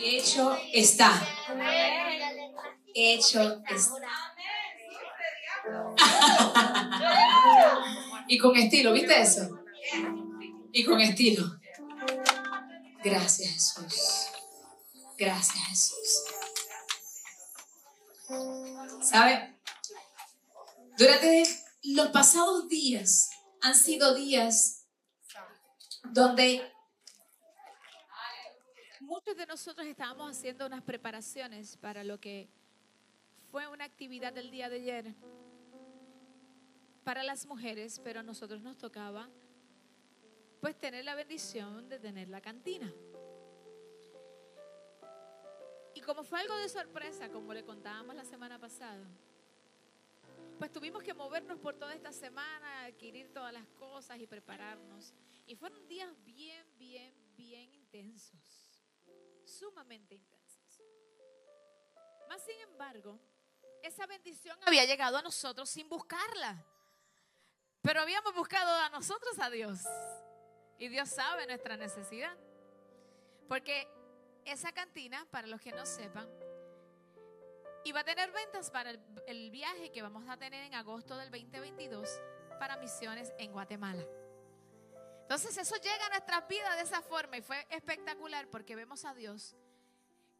Hecho 0.00 0.56
está. 0.72 1.12
Hecho 2.94 3.62
está. 3.68 4.28
y 8.28 8.38
con 8.38 8.56
estilo, 8.56 8.92
¿viste 8.92 9.20
eso? 9.20 9.58
Y 10.72 10.84
con 10.84 11.00
estilo. 11.00 11.58
Gracias 13.02 13.52
Jesús. 13.52 14.28
Gracias 15.16 15.64
Jesús. 15.68 16.24
¿Sabe? 19.02 19.58
Durante 20.96 21.42
los 21.82 22.08
pasados 22.08 22.68
días 22.68 23.30
han 23.62 23.74
sido 23.74 24.14
días 24.14 24.84
donde 26.04 26.70
muchos 29.08 29.34
de 29.38 29.46
nosotros 29.46 29.86
estábamos 29.86 30.32
haciendo 30.32 30.66
unas 30.66 30.82
preparaciones 30.82 31.78
para 31.78 32.04
lo 32.04 32.20
que 32.20 32.46
fue 33.50 33.66
una 33.66 33.84
actividad 33.84 34.34
del 34.34 34.50
día 34.50 34.68
de 34.68 34.76
ayer 34.76 35.14
para 37.04 37.22
las 37.22 37.46
mujeres, 37.46 38.02
pero 38.04 38.20
a 38.20 38.22
nosotros 38.22 38.60
nos 38.60 38.76
tocaba 38.76 39.30
pues 40.60 40.78
tener 40.78 41.06
la 41.06 41.14
bendición 41.14 41.88
de 41.88 41.98
tener 41.98 42.28
la 42.28 42.42
cantina. 42.42 42.92
Y 45.94 46.02
como 46.02 46.22
fue 46.22 46.40
algo 46.40 46.54
de 46.56 46.68
sorpresa, 46.68 47.30
como 47.30 47.54
le 47.54 47.64
contábamos 47.64 48.14
la 48.14 48.26
semana 48.26 48.58
pasada, 48.58 49.06
pues 50.58 50.70
tuvimos 50.70 51.02
que 51.02 51.14
movernos 51.14 51.58
por 51.60 51.76
toda 51.76 51.94
esta 51.94 52.12
semana, 52.12 52.84
adquirir 52.84 53.32
todas 53.32 53.54
las 53.54 53.66
cosas 53.68 54.20
y 54.20 54.26
prepararnos. 54.26 55.14
Y 55.46 55.54
fueron 55.56 55.88
días 55.88 56.12
bien, 56.26 56.66
bien, 56.78 57.14
bien 57.38 57.72
intensos, 57.72 58.47
sumamente 59.58 60.14
intensos. 60.14 60.82
Más 62.28 62.42
sin 62.44 62.60
embargo, 62.60 63.18
esa 63.82 64.06
bendición 64.06 64.58
había 64.66 64.84
llegado 64.84 65.16
a 65.16 65.22
nosotros 65.22 65.68
sin 65.68 65.88
buscarla. 65.88 66.64
Pero 67.82 68.00
habíamos 68.00 68.34
buscado 68.34 68.70
a 68.82 68.90
nosotros 68.90 69.38
a 69.38 69.50
Dios. 69.50 69.80
Y 70.78 70.88
Dios 70.88 71.08
sabe 71.08 71.46
nuestra 71.46 71.76
necesidad. 71.76 72.36
Porque 73.48 73.88
esa 74.44 74.72
cantina, 74.72 75.26
para 75.30 75.46
los 75.46 75.60
que 75.60 75.72
no 75.72 75.86
sepan, 75.86 76.28
iba 77.84 78.00
a 78.00 78.04
tener 78.04 78.30
ventas 78.32 78.70
para 78.70 78.90
el, 79.26 79.50
viaje 79.50 79.90
que 79.90 80.02
vamos 80.02 80.28
a 80.28 80.36
tener 80.36 80.64
en 80.64 80.74
agosto 80.74 81.16
del 81.16 81.30
2022 81.30 82.08
para 82.58 82.76
misiones 82.76 83.32
en 83.38 83.52
Guatemala. 83.52 84.04
Entonces 85.28 85.58
eso 85.58 85.76
llega 85.76 86.06
a 86.06 86.08
nuestras 86.08 86.48
vidas 86.48 86.74
de 86.76 86.82
esa 86.84 87.02
forma 87.02 87.36
y 87.36 87.42
fue 87.42 87.66
espectacular 87.68 88.48
porque 88.48 88.74
vemos 88.74 89.04
a 89.04 89.12
Dios 89.12 89.54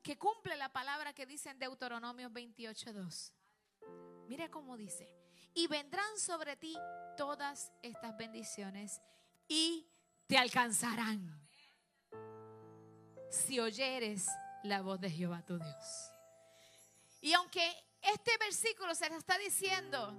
que 0.02 0.16
cumple 0.16 0.56
la 0.56 0.72
palabra 0.72 1.12
que 1.12 1.26
dice 1.26 1.50
en 1.50 1.58
Deuteronomio 1.58 2.30
28.2. 2.30 3.34
Mire 4.28 4.48
cómo 4.48 4.78
dice, 4.78 5.14
y 5.52 5.66
vendrán 5.66 6.18
sobre 6.18 6.56
ti 6.56 6.74
todas 7.18 7.70
estas 7.82 8.16
bendiciones 8.16 9.02
y 9.46 9.86
te 10.26 10.38
alcanzarán 10.38 11.38
si 13.28 13.60
oyeres 13.60 14.26
la 14.62 14.80
voz 14.80 14.98
de 15.02 15.10
Jehová 15.10 15.44
tu 15.44 15.58
Dios. 15.58 16.12
Y 17.20 17.34
aunque 17.34 17.74
este 18.00 18.38
versículo 18.38 18.94
se 18.94 19.08
está 19.08 19.36
diciendo 19.36 20.14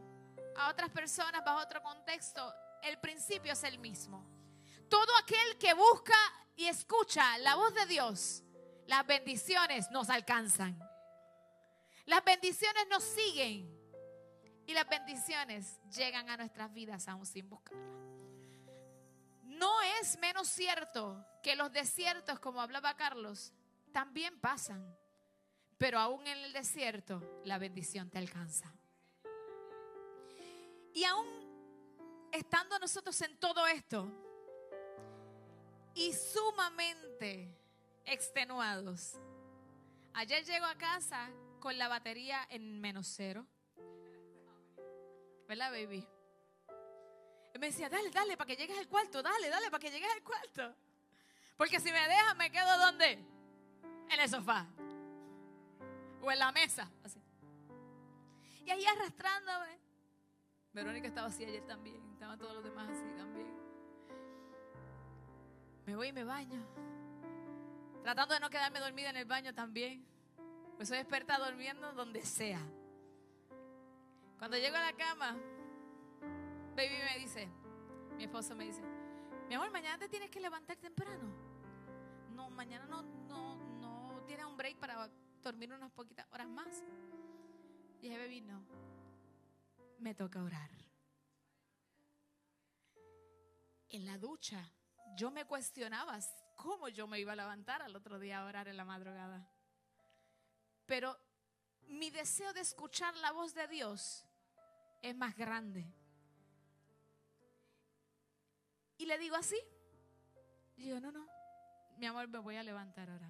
a 0.57 0.69
otras 0.69 0.91
personas 0.91 1.43
bajo 1.43 1.59
otro 1.59 1.81
contexto, 1.81 2.53
el 2.83 2.99
principio 2.99 3.53
es 3.53 3.63
el 3.63 3.79
mismo. 3.79 4.38
Todo 4.89 5.11
aquel 5.21 5.57
que 5.57 5.73
busca 5.73 6.15
y 6.55 6.65
escucha 6.65 7.37
la 7.37 7.55
voz 7.55 7.73
de 7.73 7.85
Dios, 7.85 8.43
las 8.87 9.05
bendiciones 9.05 9.89
nos 9.91 10.09
alcanzan. 10.09 10.77
Las 12.05 12.23
bendiciones 12.23 12.87
nos 12.89 13.03
siguen 13.03 13.79
y 14.65 14.73
las 14.73 14.89
bendiciones 14.89 15.79
llegan 15.95 16.29
a 16.29 16.37
nuestras 16.37 16.73
vidas 16.73 17.07
aún 17.07 17.25
sin 17.25 17.47
buscarlas. 17.47 17.87
No 19.43 19.81
es 19.99 20.17
menos 20.19 20.47
cierto 20.47 21.23
que 21.43 21.55
los 21.55 21.71
desiertos, 21.71 22.39
como 22.39 22.61
hablaba 22.61 22.95
Carlos, 22.95 23.53
también 23.91 24.39
pasan. 24.39 24.97
Pero 25.77 25.99
aún 25.99 26.25
en 26.27 26.37
el 26.39 26.53
desierto, 26.53 27.21
la 27.45 27.57
bendición 27.57 28.09
te 28.09 28.17
alcanza. 28.17 28.73
Y 30.93 31.03
aún 31.03 32.29
estando 32.31 32.77
nosotros 32.79 33.21
en 33.21 33.39
todo 33.39 33.65
esto 33.67 34.28
y 35.95 36.13
sumamente 36.13 37.55
extenuados, 38.05 39.15
ayer 40.13 40.43
llego 40.45 40.65
a 40.65 40.75
casa 40.75 41.29
con 41.59 41.77
la 41.77 41.87
batería 41.87 42.45
en 42.49 42.79
menos 42.79 43.07
cero. 43.07 43.45
¿Verdad, 45.47 45.71
baby? 45.71 46.07
me 47.59 47.67
decía, 47.67 47.89
dale, 47.89 48.09
dale, 48.09 48.37
para 48.37 48.47
que 48.47 48.55
llegues 48.55 48.77
al 48.77 48.87
cuarto, 48.87 49.21
dale, 49.21 49.49
dale, 49.49 49.69
para 49.69 49.81
que 49.81 49.91
llegues 49.91 50.09
al 50.15 50.23
cuarto. 50.23 50.73
Porque 51.57 51.79
si 51.79 51.91
me 51.91 51.99
dejas, 51.99 52.35
me 52.37 52.49
quedo 52.51 52.77
donde? 52.77 53.19
En 54.09 54.19
el 54.19 54.29
sofá. 54.29 54.65
O 56.21 56.31
en 56.31 56.39
la 56.39 56.51
mesa. 56.51 56.89
Así. 57.03 57.21
Y 58.65 58.71
ahí 58.71 58.85
arrastrándome. 58.85 59.77
Verónica 60.71 61.07
estaba 61.07 61.27
así 61.27 61.43
ayer 61.43 61.65
también. 61.65 62.01
Estaban 62.13 62.39
todos 62.39 62.53
los 62.53 62.63
demás 62.63 62.87
así 62.89 63.03
también. 63.17 63.38
Me 65.89 65.95
voy 65.95 66.09
y 66.09 66.13
me 66.13 66.23
baño. 66.23 66.63
Tratando 68.03 68.35
de 68.35 68.39
no 68.39 68.51
quedarme 68.51 68.79
dormida 68.79 69.09
en 69.09 69.17
el 69.17 69.25
baño 69.25 69.55
también. 69.55 70.05
Pues 70.77 70.87
soy 70.87 70.99
experta 70.99 71.39
durmiendo 71.39 71.93
donde 71.93 72.21
sea. 72.21 72.61
Cuando 74.37 74.55
llego 74.55 74.75
a 74.75 74.81
la 74.81 74.93
cama, 74.93 75.35
baby 76.75 76.95
me 77.11 77.19
dice, 77.19 77.49
mi 78.17 78.25
esposo 78.25 78.55
me 78.55 78.65
dice, 78.65 78.83
mi 79.47 79.55
amor, 79.55 79.71
mañana 79.71 79.97
te 79.97 80.07
tienes 80.07 80.29
que 80.29 80.39
levantar 80.39 80.77
temprano. 80.77 81.33
No, 82.35 82.51
mañana 82.51 82.85
no, 82.85 83.01
no, 83.01 83.55
no 83.55 84.23
tienes 84.27 84.45
un 84.45 84.57
break 84.57 84.77
para 84.77 85.09
dormir 85.41 85.73
unas 85.73 85.91
poquitas 85.91 86.27
horas 86.31 86.47
más. 86.49 86.83
Y 87.99 88.09
dije, 88.09 88.19
baby, 88.19 88.41
no. 88.41 88.63
Me 89.97 90.13
toca 90.13 90.43
orar. 90.43 90.69
En 93.89 94.05
la 94.05 94.19
ducha, 94.19 94.71
yo 95.19 95.31
me 95.31 95.43
cuestionaba 95.43 96.17
cómo 96.55 96.87
yo 96.87 97.05
me 97.05 97.19
iba 97.19 97.33
a 97.33 97.35
levantar 97.35 97.81
al 97.81 97.93
otro 97.93 98.19
día 98.19 98.39
a 98.39 98.45
orar 98.45 98.69
en 98.69 98.77
la 98.77 98.85
madrugada. 98.85 99.45
Pero 100.85 101.19
mi 101.87 102.09
deseo 102.09 102.53
de 102.53 102.61
escuchar 102.61 103.13
la 103.17 103.33
voz 103.33 103.53
de 103.53 103.67
Dios 103.67 104.25
es 105.01 105.13
más 105.17 105.35
grande. 105.35 105.85
Y 108.97 109.05
le 109.05 109.17
digo 109.17 109.35
así. 109.35 109.57
Yo, 110.77 111.01
no, 111.01 111.11
no, 111.11 111.27
mi 111.97 112.05
amor, 112.05 112.29
me 112.29 112.39
voy 112.39 112.55
a 112.55 112.63
levantar 112.63 113.09
ahora. 113.09 113.29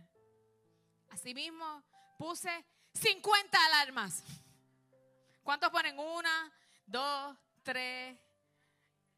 Así 1.09 1.33
mismo 1.33 1.83
puse 2.19 2.51
50 2.94 3.66
alarmas. 3.66 4.23
¿Cuántos 5.41 5.72
ponen? 5.72 5.97
Una, 5.97 6.53
dos, 6.85 7.35
tres. 7.63 8.16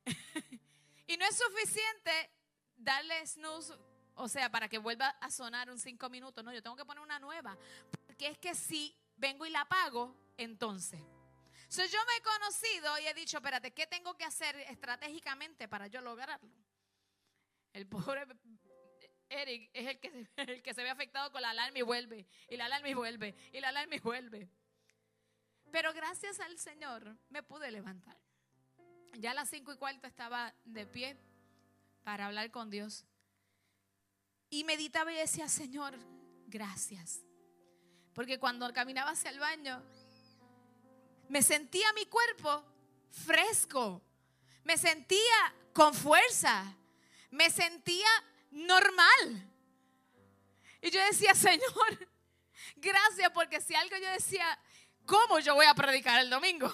y 1.07 1.17
no 1.17 1.25
es 1.25 1.37
suficiente 1.37 2.40
darle 2.81 3.25
snooze, 3.25 3.73
o 4.15 4.27
sea, 4.27 4.49
para 4.49 4.67
que 4.67 4.77
vuelva 4.77 5.09
a 5.09 5.31
sonar 5.31 5.69
un 5.69 5.79
cinco 5.79 6.09
minutos. 6.09 6.43
No, 6.43 6.53
yo 6.53 6.61
tengo 6.61 6.75
que 6.75 6.85
poner 6.85 7.03
una 7.03 7.19
nueva. 7.19 7.57
Porque 8.05 8.27
es 8.27 8.37
que 8.37 8.53
si 8.55 8.95
vengo 9.17 9.45
y 9.45 9.49
la 9.49 9.61
apago, 9.61 10.15
entonces 10.37 10.99
yo 11.71 11.99
me 12.05 12.15
he 12.17 12.21
conocido 12.21 12.99
y 12.99 13.07
he 13.07 13.13
dicho, 13.13 13.37
espérate, 13.37 13.71
¿qué 13.71 13.87
tengo 13.87 14.15
que 14.15 14.25
hacer 14.25 14.55
estratégicamente 14.57 15.67
para 15.67 15.87
yo 15.87 16.01
lograrlo? 16.01 16.51
El 17.73 17.87
pobre 17.87 18.27
Eric 19.29 19.69
es 19.73 19.87
el 19.87 19.99
que, 19.99 20.27
el 20.35 20.61
que 20.61 20.73
se 20.73 20.83
ve 20.83 20.89
afectado 20.89 21.31
con 21.31 21.41
la 21.41 21.51
alarma 21.51 21.79
y 21.79 21.81
vuelve, 21.81 22.27
y 22.49 22.57
la 22.57 22.65
alarma 22.65 22.89
y 22.89 22.93
vuelve, 22.93 23.35
y 23.53 23.59
la 23.61 23.69
alarma 23.69 23.95
y 23.95 23.99
vuelve. 23.99 24.49
Pero 25.71 25.93
gracias 25.93 26.41
al 26.41 26.57
Señor 26.57 27.15
me 27.29 27.41
pude 27.41 27.71
levantar. 27.71 28.17
Ya 29.13 29.31
a 29.31 29.33
las 29.33 29.49
cinco 29.49 29.71
y 29.71 29.77
cuarto 29.77 30.07
estaba 30.07 30.53
de 30.65 30.85
pie 30.85 31.17
para 32.03 32.25
hablar 32.25 32.51
con 32.51 32.69
Dios. 32.69 33.05
Y 34.49 34.63
meditaba 34.63 35.11
y 35.11 35.15
decía, 35.15 35.47
Señor, 35.47 35.97
gracias. 36.47 37.21
Porque 38.13 38.39
cuando 38.39 38.71
caminaba 38.73 39.11
hacia 39.11 39.31
el 39.31 39.39
baño, 39.39 39.81
me 41.29 41.41
sentía 41.41 41.91
mi 41.93 42.05
cuerpo 42.05 42.65
fresco, 43.09 44.01
me 44.63 44.77
sentía 44.77 45.55
con 45.73 45.93
fuerza, 45.93 46.75
me 47.29 47.49
sentía 47.49 48.09
normal. 48.51 49.49
Y 50.81 50.89
yo 50.89 51.01
decía, 51.05 51.33
Señor, 51.33 52.09
gracias 52.75 53.31
porque 53.33 53.61
si 53.61 53.75
algo 53.75 53.95
yo 53.97 54.09
decía, 54.11 54.59
¿cómo 55.05 55.39
yo 55.39 55.55
voy 55.55 55.65
a 55.65 55.73
predicar 55.73 56.19
el 56.19 56.29
domingo? 56.29 56.69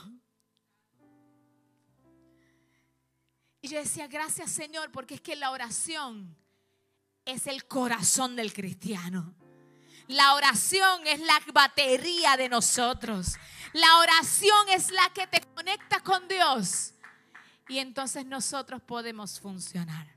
Y 3.68 3.72
yo 3.72 3.80
decía, 3.80 4.08
gracias 4.08 4.50
Señor, 4.50 4.94
porque 4.94 5.16
es 5.16 5.22
que 5.22 5.36
la 5.36 5.52
oración 5.52 6.38
es 7.25 7.48
el 7.48 7.66
corazón 7.66 8.38
del 8.38 8.54
cristiano. 8.54 9.36
La 10.08 10.36
oración 10.36 11.06
es 11.06 11.19
la 11.19 11.38
batería 11.52 12.38
de 12.38 12.48
nosotros. 12.48 13.36
La 13.74 13.98
oración 13.98 14.69
es 14.69 14.90
la 14.90 15.12
que 15.14 15.28
te 15.28 15.42
conecta 15.54 16.00
con 16.00 16.30
Dios. 16.30 16.94
Y 17.68 17.80
entonces 17.80 18.25
nosotros 18.25 18.81
podemos 18.81 19.38
funcionar. 19.38 20.16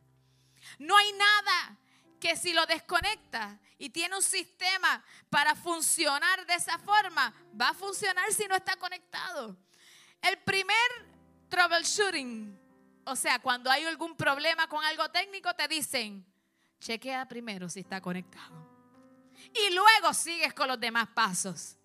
No 0.79 0.97
hay 0.97 1.13
nada 1.15 1.77
que 2.21 2.37
si 2.37 2.53
lo 2.53 2.65
desconecta 2.67 3.59
y 3.79 3.91
tiene 3.91 4.15
un 4.15 4.23
sistema 4.23 5.03
para 5.29 5.57
funcionar 5.57 6.47
de 6.47 6.55
esa 6.55 6.79
forma, 6.79 7.35
va 7.61 7.71
a 7.71 7.75
funcionar 7.75 8.33
si 8.33 8.47
no 8.47 8.55
está 8.55 8.77
conectado. 8.77 9.57
El 10.23 10.39
primer 10.39 10.77
troubleshooting, 11.49 12.60
o 13.11 13.17
sea, 13.17 13.41
cuando 13.41 13.71
hay 13.71 13.85
algún 13.85 14.17
problema 14.17 14.69
con 14.69 14.85
algo 14.85 15.09
técnico, 15.11 15.53
te 15.55 15.67
dicen, 15.67 16.25
chequea 16.79 17.27
primero 17.27 17.69
si 17.69 17.81
está 17.81 18.01
conectado. 18.01 18.69
Y 19.55 19.75
luego 19.75 20.15
sigues 20.15 20.55
con 20.55 20.69
los 20.69 20.79
demás 20.79 21.09
pasos. 21.09 21.77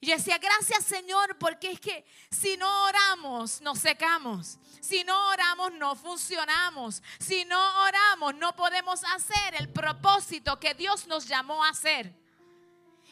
Y 0.00 0.10
decía, 0.10 0.36
gracias 0.36 0.84
Señor, 0.84 1.38
porque 1.38 1.70
es 1.70 1.80
que 1.80 2.04
si 2.30 2.58
no 2.58 2.84
oramos, 2.84 3.62
nos 3.62 3.78
secamos. 3.78 4.58
Si 4.80 5.02
no 5.02 5.30
oramos, 5.30 5.72
no 5.72 5.96
funcionamos. 5.96 7.02
Si 7.18 7.46
no 7.46 7.82
oramos, 7.84 8.34
no 8.34 8.54
podemos 8.54 9.02
hacer 9.14 9.54
el 9.58 9.70
propósito 9.70 10.60
que 10.60 10.74
Dios 10.74 11.06
nos 11.06 11.26
llamó 11.26 11.64
a 11.64 11.70
hacer. 11.70 12.14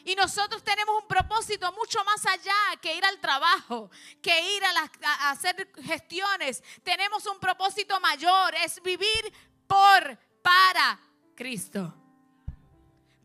Y 0.05 0.15
nosotros 0.15 0.63
tenemos 0.63 1.01
un 1.01 1.07
propósito 1.07 1.71
mucho 1.73 2.03
más 2.03 2.25
allá 2.25 2.53
que 2.81 2.95
ir 2.95 3.05
al 3.05 3.19
trabajo, 3.19 3.89
que 4.21 4.55
ir 4.55 4.63
a, 4.65 5.29
hacer 5.31 5.71
gestiones. 5.81 6.63
Tenemos 6.83 7.25
un 7.25 7.39
propósito 7.39 7.99
mayor, 7.99 8.53
es 8.55 8.81
vivir 8.81 9.33
por, 9.67 10.17
para 10.41 10.99
Cristo 11.35 11.93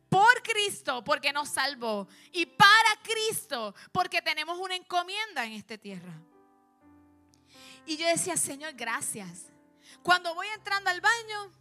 por 0.09 0.43
Cristo 0.43 1.05
porque 1.05 1.33
nos 1.33 1.51
salvó 1.51 2.09
y 2.33 2.47
para 2.47 3.03
Cristo 3.03 3.75
porque 3.93 4.23
tenemos 4.23 4.59
una 4.59 4.75
encomienda 4.75 5.45
en 5.45 5.53
esta 5.53 5.77
tierra. 5.77 6.15
Y 7.87 7.97
yo 7.97 8.07
decía, 8.07 8.37
Señor, 8.37 8.75
gracias. 8.75 9.47
Cuando 10.03 10.35
voy 10.35 10.47
entrando 10.49 10.91
al 10.91 11.01
baño, 11.01 11.53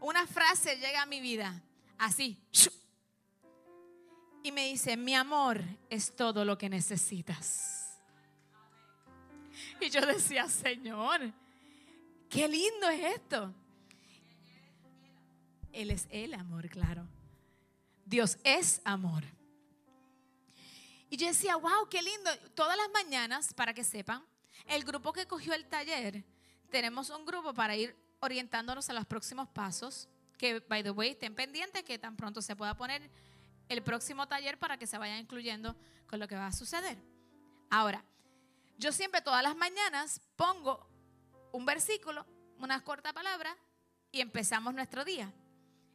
una 0.00 0.26
frase 0.26 0.76
llega 0.76 1.02
a 1.02 1.06
mi 1.06 1.20
vida, 1.20 1.62
así. 1.98 2.42
Y 4.46 4.52
me 4.52 4.68
dice, 4.68 4.96
mi 4.96 5.12
amor 5.12 5.60
es 5.90 6.14
todo 6.14 6.44
lo 6.44 6.56
que 6.56 6.68
necesitas. 6.68 7.98
Y 9.80 9.90
yo 9.90 10.00
decía, 10.06 10.48
Señor, 10.48 11.32
qué 12.30 12.46
lindo 12.46 12.88
es 12.88 13.16
esto. 13.16 13.52
Él 15.72 15.90
es 15.90 16.06
el 16.10 16.32
amor, 16.32 16.68
claro. 16.68 17.08
Dios 18.04 18.38
es 18.44 18.80
amor. 18.84 19.24
Y 21.10 21.16
yo 21.16 21.26
decía, 21.26 21.56
wow, 21.56 21.88
qué 21.90 22.00
lindo. 22.00 22.30
Todas 22.54 22.76
las 22.76 22.90
mañanas, 22.90 23.52
para 23.52 23.74
que 23.74 23.82
sepan, 23.82 24.24
el 24.66 24.84
grupo 24.84 25.12
que 25.12 25.26
cogió 25.26 25.54
el 25.54 25.66
taller, 25.66 26.24
tenemos 26.70 27.10
un 27.10 27.26
grupo 27.26 27.52
para 27.52 27.74
ir 27.74 27.96
orientándonos 28.20 28.88
a 28.90 28.92
los 28.92 29.06
próximos 29.06 29.48
pasos. 29.48 30.08
Que, 30.38 30.60
by 30.60 30.84
the 30.84 30.92
way, 30.92 31.10
estén 31.10 31.34
pendientes 31.34 31.82
que 31.82 31.98
tan 31.98 32.14
pronto 32.14 32.40
se 32.40 32.54
pueda 32.54 32.76
poner 32.76 33.10
el 33.68 33.82
próximo 33.82 34.28
taller 34.28 34.58
para 34.58 34.76
que 34.76 34.86
se 34.86 34.98
vayan 34.98 35.18
incluyendo 35.18 35.76
con 36.06 36.20
lo 36.20 36.28
que 36.28 36.36
va 36.36 36.46
a 36.46 36.52
suceder. 36.52 36.98
Ahora, 37.70 38.04
yo 38.78 38.92
siempre 38.92 39.20
todas 39.20 39.42
las 39.42 39.56
mañanas 39.56 40.20
pongo 40.36 40.86
un 41.52 41.64
versículo, 41.64 42.26
una 42.58 42.82
corta 42.84 43.12
palabra 43.12 43.56
y 44.12 44.20
empezamos 44.20 44.74
nuestro 44.74 45.04
día. 45.04 45.32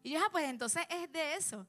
Y 0.03 0.11
yo, 0.11 0.19
ah, 0.19 0.29
pues 0.31 0.45
entonces 0.45 0.85
es 0.89 1.11
de 1.11 1.35
eso. 1.35 1.67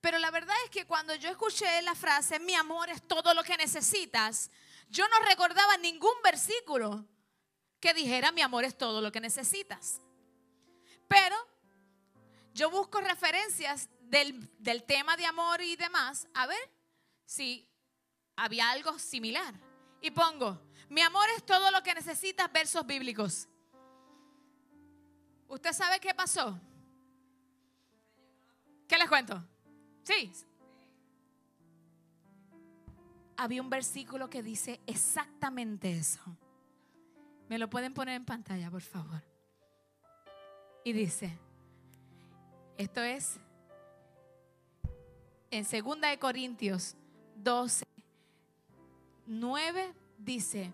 Pero 0.00 0.18
la 0.18 0.30
verdad 0.30 0.54
es 0.64 0.70
que 0.70 0.86
cuando 0.86 1.14
yo 1.14 1.30
escuché 1.30 1.80
la 1.82 1.94
frase, 1.94 2.38
mi 2.38 2.54
amor 2.54 2.90
es 2.90 3.02
todo 3.08 3.34
lo 3.34 3.42
que 3.42 3.56
necesitas, 3.56 4.50
yo 4.88 5.08
no 5.08 5.18
recordaba 5.26 5.76
ningún 5.78 6.14
versículo 6.22 7.06
que 7.80 7.94
dijera, 7.94 8.30
mi 8.30 8.42
amor 8.42 8.64
es 8.64 8.76
todo 8.76 9.00
lo 9.00 9.10
que 9.10 9.20
necesitas. 9.20 10.00
Pero 11.08 11.36
yo 12.52 12.70
busco 12.70 13.00
referencias 13.00 13.88
del, 14.08 14.50
del 14.58 14.84
tema 14.84 15.16
de 15.16 15.26
amor 15.26 15.60
y 15.62 15.76
demás, 15.76 16.28
a 16.34 16.46
ver 16.46 16.70
si 17.24 17.68
había 18.36 18.70
algo 18.70 18.98
similar. 18.98 19.54
Y 20.00 20.10
pongo, 20.10 20.60
mi 20.88 21.00
amor 21.00 21.26
es 21.36 21.44
todo 21.44 21.70
lo 21.70 21.82
que 21.82 21.94
necesitas, 21.94 22.52
versos 22.52 22.86
bíblicos. 22.86 23.48
¿Usted 25.48 25.72
sabe 25.72 26.00
qué 26.00 26.14
pasó? 26.14 26.60
¿Qué 28.88 28.98
les 28.98 29.08
cuento? 29.08 29.42
Sí. 30.02 30.32
Había 33.36 33.62
un 33.62 33.70
versículo 33.70 34.28
que 34.28 34.42
dice 34.42 34.80
exactamente 34.86 35.92
eso. 35.92 36.20
Me 37.48 37.58
lo 37.58 37.68
pueden 37.68 37.94
poner 37.94 38.16
en 38.16 38.24
pantalla, 38.24 38.70
por 38.70 38.82
favor. 38.82 39.22
Y 40.84 40.92
dice, 40.92 41.38
esto 42.76 43.00
es 43.02 43.40
en 45.54 45.64
2 45.64 46.00
de 46.00 46.18
Corintios 46.18 46.96
12, 47.36 47.84
9 49.26 49.94
dice, 50.18 50.72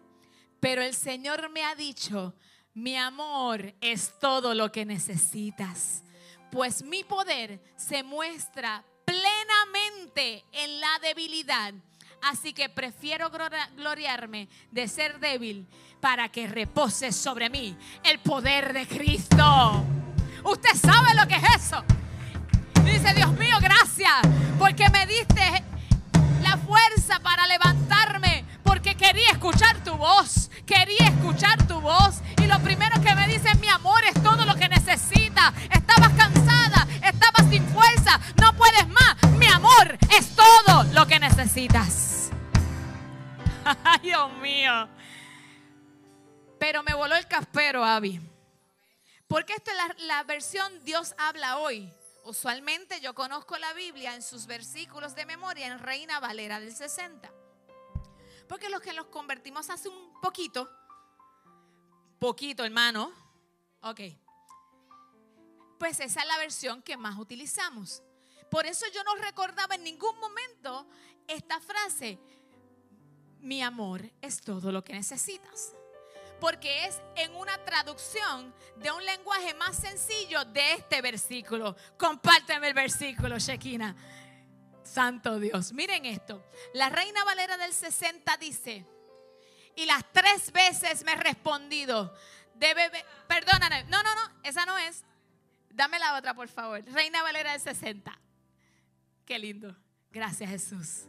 pero 0.59 0.81
el 0.81 0.95
Señor 0.95 1.51
me 1.51 1.63
ha 1.65 1.75
dicho, 1.75 2.35
mi 2.73 2.97
amor 2.97 3.75
es 3.83 4.19
todo 4.19 4.55
lo 4.55 4.73
que 4.73 4.87
necesitas, 4.87 6.03
pues 6.51 6.83
mi 6.83 7.05
poder 7.05 7.61
se 7.77 8.03
muestra 8.03 8.83
plenamente 9.05 10.47
en 10.53 10.81
la 10.81 10.99
debilidad. 11.03 11.75
Así 12.23 12.53
que 12.55 12.69
prefiero 12.71 13.31
gloriarme 13.77 14.49
de 14.71 14.89
ser 14.89 15.21
débil 15.21 15.67
para 16.01 16.31
que 16.31 16.47
repose 16.47 17.13
sobre 17.13 17.51
mí 17.51 17.77
el 18.03 18.19
poder 18.21 18.73
de 18.73 18.87
Cristo. 18.87 19.85
Usted 20.45 20.75
sabe 20.75 21.15
lo 21.15 21.27
que 21.27 21.37
es 21.37 21.67
eso. 21.67 21.85
Dice, 23.01 23.15
Dios 23.15 23.33
mío, 23.39 23.57
gracias 23.63 24.13
porque 24.59 24.91
me 24.91 25.07
diste 25.07 25.65
la 26.43 26.59
fuerza 26.59 27.19
para 27.21 27.47
levantarme, 27.47 28.45
porque 28.63 28.95
quería 28.95 29.31
escuchar 29.31 29.83
tu 29.83 29.95
voz, 29.97 30.51
quería 30.67 31.07
escuchar 31.07 31.67
tu 31.67 31.81
voz. 31.81 32.17
Y 32.43 32.47
lo 32.47 32.59
primero 32.61 33.01
que 33.01 33.15
me 33.15 33.27
dice, 33.27 33.55
mi 33.55 33.69
amor, 33.69 34.05
es 34.05 34.23
todo 34.23 34.45
lo 34.45 34.55
que 34.55 34.69
necesita. 34.69 35.55
Estabas 35.71 36.13
cansada, 36.13 36.87
estabas 37.03 37.49
sin 37.49 37.67
fuerza, 37.69 38.21
no 38.39 38.55
puedes 38.55 38.87
más. 38.89 39.17
Mi 39.39 39.47
amor 39.47 39.97
es 40.15 40.37
todo 40.37 40.85
lo 40.93 41.07
que 41.07 41.19
necesitas. 41.19 42.29
Ay, 43.65 44.01
Dios 44.03 44.31
mío. 44.43 44.91
Pero 46.59 46.83
me 46.83 46.93
voló 46.93 47.17
el 47.17 47.27
caspero, 47.27 47.83
Abby. 47.83 48.21
Porque 49.27 49.55
esta 49.55 49.71
es 49.71 49.77
la, 49.79 50.17
la 50.17 50.23
versión 50.25 50.71
Dios 50.85 51.15
habla 51.17 51.57
hoy. 51.57 51.91
Usualmente 52.31 53.01
yo 53.01 53.13
conozco 53.13 53.59
la 53.59 53.73
Biblia 53.73 54.15
en 54.15 54.23
sus 54.23 54.47
versículos 54.47 55.17
de 55.17 55.27
memoria 55.27 55.67
en 55.67 55.81
Reina 55.81 56.21
Valera 56.21 56.61
del 56.61 56.73
60. 56.73 57.29
Porque 58.49 58.69
los 58.69 58.81
que 58.81 58.93
los 58.93 59.07
convertimos 59.07 59.69
hace 59.69 59.89
un 59.89 60.13
poquito, 60.21 60.71
poquito 62.21 62.65
hermano, 62.65 63.13
ok, 63.83 64.01
pues 65.77 65.99
esa 65.99 66.21
es 66.21 66.29
la 66.29 66.39
versión 66.39 66.83
que 66.83 66.97
más 66.97 67.19
utilizamos. 67.19 68.01
Por 68.49 68.65
eso 68.65 68.87
yo 68.95 69.03
no 69.03 69.17
recordaba 69.17 69.75
en 69.75 69.83
ningún 69.83 70.17
momento 70.21 70.87
esta 71.27 71.59
frase, 71.59 72.21
mi 73.41 73.61
amor 73.61 74.09
es 74.21 74.41
todo 74.41 74.71
lo 74.71 74.85
que 74.85 74.93
necesitas. 74.93 75.75
Porque 76.41 76.87
es 76.87 77.01
en 77.17 77.35
una 77.37 77.63
traducción 77.65 78.55
de 78.77 78.91
un 78.91 79.05
lenguaje 79.05 79.55
más 79.55 79.77
sencillo 79.77 80.45
de 80.47 80.73
este 80.73 81.03
versículo. 81.03 81.77
Compárteme 81.99 82.69
el 82.69 82.75
versículo, 82.75 83.39
Shekina. 83.39 83.95
Santo 84.83 85.39
Dios. 85.39 85.73
Miren 85.73 86.07
esto. 86.07 86.45
La 86.75 86.89
Reina 86.89 87.23
Valera 87.25 87.57
del 87.57 87.73
60 87.73 88.37
dice, 88.39 88.87
y 89.77 89.87
las 89.87 90.05
tres 90.13 90.51
veces 90.53 91.05
me 91.05 91.13
he 91.13 91.17
respondido, 91.17 92.15
debe, 92.55 92.91
perdóname, 93.29 93.85
no, 93.85 94.03
no, 94.03 94.15
no, 94.15 94.41
esa 94.43 94.67
no 94.67 94.77
es. 94.79 95.05
Dame 95.71 95.99
la 95.99 96.17
otra, 96.17 96.35
por 96.35 96.49
favor. 96.49 96.83
Reina 96.87 97.23
Valera 97.23 97.53
del 97.53 97.61
60. 97.61 98.19
Qué 99.25 99.39
lindo. 99.39 99.77
Gracias, 100.11 100.51
Jesús. 100.51 101.05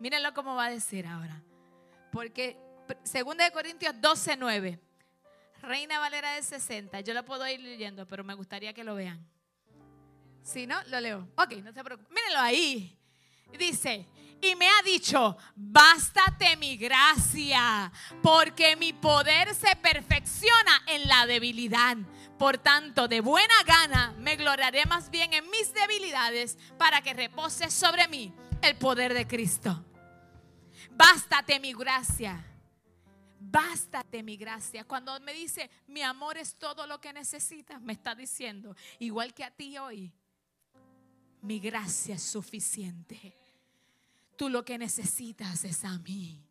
Mírenlo 0.00 0.34
cómo 0.34 0.56
va 0.56 0.66
a 0.66 0.70
decir 0.70 1.06
ahora. 1.06 1.40
Porque 2.10 2.58
2 2.94 3.36
de 3.36 3.50
Corintios 3.52 3.94
12, 4.00 4.36
9. 4.36 4.80
Reina 5.62 5.98
Valera 5.98 6.34
del 6.34 6.44
60. 6.44 7.00
Yo 7.00 7.14
lo 7.14 7.24
puedo 7.24 7.46
ir 7.48 7.60
leyendo, 7.60 8.06
pero 8.06 8.24
me 8.24 8.34
gustaría 8.34 8.72
que 8.72 8.84
lo 8.84 8.94
vean. 8.94 9.26
Si 10.42 10.66
no, 10.66 10.82
lo 10.84 11.00
leo. 11.00 11.28
Ok, 11.36 11.56
no 11.62 11.72
se 11.72 11.84
preocupen. 11.84 12.14
Mírenlo 12.14 12.40
ahí. 12.40 12.96
Dice, 13.58 14.08
y 14.40 14.54
me 14.56 14.68
ha 14.68 14.82
dicho, 14.82 15.36
bástate 15.54 16.56
mi 16.56 16.76
gracia, 16.76 17.92
porque 18.22 18.76
mi 18.76 18.92
poder 18.92 19.54
se 19.54 19.76
perfecciona 19.76 20.82
en 20.86 21.08
la 21.08 21.26
debilidad. 21.26 21.96
Por 22.38 22.56
tanto, 22.58 23.06
de 23.06 23.20
buena 23.20 23.54
gana 23.66 24.14
me 24.18 24.36
gloriaré 24.36 24.86
más 24.86 25.10
bien 25.10 25.34
en 25.34 25.50
mis 25.50 25.74
debilidades 25.74 26.56
para 26.78 27.02
que 27.02 27.12
repose 27.12 27.70
sobre 27.70 28.08
mí 28.08 28.32
el 28.62 28.76
poder 28.76 29.12
de 29.12 29.26
Cristo. 29.26 29.84
Bástate 30.92 31.60
mi 31.60 31.74
gracia. 31.74 32.49
Bástate 33.42 34.22
mi 34.22 34.36
gracia. 34.36 34.84
Cuando 34.84 35.18
me 35.20 35.32
dice, 35.32 35.70
mi 35.86 36.02
amor 36.02 36.36
es 36.36 36.54
todo 36.56 36.86
lo 36.86 37.00
que 37.00 37.10
necesitas, 37.10 37.80
me 37.80 37.94
está 37.94 38.14
diciendo, 38.14 38.76
igual 38.98 39.32
que 39.32 39.44
a 39.44 39.50
ti 39.50 39.78
hoy, 39.78 40.12
mi 41.40 41.58
gracia 41.58 42.16
es 42.16 42.22
suficiente. 42.22 43.34
Tú 44.36 44.50
lo 44.50 44.62
que 44.62 44.76
necesitas 44.76 45.64
es 45.64 45.84
a 45.84 45.98
mí. 45.98 46.44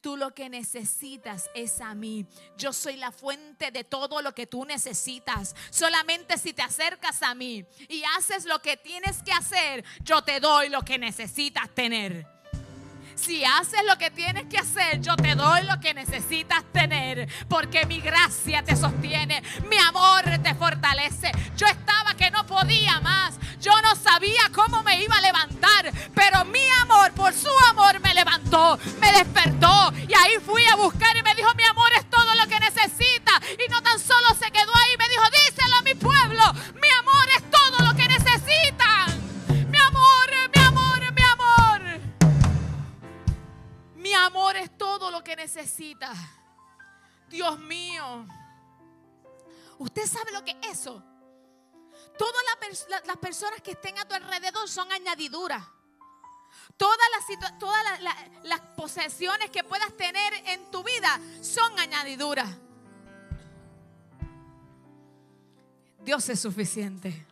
Tú 0.00 0.16
lo 0.16 0.34
que 0.34 0.48
necesitas 0.48 1.50
es 1.52 1.80
a 1.80 1.94
mí. 1.96 2.26
Yo 2.56 2.72
soy 2.72 2.94
la 2.94 3.10
fuente 3.10 3.72
de 3.72 3.82
todo 3.82 4.22
lo 4.22 4.32
que 4.32 4.46
tú 4.46 4.64
necesitas. 4.64 5.56
Solamente 5.70 6.38
si 6.38 6.52
te 6.52 6.62
acercas 6.62 7.24
a 7.24 7.34
mí 7.34 7.64
y 7.88 8.04
haces 8.16 8.44
lo 8.44 8.62
que 8.62 8.76
tienes 8.76 9.20
que 9.24 9.32
hacer, 9.32 9.84
yo 10.04 10.22
te 10.22 10.38
doy 10.38 10.68
lo 10.68 10.82
que 10.82 10.96
necesitas 10.96 11.74
tener. 11.74 12.35
Si 13.16 13.44
haces 13.44 13.80
lo 13.88 13.96
que 13.96 14.10
tienes 14.10 14.44
que 14.44 14.58
hacer, 14.58 15.00
yo 15.00 15.16
te 15.16 15.34
doy 15.34 15.62
lo 15.62 15.80
que 15.80 15.94
necesitas 15.94 16.62
tener. 16.72 17.28
Porque 17.48 17.86
mi 17.86 18.00
gracia 18.00 18.62
te 18.62 18.76
sostiene, 18.76 19.42
mi 19.68 19.78
amor 19.78 20.24
te 20.42 20.54
fortalece. 20.54 21.32
Yo 21.56 21.66
estaba 21.66 22.14
que 22.14 22.30
no 22.30 22.46
podía 22.46 23.00
más. 23.00 23.38
Yo 23.60 23.72
no 23.82 23.96
sabía 23.96 24.42
cómo 24.54 24.82
me 24.82 25.02
iba 25.02 25.16
a 25.16 25.20
levantar. 25.22 25.92
Pero 26.14 26.44
mi 26.44 26.64
amor, 26.82 27.12
por 27.12 27.32
su 27.32 27.50
amor, 27.70 27.98
me 28.00 28.14
levantó, 28.14 28.78
me 29.00 29.10
despertó. 29.12 29.92
Y 30.06 30.14
ahí 30.14 30.38
fui 30.44 30.64
a 30.66 30.76
buscar 30.76 31.16
y 31.16 31.22
me 31.22 31.34
dijo, 31.34 31.52
mi 31.54 31.64
amor 31.64 31.90
es 31.98 32.08
todo 32.10 32.34
lo 32.34 32.46
que 32.46 32.60
necesita. 32.60 33.40
Y 33.64 33.70
no 33.70 33.82
tan 33.82 33.98
solo 33.98 34.28
se 34.38 34.50
quedó 34.50 34.72
ahí, 34.74 34.96
me 34.98 35.08
dijo, 35.08 35.24
díselo 35.30 35.76
a 35.76 35.82
mi 35.82 35.94
pueblo. 35.94 36.42
Mi 36.80 36.88
amor 37.00 37.26
es 37.35 37.35
amor 44.26 44.56
es 44.56 44.76
todo 44.76 45.10
lo 45.10 45.22
que 45.24 45.36
necesita. 45.36 46.12
Dios 47.28 47.58
mío. 47.58 48.26
¿Usted 49.78 50.06
sabe 50.06 50.32
lo 50.32 50.44
que 50.44 50.52
es 50.62 50.80
eso? 50.80 51.02
Todas 52.18 52.42
las 53.04 53.16
personas 53.16 53.60
que 53.62 53.72
estén 53.72 53.98
a 53.98 54.06
tu 54.06 54.14
alrededor 54.14 54.68
son 54.68 54.90
añadiduras. 54.92 55.62
Todas 56.76 56.98
las, 57.12 57.58
todas 57.58 58.00
las 58.42 58.60
posesiones 58.76 59.50
que 59.50 59.64
puedas 59.64 59.96
tener 59.96 60.32
en 60.46 60.70
tu 60.70 60.82
vida 60.82 61.20
son 61.42 61.78
añadiduras. 61.78 62.48
Dios 66.00 66.28
es 66.28 66.40
suficiente. 66.40 67.26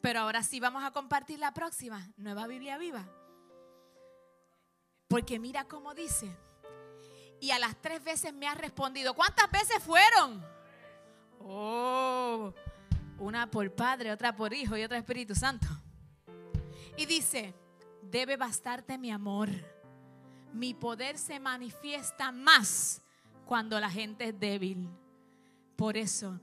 Pero 0.00 0.20
ahora 0.20 0.42
sí 0.42 0.60
vamos 0.60 0.84
a 0.84 0.90
compartir 0.90 1.38
la 1.38 1.54
próxima, 1.54 2.12
Nueva 2.16 2.46
Biblia 2.46 2.76
Viva. 2.76 3.06
Porque 5.08 5.38
mira 5.38 5.64
cómo 5.64 5.94
dice. 5.94 6.30
Y 7.40 7.50
a 7.50 7.58
las 7.58 7.80
tres 7.80 8.02
veces 8.02 8.32
me 8.32 8.46
ha 8.46 8.54
respondido. 8.54 9.14
¿Cuántas 9.14 9.50
veces 9.50 9.82
fueron? 9.82 10.44
Oh, 11.40 12.52
una 13.18 13.50
por 13.50 13.70
Padre, 13.74 14.12
otra 14.12 14.34
por 14.34 14.54
Hijo 14.54 14.76
y 14.76 14.82
otra 14.82 14.98
Espíritu 14.98 15.34
Santo. 15.34 15.66
Y 16.96 17.06
dice, 17.06 17.54
debe 18.02 18.36
bastarte 18.36 18.96
mi 18.98 19.10
amor. 19.10 19.50
Mi 20.52 20.72
poder 20.72 21.18
se 21.18 21.40
manifiesta 21.40 22.32
más 22.32 23.02
cuando 23.44 23.78
la 23.80 23.90
gente 23.90 24.28
es 24.28 24.38
débil. 24.38 24.88
Por 25.76 25.96
eso, 25.96 26.40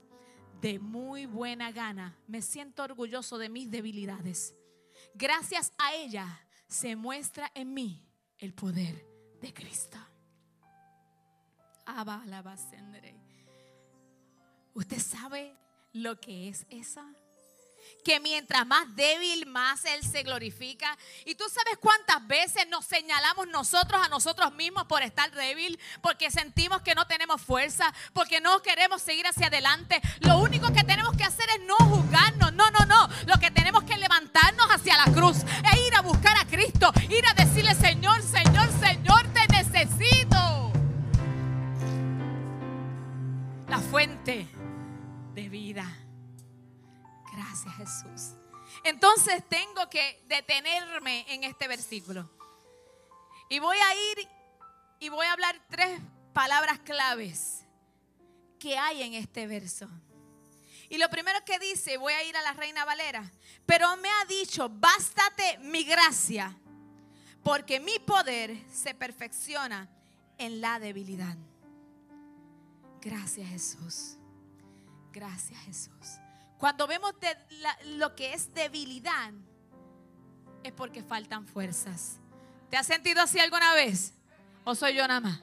de 0.60 0.78
muy 0.78 1.26
buena 1.26 1.72
gana, 1.72 2.16
me 2.28 2.42
siento 2.42 2.84
orgulloso 2.84 3.38
de 3.38 3.48
mis 3.48 3.70
debilidades. 3.70 4.54
Gracias 5.14 5.72
a 5.78 5.94
ella 5.94 6.46
se 6.68 6.94
muestra 6.94 7.50
en 7.54 7.74
mí 7.74 8.11
el 8.42 8.52
poder 8.52 9.06
de 9.40 9.54
Cristo. 9.54 9.98
¿Usted 14.74 14.98
sabe 14.98 15.56
lo 15.92 16.20
que 16.20 16.48
es 16.48 16.66
esa? 16.68 17.06
que 18.04 18.20
mientras 18.20 18.66
más 18.66 18.94
débil, 18.96 19.46
más 19.46 19.84
Él 19.84 20.02
se 20.02 20.22
glorifica. 20.22 20.96
Y 21.24 21.34
tú 21.34 21.44
sabes 21.48 21.78
cuántas 21.78 22.26
veces 22.26 22.66
nos 22.68 22.84
señalamos 22.84 23.46
nosotros 23.48 24.00
a 24.04 24.08
nosotros 24.08 24.52
mismos 24.54 24.84
por 24.86 25.02
estar 25.02 25.30
débil, 25.32 25.78
porque 26.00 26.30
sentimos 26.30 26.82
que 26.82 26.94
no 26.94 27.06
tenemos 27.06 27.40
fuerza, 27.40 27.92
porque 28.12 28.40
no 28.40 28.60
queremos 28.62 29.02
seguir 29.02 29.26
hacia 29.26 29.46
adelante. 29.46 30.00
Lo 30.20 30.38
único 30.38 30.72
que 30.72 30.84
tenemos 30.84 31.16
que 31.16 31.24
hacer 31.24 31.46
es 31.50 31.60
no 31.66 31.76
juzgarnos. 31.76 32.52
No, 32.52 32.70
no, 32.70 32.84
no. 32.86 33.08
Lo 33.26 33.38
que 33.38 33.50
tenemos 33.50 33.84
que 33.84 33.96
levantarnos 33.96 34.66
hacia 34.68 34.96
la 34.96 35.12
cruz 35.12 35.38
e 35.72 35.86
ir 35.86 35.94
a 35.94 36.02
buscar 36.02 36.36
a 36.38 36.46
Cristo, 36.46 36.92
ir 37.08 37.24
a 37.26 37.31
La 43.72 43.80
fuente 43.80 44.46
de 45.32 45.48
vida. 45.48 45.90
Gracias 47.32 47.74
Jesús. 47.76 48.36
Entonces 48.84 49.42
tengo 49.48 49.88
que 49.88 50.22
detenerme 50.28 51.24
en 51.32 51.44
este 51.44 51.68
versículo. 51.68 52.30
Y 53.48 53.60
voy 53.60 53.78
a 53.78 53.94
ir 53.94 54.28
y 55.00 55.08
voy 55.08 55.24
a 55.24 55.32
hablar 55.32 55.58
tres 55.70 56.02
palabras 56.34 56.80
claves 56.80 57.64
que 58.58 58.76
hay 58.76 59.04
en 59.04 59.14
este 59.14 59.46
verso. 59.46 59.88
Y 60.90 60.98
lo 60.98 61.08
primero 61.08 61.42
que 61.46 61.58
dice, 61.58 61.96
voy 61.96 62.12
a 62.12 62.24
ir 62.24 62.36
a 62.36 62.42
la 62.42 62.52
reina 62.52 62.84
Valera, 62.84 63.24
pero 63.64 63.96
me 63.96 64.10
ha 64.10 64.26
dicho, 64.26 64.68
bástate 64.68 65.56
mi 65.60 65.84
gracia, 65.84 66.54
porque 67.42 67.80
mi 67.80 67.98
poder 68.00 68.54
se 68.70 68.94
perfecciona 68.94 69.88
en 70.36 70.60
la 70.60 70.78
debilidad. 70.78 71.38
Gracias 73.02 73.48
Jesús. 73.48 74.16
Gracias 75.12 75.58
Jesús. 75.64 76.20
Cuando 76.56 76.86
vemos 76.86 77.12
lo 77.96 78.14
que 78.14 78.32
es 78.32 78.54
debilidad, 78.54 79.32
es 80.62 80.72
porque 80.72 81.02
faltan 81.02 81.44
fuerzas. 81.44 82.20
¿Te 82.70 82.76
has 82.76 82.86
sentido 82.86 83.20
así 83.20 83.40
alguna 83.40 83.74
vez? 83.74 84.14
¿O 84.64 84.76
soy 84.76 84.94
yo 84.94 85.06
nada 85.08 85.20
más? 85.20 85.40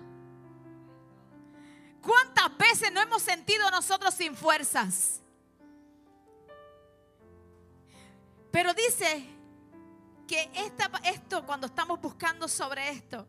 ¿Cuántas 2.01 2.58
veces 2.58 2.94
no 2.94 3.01
hemos 3.01 3.22
sentido 3.22 3.70
nosotros 3.70 4.13
sin 4.13 4.36
fuerzas? 4.38 5.20
Pero 8.51 8.74
dice 8.74 9.25
que 10.25 10.50
esto, 11.04 11.46
cuando 11.46 11.68
estamos 11.68 12.00
buscando 12.00 12.48
sobre 12.48 12.89
esto, 12.89 13.28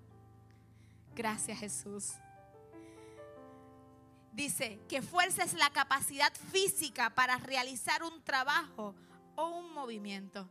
gracias 1.17 1.59
Jesús 1.59 2.13
dice 4.33 4.81
que 4.89 5.03
fuerza 5.03 5.45
es 5.45 5.55
la 5.55 5.71
capacidad 5.71 6.33
física 6.53 7.11
para 7.11 7.37
realizar 7.39 8.03
un 8.03 8.23
trabajo 8.23 8.95
o 9.37 9.49
un 9.49 9.73
movimiento. 9.73 10.49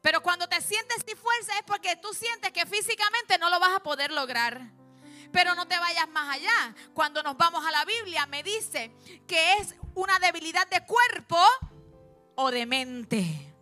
Pero 0.00 0.22
cuando 0.22 0.48
te 0.48 0.60
sientes 0.60 1.04
sin 1.06 1.16
fuerza 1.16 1.52
es 1.58 1.64
porque 1.66 1.96
tú 1.96 2.08
sientes 2.14 2.52
que 2.52 2.66
físicamente 2.66 3.36
no 3.38 3.50
lo 3.50 3.58
vas 3.58 3.76
a 3.76 3.82
poder 3.82 4.12
lograr. 4.12 4.70
Pero 5.32 5.54
no 5.54 5.66
te 5.66 5.78
vayas 5.78 6.08
más 6.08 6.36
allá. 6.36 6.74
Cuando 6.94 7.22
nos 7.22 7.36
vamos 7.36 7.64
a 7.66 7.70
la 7.70 7.84
Biblia 7.84 8.26
me 8.26 8.42
dice 8.42 8.92
que 9.26 9.54
es 9.54 9.74
una 9.94 10.18
debilidad 10.18 10.66
de 10.68 10.84
cuerpo 10.86 11.38
o 12.36 12.50
de 12.50 12.64
mente. 12.64 13.54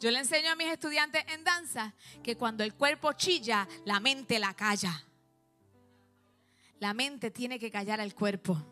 Yo 0.00 0.10
le 0.10 0.18
enseño 0.18 0.50
a 0.50 0.56
mis 0.56 0.68
estudiantes 0.68 1.24
en 1.28 1.44
danza 1.44 1.94
que 2.22 2.36
cuando 2.36 2.64
el 2.64 2.74
cuerpo 2.74 3.12
chilla, 3.12 3.68
la 3.84 4.00
mente 4.00 4.38
la 4.38 4.54
calla. 4.54 5.04
La 6.84 6.92
mente 6.92 7.30
tiene 7.30 7.58
que 7.58 7.70
callar 7.70 7.98
al 7.98 8.14
cuerpo. 8.14 8.62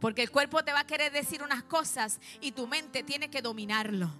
Porque 0.00 0.22
el 0.22 0.30
cuerpo 0.30 0.64
te 0.64 0.72
va 0.72 0.80
a 0.80 0.86
querer 0.86 1.12
decir 1.12 1.42
unas 1.42 1.62
cosas 1.64 2.18
y 2.40 2.52
tu 2.52 2.66
mente 2.66 3.02
tiene 3.02 3.28
que 3.28 3.42
dominarlo. 3.42 4.10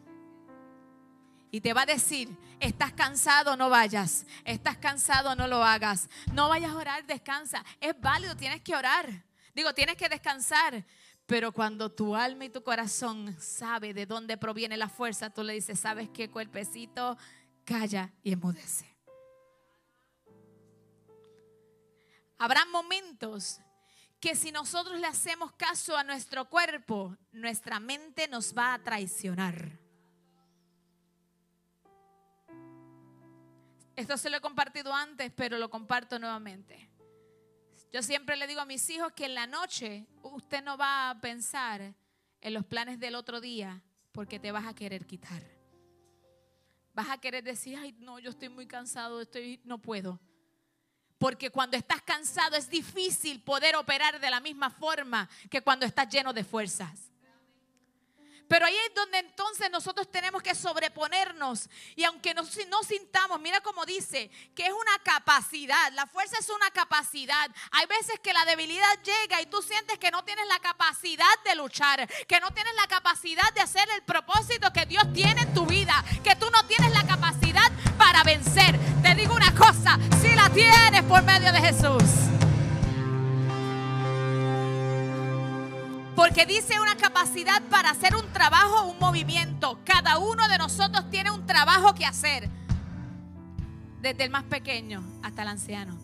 Y 1.51 1.63
te 1.63 1.73
va 1.73 1.81
a 1.81 1.87
decir, 1.87 2.37
estás 2.61 2.93
cansado, 2.93 3.57
no 3.57 3.71
vayas. 3.71 4.27
Estás 4.45 4.77
cansado, 4.77 5.35
no 5.35 5.47
lo 5.47 5.65
hagas. 5.65 6.11
No 6.35 6.51
vayas 6.51 6.73
a 6.73 6.77
orar, 6.77 7.07
descansa. 7.07 7.65
Es 7.81 7.99
válido, 7.99 8.37
tienes 8.37 8.61
que 8.61 8.77
orar. 8.77 9.25
Digo, 9.55 9.73
tienes 9.73 9.97
que 9.97 10.11
descansar. 10.11 10.85
Pero 11.25 11.53
cuando 11.53 11.91
tu 11.91 12.15
alma 12.15 12.45
y 12.45 12.51
tu 12.51 12.63
corazón 12.63 13.35
sabe 13.41 13.95
de 13.95 14.05
dónde 14.05 14.37
proviene 14.37 14.77
la 14.77 14.91
fuerza, 14.91 15.31
tú 15.31 15.43
le 15.43 15.55
dices, 15.55 15.81
¿sabes 15.81 16.11
qué, 16.11 16.29
cuerpecito? 16.29 17.17
Calla 17.65 18.13
y 18.23 18.33
emudece. 18.33 18.94
Habrá 22.45 22.67
momentos 22.67 23.59
que 24.21 24.35
si 24.35 24.53
nosotros 24.53 25.01
le 25.01 25.07
hacemos 25.07 25.53
caso 25.53 25.97
a 25.97 26.05
nuestro 26.05 26.45
cuerpo, 26.51 27.17
nuestra 27.33 27.81
mente 27.81 28.29
nos 28.29 28.55
va 28.55 28.75
a 28.75 28.83
traicionar. 28.83 29.79
Esto 33.97 34.19
se 34.19 34.29
lo 34.29 34.37
he 34.37 34.41
compartido 34.43 34.93
antes, 34.93 35.33
pero 35.35 35.57
lo 35.57 35.71
comparto 35.71 36.19
nuevamente. 36.19 36.91
Yo 37.91 38.03
siempre 38.03 38.37
le 38.37 38.47
digo 38.47 38.61
a 38.61 38.67
mis 38.67 38.91
hijos 38.91 39.11
que 39.15 39.25
en 39.25 39.35
la 39.35 39.47
noche 39.47 40.07
usted 40.21 40.63
no 40.63 40.77
va 40.77 41.09
a 41.09 41.19
pensar 41.23 41.95
en 42.43 42.53
los 42.53 42.67
planes 42.67 43.01
del 43.01 43.15
otro 43.15 43.41
día 43.41 43.83
porque 44.13 44.39
te 44.39 44.53
vas 44.53 44.67
a 44.67 44.75
querer 44.75 45.07
quitar. 45.07 45.43
Vas 46.93 47.09
a 47.09 47.17
querer 47.17 47.43
decir, 47.43 47.79
ay, 47.79 47.93
no, 48.01 48.19
yo 48.19 48.29
estoy 48.29 48.51
muy 48.51 48.67
cansado, 48.67 49.23
estoy, 49.23 49.63
no 49.65 49.81
puedo. 49.81 50.21
Porque 51.19 51.51
cuando 51.51 51.77
estás 51.77 52.03
cansado 52.03 52.57
es 52.57 52.69
difícil 52.69 53.41
poder 53.41 53.77
operar 53.77 54.21
de 54.21 54.31
la 54.31 54.41
misma 54.41 54.71
forma 54.71 55.29
que 55.51 55.63
cuando 55.63 55.87
estás 55.87 56.09
lleno 56.09 56.33
de 56.33 56.45
fuerzas. 56.45 57.15
Pero 58.49 58.67
ahí 58.67 58.77
es 58.77 58.95
donde 58.95 59.19
entonces 59.19 59.71
nosotros 59.71 60.11
tenemos 60.11 60.43
que 60.43 60.55
sobreponernos. 60.55 61.69
Y 61.97 62.05
aunque 62.05 62.35
no, 62.35 62.43
no 62.69 62.83
sintamos, 62.83 63.41
mira 63.41 63.61
como 63.63 63.87
dice, 63.87 64.31
que 64.55 64.67
es 64.67 64.73
una 64.73 64.99
capacidad. 65.03 65.93
La 65.93 66.07
fuerza 66.07 66.37
es 66.39 66.51
una 66.51 66.71
capacidad. 66.71 67.51
Hay 67.73 67.87
veces 67.87 68.21
que 68.21 68.33
la 68.33 68.45
debilidad 68.45 69.03
llega 69.03 69.41
y 69.41 69.47
tú 69.47 69.63
sientes 69.63 69.99
que 69.99 70.11
no 70.11 70.25
tienes 70.25 70.47
la 70.47 70.59
capacidad 70.59 71.43
de 71.45 71.55
luchar, 71.55 72.07
que 72.27 72.41
no 72.41 72.51
tienes 72.53 72.75
la 72.77 72.87
capacidad 72.87 73.51
de 73.55 73.63
hacer 73.63 73.89
el 73.91 74.03
propósito 74.03 74.73
que 74.73 74.85
Dios 74.87 75.11
tiene 75.15 75.41
en 75.41 75.55
tu 75.55 75.65
vida, 75.65 76.05
que 76.23 76.37
tú 76.37 76.51
no 76.51 76.67
tienes 76.67 76.93
la 76.93 77.07
capacidad 77.07 77.64
para 78.05 78.23
vencer. 78.23 78.79
Te 79.03 79.15
digo 79.15 79.35
una 79.35 79.55
cosa, 79.55 79.99
si 80.21 80.35
la 80.35 80.51
tienes 80.51 81.03
por 81.05 81.23
medio 81.23 81.51
de 81.53 81.59
Jesús. 81.59 82.03
Porque 86.15 86.45
dice 86.45 86.79
una 86.81 86.97
capacidad 86.97 87.63
para 87.71 87.91
hacer 87.91 88.15
un 88.15 88.31
trabajo, 88.33 88.85
un 88.89 88.99
movimiento. 88.99 89.81
Cada 89.87 90.19
uno 90.19 90.47
de 90.49 90.59
nosotros 90.59 91.09
tiene 91.11 91.31
un 91.31 91.47
trabajo 91.47 91.95
que 91.95 92.05
hacer. 92.05 92.51
Desde 94.03 94.25
el 94.25 94.31
más 94.31 94.45
pequeño 94.45 95.03
hasta 95.23 95.41
el 95.43 95.49
anciano. 95.49 95.99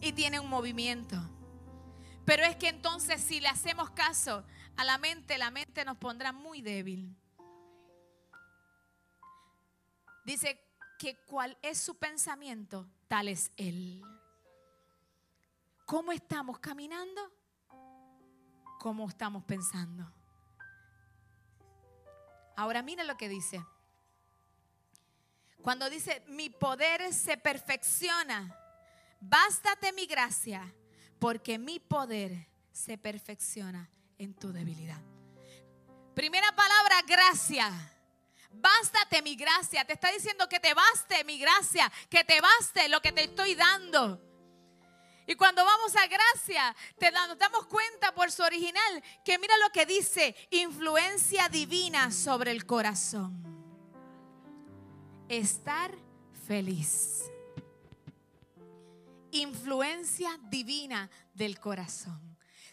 Y 0.00 0.12
tiene 0.12 0.38
un 0.38 0.48
movimiento. 0.48 1.16
Pero 2.26 2.44
es 2.44 2.54
que 2.54 2.68
entonces 2.68 3.20
si 3.20 3.40
le 3.40 3.48
hacemos 3.48 3.90
caso 3.90 4.44
a 4.76 4.84
la 4.84 4.98
mente, 4.98 5.36
la 5.36 5.50
mente 5.50 5.84
nos 5.84 5.96
pondrá 5.96 6.30
muy 6.32 6.62
débil. 6.62 7.16
Dice 10.24 10.67
que 10.98 11.16
cuál 11.26 11.56
es 11.62 11.78
su 11.78 11.96
pensamiento, 11.96 12.86
tal 13.06 13.28
es 13.28 13.50
él. 13.56 14.02
¿Cómo 15.86 16.12
estamos 16.12 16.58
caminando? 16.58 17.38
cómo 18.78 19.08
estamos 19.08 19.44
pensando. 19.44 20.10
Ahora 22.56 22.82
mira 22.82 23.04
lo 23.04 23.16
que 23.16 23.28
dice. 23.28 23.64
Cuando 25.62 25.90
dice, 25.90 26.22
mi 26.28 26.48
poder 26.48 27.12
se 27.12 27.36
perfecciona, 27.36 28.56
bástate 29.20 29.92
mi 29.92 30.06
gracia, 30.06 30.74
porque 31.18 31.58
mi 31.58 31.80
poder 31.80 32.48
se 32.72 32.96
perfecciona 32.96 33.90
en 34.16 34.34
tu 34.34 34.52
debilidad. 34.52 35.00
Primera 36.14 36.54
palabra, 36.54 37.02
gracia. 37.06 37.70
Bástate 38.50 39.22
mi 39.22 39.36
gracia. 39.36 39.84
Te 39.84 39.92
está 39.92 40.10
diciendo 40.10 40.48
que 40.48 40.60
te 40.60 40.74
baste 40.74 41.24
mi 41.24 41.38
gracia, 41.38 41.90
que 42.08 42.24
te 42.24 42.40
baste 42.40 42.88
lo 42.88 43.00
que 43.00 43.12
te 43.12 43.24
estoy 43.24 43.54
dando. 43.54 44.20
Y 45.26 45.34
cuando 45.34 45.62
vamos 45.62 45.94
a 45.94 46.06
gracia, 46.06 46.74
te 46.98 47.12
nos 47.12 47.36
damos 47.36 47.66
cuenta 47.66 48.14
por 48.14 48.32
su 48.32 48.42
original 48.42 49.04
que 49.22 49.38
mira 49.38 49.54
lo 49.58 49.70
que 49.70 49.84
dice, 49.84 50.34
influencia 50.50 51.50
divina 51.50 52.10
sobre 52.10 52.50
el 52.50 52.64
corazón. 52.64 53.44
Estar 55.28 55.94
feliz. 56.46 57.30
Influencia 59.32 60.30
divina 60.44 61.10
del 61.34 61.60
corazón. 61.60 62.27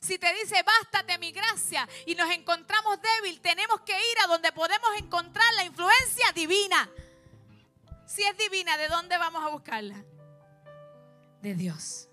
Si 0.06 0.20
te 0.20 0.32
dice, 0.36 0.62
bástate 0.62 1.18
mi 1.18 1.32
gracia 1.32 1.90
y 2.06 2.14
nos 2.14 2.30
encontramos 2.30 3.00
débil, 3.02 3.42
tenemos 3.42 3.82
que 3.82 3.94
ir 3.94 4.20
a 4.24 4.28
donde 4.28 4.52
podemos 4.52 4.90
encontrar 4.98 5.52
la 5.56 5.66
influencia 5.66 6.32
divina. 6.36 6.88
Si 8.06 8.22
es 8.22 8.38
divina, 8.38 8.78
¿de 8.78 8.88
dónde 8.88 9.18
vamos 9.18 9.44
a 9.44 9.48
buscarla? 9.48 10.06
De 11.42 11.56
Dios. 11.56 12.08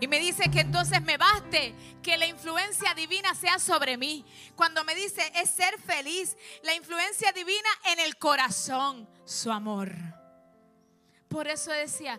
Y 0.00 0.08
me 0.08 0.18
dice 0.18 0.50
que 0.50 0.60
entonces 0.60 1.02
me 1.02 1.16
baste 1.18 1.74
que 2.02 2.16
la 2.16 2.26
influencia 2.26 2.94
divina 2.94 3.34
sea 3.34 3.58
sobre 3.58 3.98
mí. 3.98 4.24
Cuando 4.54 4.84
me 4.84 4.94
dice 4.94 5.22
es 5.34 5.50
ser 5.50 5.78
feliz, 5.80 6.36
la 6.62 6.74
influencia 6.74 7.32
divina 7.32 7.68
en 7.92 8.00
el 8.00 8.16
corazón, 8.16 9.08
su 9.24 9.50
amor. 9.50 10.25
Por 11.36 11.48
eso 11.48 11.70
decía, 11.70 12.18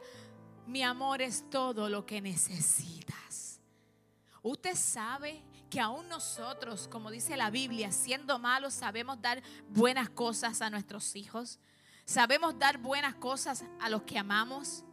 mi 0.67 0.83
amor 0.83 1.23
es 1.23 1.49
todo 1.49 1.89
lo 1.89 2.05
que 2.05 2.21
necesitas. 2.21 3.59
Usted 4.43 4.75
sabe 4.75 5.43
que 5.71 5.79
aún 5.79 6.07
nosotros, 6.07 6.87
como 6.87 7.09
dice 7.09 7.35
la 7.35 7.49
Biblia, 7.49 7.91
siendo 7.91 8.37
malos, 8.37 8.75
sabemos 8.75 9.19
dar 9.19 9.41
buenas 9.69 10.11
cosas 10.11 10.61
a 10.61 10.69
nuestros 10.69 11.15
hijos. 11.15 11.57
Sabemos 12.05 12.59
dar 12.59 12.77
buenas 12.77 13.15
cosas 13.15 13.65
a 13.81 13.89
los 13.89 14.03
que 14.03 14.19
amamos. 14.19 14.83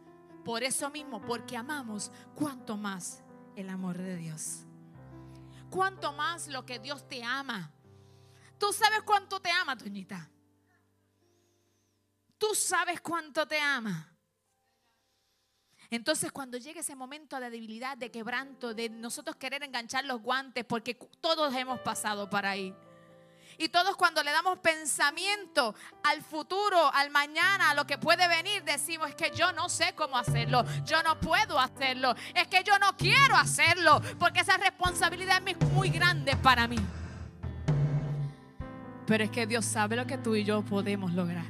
Por 0.43 0.63
eso 0.63 0.89
mismo, 0.89 1.21
porque 1.21 1.55
amamos, 1.55 2.11
cuanto 2.33 2.77
más 2.77 3.21
el 3.55 3.69
amor 3.69 3.95
de 3.95 4.15
Dios. 4.15 4.65
Cuanto 5.69 6.13
más 6.13 6.47
lo 6.47 6.65
que 6.65 6.79
Dios 6.79 7.07
te 7.07 7.23
ama. 7.23 7.71
Tú 8.57 8.73
sabes 8.73 9.03
cuánto 9.03 9.39
te 9.39 9.51
ama, 9.51 9.77
Toñita. 9.77 10.31
Tú 12.39 12.55
sabes 12.55 13.01
cuánto 13.01 13.47
te 13.47 13.59
ama. 13.59 14.13
Entonces 15.95 16.29
cuando 16.31 16.57
llegue 16.57 16.81
ese 16.81 16.93
momento 16.93 17.39
de 17.39 17.49
debilidad, 17.49 17.97
de 17.97 18.11
quebranto, 18.11 18.73
de 18.73 18.89
nosotros 18.89 19.37
querer 19.37 19.63
enganchar 19.63 20.03
los 20.03 20.21
guantes, 20.21 20.65
porque 20.65 20.95
todos 21.21 21.55
hemos 21.55 21.79
pasado 21.79 22.29
para 22.29 22.49
ahí. 22.49 22.75
Y 23.57 23.69
todos 23.69 23.95
cuando 23.95 24.21
le 24.21 24.31
damos 24.31 24.59
pensamiento 24.59 25.73
al 26.03 26.21
futuro, 26.21 26.93
al 26.93 27.11
mañana, 27.11 27.69
a 27.69 27.73
lo 27.73 27.87
que 27.87 27.97
puede 27.97 28.27
venir, 28.27 28.61
decimos 28.65 29.07
es 29.07 29.15
que 29.15 29.31
yo 29.31 29.53
no 29.53 29.69
sé 29.69 29.93
cómo 29.95 30.17
hacerlo, 30.17 30.65
yo 30.83 31.01
no 31.01 31.17
puedo 31.21 31.57
hacerlo, 31.57 32.13
es 32.33 32.47
que 32.47 32.61
yo 32.65 32.77
no 32.77 32.97
quiero 32.97 33.37
hacerlo, 33.37 34.01
porque 34.19 34.41
esa 34.41 34.57
responsabilidad 34.57 35.41
es 35.47 35.57
muy 35.71 35.89
grande 35.89 36.35
para 36.35 36.67
mí. 36.67 36.79
Pero 39.07 39.23
es 39.23 39.31
que 39.31 39.47
Dios 39.47 39.63
sabe 39.63 39.95
lo 39.95 40.05
que 40.05 40.17
tú 40.17 40.35
y 40.35 40.43
yo 40.43 40.61
podemos 40.61 41.13
lograr. 41.13 41.45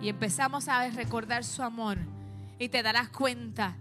Y 0.00 0.08
empezamos 0.08 0.68
a 0.68 0.88
recordar 0.90 1.44
su 1.44 1.62
amor 1.62 1.98
y 2.58 2.68
te 2.68 2.82
darás 2.82 3.08
cuenta 3.08 3.76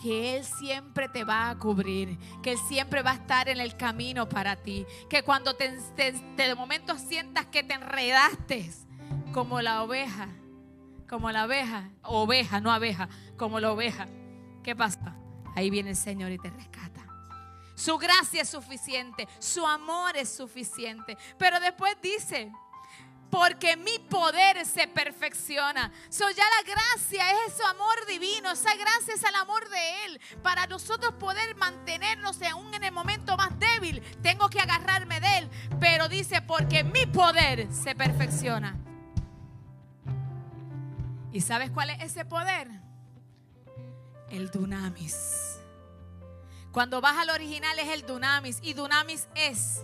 que 0.00 0.36
Él 0.36 0.44
siempre 0.44 1.08
te 1.08 1.24
va 1.24 1.50
a 1.50 1.58
cubrir, 1.58 2.18
que 2.42 2.52
Él 2.52 2.58
siempre 2.68 3.02
va 3.02 3.12
a 3.12 3.14
estar 3.14 3.48
en 3.48 3.60
el 3.60 3.76
camino 3.76 4.28
para 4.28 4.56
ti, 4.56 4.86
que 5.08 5.22
cuando 5.22 5.54
te, 5.56 5.72
de 6.36 6.54
momento 6.54 6.98
sientas 6.98 7.46
que 7.46 7.62
te 7.62 7.74
enredaste 7.74 8.70
como 9.32 9.60
la 9.60 9.82
oveja, 9.82 10.28
como 11.08 11.30
la 11.30 11.42
abeja, 11.42 11.90
oveja, 12.02 12.60
no 12.60 12.72
abeja, 12.72 13.08
como 13.36 13.60
la 13.60 13.72
oveja, 13.72 14.06
¿qué 14.62 14.76
pasa? 14.76 15.16
Ahí 15.54 15.70
viene 15.70 15.90
el 15.90 15.96
Señor 15.96 16.30
y 16.32 16.38
te 16.38 16.50
rescata. 16.50 17.06
Su 17.74 17.98
gracia 17.98 18.42
es 18.42 18.48
suficiente, 18.48 19.28
su 19.38 19.66
amor 19.66 20.16
es 20.16 20.28
suficiente, 20.28 21.16
pero 21.38 21.60
después 21.60 21.96
dice, 22.02 22.50
porque 23.30 23.76
mi 23.76 23.98
poder 23.98 24.64
se 24.66 24.88
perfecciona. 24.88 25.92
So 26.08 26.28
ya 26.30 26.44
la 26.44 26.74
gracia 26.74 27.24
es 27.46 27.56
su 27.56 27.64
amor 27.64 28.06
divino, 28.08 28.50
esa 28.50 28.74
gracia 28.74 29.14
es 29.14 29.22
el 29.22 29.34
amor 29.34 29.68
de 29.68 30.04
Él. 30.04 30.20
Para 30.42 30.66
nosotros 30.66 31.14
poder 31.14 31.56
mantenernos 31.56 32.40
aún 32.42 32.72
en 32.74 32.84
el 32.84 32.92
momento 32.92 33.36
más 33.36 33.58
débil, 33.58 34.00
tengo 34.22 34.48
que 34.48 34.60
agarrarme 34.60 35.20
de 35.20 35.38
Él. 35.38 35.50
Pero 35.80 36.08
dice, 36.08 36.42
porque 36.42 36.84
mi 36.84 37.06
poder 37.06 37.72
se 37.72 37.94
perfecciona. 37.94 38.76
¿Y 41.32 41.40
sabes 41.40 41.70
cuál 41.70 41.90
es 41.90 42.02
ese 42.02 42.24
poder? 42.24 42.68
El 44.30 44.50
dunamis. 44.50 45.58
Cuando 46.72 47.00
vas 47.00 47.16
al 47.16 47.30
original 47.30 47.78
es 47.78 47.88
el 47.88 48.06
dunamis 48.06 48.58
y 48.62 48.74
dunamis 48.74 49.28
es 49.34 49.82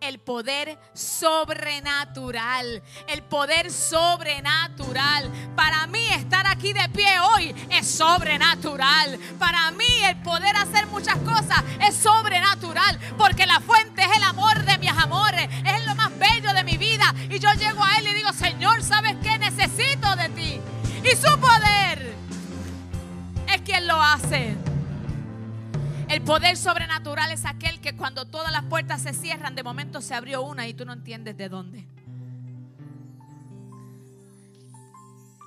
el 0.00 0.18
poder 0.18 0.78
sobrenatural. 0.92 2.82
El 3.08 3.22
poder 3.22 3.70
sobrenatural. 3.70 5.30
Para 5.54 5.86
mí 5.86 6.06
estar 6.12 6.46
aquí 6.46 6.72
de 6.72 6.88
pie 6.90 7.18
hoy 7.20 7.54
es 7.70 7.86
sobrenatural. 7.88 9.18
Para 9.38 9.70
mí 9.72 10.04
el 10.04 10.16
poder 10.22 10.56
hacer 10.56 10.86
muchas 10.88 11.16
cosas 11.18 11.62
es 11.86 11.94
sobrenatural. 11.96 12.98
Porque 13.16 13.46
la 13.46 13.60
fuente 13.60 14.02
es 14.02 14.16
el 14.16 14.22
amor 14.24 14.64
de 14.64 14.78
mis 14.78 14.90
amores. 14.90 15.48
Es 15.64 15.86
lo 15.86 15.94
más 15.94 16.16
bello 16.18 16.52
de 16.52 16.64
mi 16.64 16.76
vida. 16.76 17.14
Y 17.30 17.38
yo 17.38 17.52
llego 17.54 17.82
a 17.82 17.98
Él 17.98 18.08
y 18.08 18.14
digo, 18.14 18.32
Señor, 18.32 18.82
¿sabes 18.82 19.16
qué? 19.22 19.38
Necesito 19.38 20.14
de 20.16 20.28
ti. 20.30 20.60
Y 21.02 21.16
su 21.16 21.38
poder 21.38 22.14
es 23.48 23.60
quien 23.62 23.86
lo 23.86 24.00
hace. 24.00 24.65
El 26.16 26.24
poder 26.24 26.56
sobrenatural 26.56 27.30
es 27.30 27.44
aquel 27.44 27.78
que 27.78 27.94
cuando 27.94 28.24
todas 28.24 28.50
las 28.50 28.64
puertas 28.64 29.02
se 29.02 29.12
cierran, 29.12 29.54
de 29.54 29.62
momento 29.62 30.00
se 30.00 30.14
abrió 30.14 30.40
una 30.40 30.66
y 30.66 30.72
tú 30.72 30.86
no 30.86 30.94
entiendes 30.94 31.36
de 31.36 31.50
dónde. 31.50 31.86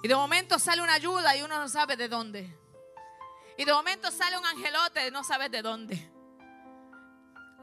Y 0.03 0.07
de 0.07 0.15
momento 0.15 0.59
sale 0.59 0.83
una 0.83 0.93
ayuda 0.93 1.35
y 1.35 1.41
uno 1.41 1.57
no 1.57 1.67
sabe 1.67 1.97
de 1.97 2.07
dónde. 2.07 2.55
Y 3.57 3.65
de 3.65 3.73
momento 3.73 4.11
sale 4.11 4.37
un 4.37 4.45
angelote 4.45 5.07
y 5.07 5.09
no 5.09 5.23
sabes 5.23 5.49
de 5.49 5.63
dónde. 5.63 6.07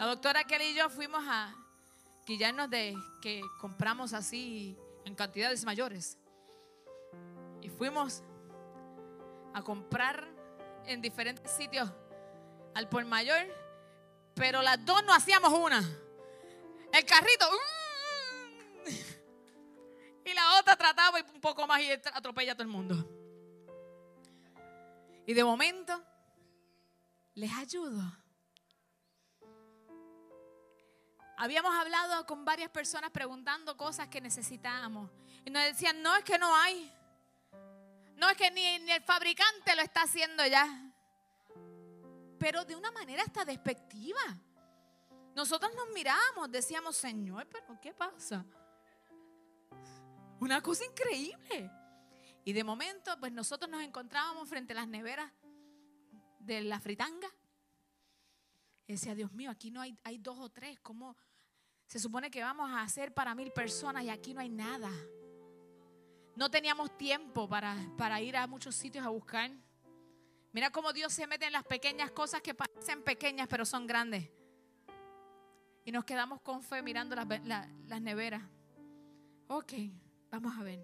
La 0.01 0.07
doctora 0.07 0.42
Kelly 0.42 0.64
y 0.64 0.75
yo 0.75 0.90
fuimos 0.90 1.23
a 1.29 1.55
quillarnos 2.25 2.69
de 2.71 2.97
que 3.23 3.40
compramos 3.61 4.14
así 4.14 4.77
en 5.05 5.14
cantidades 5.14 5.64
mayores. 5.64 6.19
Y 7.62 7.69
fuimos 7.69 8.25
a 9.55 9.62
comprar 9.62 10.27
en 10.87 11.01
diferentes 11.01 11.53
sitios 11.53 11.88
al 12.77 12.91
por 12.91 13.03
mayor, 13.07 13.47
pero 14.35 14.61
las 14.61 14.85
dos 14.85 15.03
no 15.05 15.15
hacíamos 15.15 15.51
una. 15.51 15.79
El 16.93 17.07
carrito, 17.07 17.51
mm, 18.85 18.89
y 20.27 20.35
la 20.35 20.59
otra 20.61 20.77
trataba 20.77 21.19
un 21.33 21.41
poco 21.41 21.67
más 21.67 21.81
y 21.81 21.91
atropella 21.91 22.53
a 22.53 22.55
todo 22.55 22.65
el 22.65 22.69
mundo. 22.69 22.95
Y 25.27 25.33
de 25.33 25.43
momento, 25.43 26.05
les 27.35 27.51
ayudo. 27.55 28.03
Habíamos 31.39 31.75
hablado 31.75 32.27
con 32.27 32.45
varias 32.45 32.69
personas 32.69 33.11
preguntando 33.11 33.75
cosas 33.79 34.09
que 34.09 34.21
necesitábamos. 34.21 35.11
Y 35.47 35.51
nos 35.51 35.65
decían, 35.65 36.03
no 36.03 36.15
es 36.15 36.25
que 36.25 36.39
no 36.39 36.55
hay. 36.55 36.93
No 38.17 38.29
es 38.29 38.37
que 38.37 38.51
ni, 38.51 38.81
ni 38.81 38.93
el 38.93 39.03
fabricante 39.03 39.75
lo 39.75 39.81
está 39.81 40.03
haciendo 40.03 40.47
ya. 40.47 40.86
Pero 42.38 42.64
de 42.64 42.77
una 42.77 42.90
manera 42.90 43.22
hasta 43.22 43.44
despectiva. 43.44 44.20
Nosotros 45.35 45.70
nos 45.75 45.88
miramos, 45.94 46.51
decíamos, 46.51 46.96
Señor, 46.96 47.46
pero 47.49 47.79
¿qué 47.81 47.92
pasa? 47.92 48.44
Una 50.40 50.62
cosa 50.62 50.85
increíble. 50.85 51.70
Y 52.44 52.53
de 52.53 52.64
momento, 52.64 53.18
pues 53.18 53.33
nosotros 53.33 53.70
nos 53.70 53.83
encontrábamos 53.83 54.49
frente 54.49 54.72
a 54.72 54.77
las 54.77 54.88
neveras 54.88 55.33
de 56.38 56.62
la 56.62 56.81
fritanga. 56.81 57.29
Decía, 58.87 59.14
Dios 59.14 59.33
mío, 59.33 59.51
aquí 59.51 59.70
no 59.70 59.81
hay, 59.81 59.99
hay 60.05 60.18
dos 60.18 60.38
o 60.38 60.49
tres. 60.49 60.79
¿Cómo 60.81 61.16
se 61.87 61.99
supone 61.99 62.31
que 62.31 62.42
vamos 62.42 62.70
a 62.70 62.83
hacer 62.83 63.12
para 63.12 63.35
mil 63.35 63.51
personas 63.51 64.05
y 64.05 64.11
aquí 64.11 64.33
no 64.33 64.40
hay 64.40 64.49
nada? 64.49 64.90
No 66.37 66.51
teníamos 66.51 66.96
tiempo 66.96 67.49
para, 67.49 67.77
para 67.96 68.20
ir 68.20 68.37
a 68.37 68.46
muchos 68.46 68.77
sitios 68.77 69.05
a 69.05 69.09
buscar. 69.09 69.51
Mira 70.57 70.71
cómo 70.71 70.90
Dios 70.95 71.12
se 71.12 71.27
mete 71.27 71.45
en 71.45 71.53
las 71.53 71.64
pequeñas 71.64 72.11
cosas 72.12 72.40
que 72.40 72.55
parecen 72.55 73.03
pequeñas 73.03 73.47
pero 73.47 73.66
son 73.66 73.87
grandes. 73.87 74.27
Y 75.85 75.92
nos 75.92 76.07
quedamos 76.07 76.40
con 76.40 76.62
fe 76.62 76.81
mirando 76.81 77.14
las, 77.14 77.27
las 77.45 78.01
neveras. 78.01 78.42
Ok, 79.49 79.75
vamos 80.31 80.59
a 80.59 80.62
ver. 80.62 80.83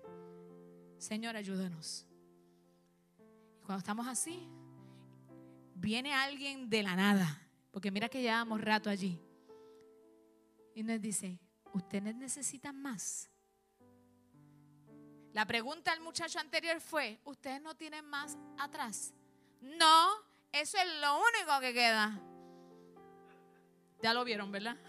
Señor, 0.98 1.37
ayúdanos. 1.37 2.06
Y 3.62 3.64
cuando 3.64 3.78
estamos 3.78 4.06
así, 4.06 4.46
viene 5.74 6.12
alguien 6.12 6.68
de 6.68 6.82
la 6.82 6.94
nada, 6.94 7.40
porque 7.70 7.90
mira 7.90 8.11
que 8.11 8.20
llevamos 8.20 8.61
rato 8.61 8.90
allí, 8.90 9.18
y 10.74 10.82
nos 10.82 11.00
dice, 11.00 11.40
¿ustedes 11.72 12.14
necesitan 12.14 12.76
más? 12.76 13.30
La 15.32 15.46
pregunta 15.46 15.92
al 15.92 16.02
muchacho 16.02 16.38
anterior 16.40 16.78
fue, 16.78 17.22
¿ustedes 17.24 17.62
no 17.62 17.74
tienen 17.74 18.04
más 18.04 18.37
atrás? 18.58 19.14
No, 19.62 20.09
eso 20.51 20.77
es 20.77 21.01
lo 21.01 21.18
único 21.18 21.61
que 21.61 21.72
queda. 21.72 22.20
Ya 24.03 24.12
lo 24.12 24.25
vieron, 24.25 24.51
¿verdad? 24.53 24.77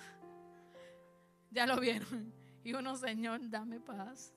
Ya 1.51 1.67
lo 1.67 1.79
vieron. 1.79 2.33
Y 2.63 2.73
uno, 2.73 2.95
Señor, 2.95 3.39
dame 3.47 3.79
paz, 3.79 4.33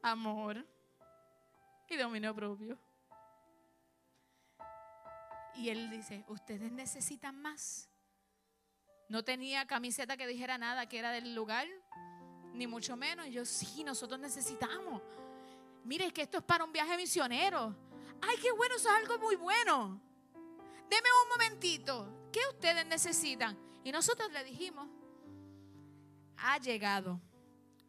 amor 0.00 0.64
y 1.88 1.96
dominio 1.96 2.32
propio. 2.32 2.78
Y 5.56 5.70
él 5.70 5.90
dice, 5.90 6.24
ustedes 6.28 6.70
necesitan 6.70 7.42
más. 7.42 7.90
No 9.08 9.24
tenía 9.24 9.66
camiseta 9.66 10.16
que 10.16 10.28
dijera 10.28 10.56
nada 10.56 10.88
que 10.88 11.00
era 11.00 11.10
del 11.10 11.34
lugar, 11.34 11.66
ni 12.52 12.68
mucho 12.68 12.96
menos. 12.96 13.26
Y 13.26 13.32
yo, 13.32 13.44
sí, 13.44 13.82
nosotros 13.82 14.20
necesitamos. 14.20 15.02
Mire, 15.82 16.12
que 16.12 16.22
esto 16.22 16.38
es 16.38 16.44
para 16.44 16.62
un 16.62 16.70
viaje 16.70 16.96
misionero. 16.96 17.89
Ay, 18.22 18.36
qué 18.42 18.52
bueno, 18.52 18.74
eso 18.76 18.88
es 18.88 18.94
algo 18.94 19.18
muy 19.18 19.36
bueno. 19.36 20.00
Deme 20.88 21.08
un 21.22 21.28
momentito. 21.30 22.28
¿Qué 22.32 22.40
ustedes 22.50 22.86
necesitan? 22.86 23.58
Y 23.84 23.92
nosotros 23.92 24.30
le 24.32 24.44
dijimos, 24.44 24.88
ha 26.36 26.58
llegado 26.58 27.20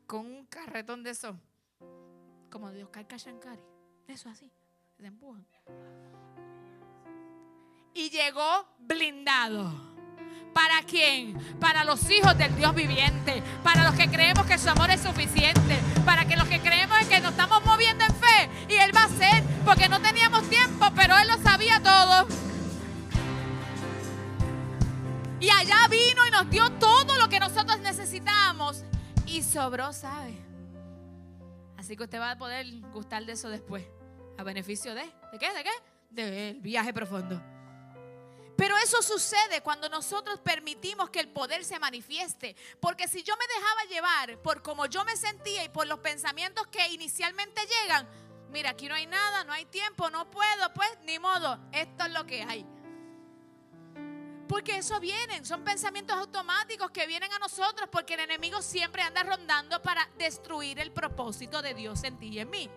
con 0.06 0.26
un 0.26 0.46
carretón 0.46 1.04
de 1.04 1.12
eso, 1.12 1.40
como 2.50 2.72
de 2.72 2.84
Oscar 2.84 3.08
Kashankari. 3.08 3.62
Eso 4.08 4.30
así, 4.30 4.52
se 4.98 5.06
empujan. 5.06 5.46
Y 7.94 8.10
llegó 8.10 8.68
blindado. 8.80 9.92
¿Para 10.54 10.82
quién? 10.84 11.38
Para 11.60 11.84
los 11.84 12.10
hijos 12.10 12.38
del 12.38 12.56
Dios 12.56 12.76
viviente. 12.76 13.42
Para 13.64 13.84
los 13.84 13.96
que 13.96 14.10
creemos 14.10 14.46
que 14.46 14.58
su 14.58 14.70
amor 14.70 14.90
es 14.92 15.02
suficiente. 15.02 15.80
Para 16.06 16.26
que 16.26 16.36
los 16.36 16.48
que 16.48 16.60
creemos 16.60 16.98
que 17.08 17.20
nos 17.20 17.32
estamos 17.32 17.64
moviendo 17.66 18.04
en 18.06 18.11
Y 18.68 18.74
Él 18.76 18.96
va 18.96 19.04
a 19.04 19.10
ser. 19.10 19.44
Porque 19.66 19.88
no 19.90 20.02
teníamos 20.02 20.50
tiempo, 20.50 20.88
pero 20.96 21.18
Él 21.18 21.28
lo 21.28 21.38
sabía 21.42 21.82
todo. 21.82 22.28
Y 25.40 25.50
allá 25.50 25.88
vino 25.90 26.28
y 26.28 26.32
nos 26.32 26.50
dio 26.50 26.70
todo 26.74 27.18
lo 27.18 27.28
que 27.28 27.40
nosotros 27.40 27.80
necesitábamos. 27.80 28.84
Y 29.26 29.42
sobró, 29.44 29.92
¿sabe? 29.94 30.38
Así 31.78 31.98
que 31.98 32.04
usted 32.04 32.20
va 32.20 32.32
a 32.32 32.38
poder 32.38 32.68
gustar 32.94 33.26
de 33.26 33.34
eso 33.34 33.50
después. 33.50 33.84
¿A 34.38 34.44
beneficio 34.44 34.94
de? 34.94 35.04
¿De 35.32 35.40
qué? 35.40 35.52
¿De 35.52 35.64
qué? 35.64 35.72
Del 36.10 36.60
viaje 36.62 36.94
profundo. 36.94 37.42
Pero 38.62 38.78
eso 38.78 39.02
sucede 39.02 39.62
cuando 39.62 39.90
nosotros 39.90 40.40
permitimos 40.40 41.10
que 41.10 41.20
el 41.20 41.30
poder 41.30 41.66
se 41.66 41.80
manifieste. 41.80 42.56
Porque 42.80 43.08
si 43.08 43.24
yo 43.24 43.34
me 43.36 43.48
dejaba 43.48 43.84
llevar 43.90 44.38
por 44.44 44.62
cómo 44.62 44.86
yo 44.86 45.04
me 45.04 45.18
sentía 45.18 45.64
y 45.64 45.70
por 45.70 45.88
los 45.88 45.98
pensamientos 46.00 46.68
que 46.68 46.88
inicialmente 46.90 47.60
llegan, 47.66 48.08
mira, 48.52 48.72
aquí 48.72 48.88
no 48.88 48.96
hay 48.96 49.08
nada, 49.08 49.44
no 49.44 49.54
hay 49.54 49.66
tiempo, 49.66 50.10
no 50.10 50.30
puedo, 50.30 50.74
pues 50.74 50.90
ni 51.06 51.20
modo, 51.20 51.60
esto 51.72 52.06
es 52.06 52.12
lo 52.12 52.26
que 52.26 52.44
hay. 52.44 52.66
Porque 54.48 54.78
eso 54.78 55.00
vienen, 55.00 55.46
son 55.46 55.64
pensamientos 55.64 56.18
automáticos 56.18 56.92
que 56.92 57.08
vienen 57.08 57.32
a 57.32 57.40
nosotros 57.40 57.88
porque 57.90 58.16
el 58.16 58.22
enemigo 58.22 58.62
siempre 58.62 59.02
anda 59.02 59.24
rondando 59.24 59.82
para 59.82 60.10
destruir 60.18 60.80
el 60.80 60.92
propósito 60.92 61.62
de 61.62 61.74
Dios 61.74 62.04
en 62.04 62.18
ti 62.18 62.28
y 62.28 62.40
en 62.40 62.50
mí 62.50 62.70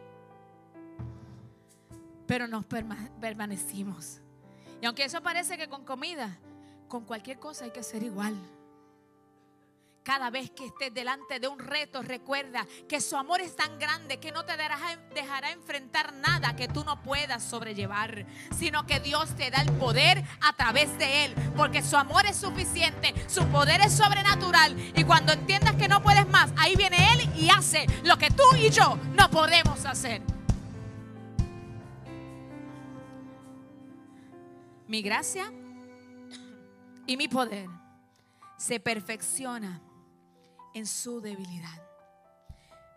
pero 2.27 2.47
nos 2.47 2.65
permanecimos. 2.67 4.21
Y 4.81 4.87
aunque 4.87 5.05
eso 5.05 5.23
parece 5.23 5.57
que 5.57 5.69
con 5.69 5.85
comida, 5.85 6.39
con 6.89 7.05
cualquier 7.05 7.39
cosa 7.39 7.65
hay 7.65 7.71
que 7.71 7.83
ser 7.83 8.03
igual. 8.03 8.35
Cada 10.05 10.31
vez 10.31 10.51
que 10.51 10.67
estés 10.67 10.93
delante 10.93 11.41
de 11.41 11.49
un 11.49 11.59
reto, 11.59 12.03
recuerda 12.03 12.67
que 12.87 13.01
su 13.01 13.17
amor 13.17 13.41
es 13.41 13.57
tan 13.57 13.79
grande 13.79 14.21
que 14.21 14.31
no 14.31 14.45
te 14.45 14.53
dejará, 14.55 15.51
enfrentar 15.51 16.13
nada 16.13 16.55
que 16.55 16.69
tú 16.69 16.85
no 16.85 17.03
puedas 17.03 17.43
sobrellevar, 17.43 18.27
sino 18.57 18.87
que 18.87 19.01
Dios 19.01 19.35
te 19.35 19.51
da 19.51 19.63
el 19.63 19.73
poder 19.73 20.23
a 20.43 20.53
través 20.53 20.97
de 20.99 21.25
Él, 21.25 21.35
porque 21.57 21.83
su 21.83 21.97
amor 21.97 22.27
es 22.27 22.37
suficiente, 22.37 23.15
su 23.29 23.47
poder 23.47 23.81
es 23.81 23.95
sobrenatural. 23.95 24.79
Y 24.95 25.05
cuando 25.05 25.33
entiendas 25.33 25.75
que 25.77 25.89
no 25.89 26.03
puedes 26.03 26.29
más, 26.29 26.53
ahí 26.59 26.77
viene 26.77 27.15
Él 27.15 27.31
y 27.37 27.49
hace 27.49 27.87
lo 28.05 28.19
que 28.19 28.31
tú 28.31 28.45
y 28.57 28.69
yo 28.69 28.99
no 29.15 29.31
podemos 29.31 29.85
hacer. 29.87 30.21
mi 34.87 35.03
gracia 35.03 35.51
y 37.07 37.17
mi 37.17 37.27
poder 37.27 37.69
se 38.57 38.79
perfecciona 38.79 39.81
en 40.75 40.87
su 40.87 41.21
debilidad. 41.21 41.83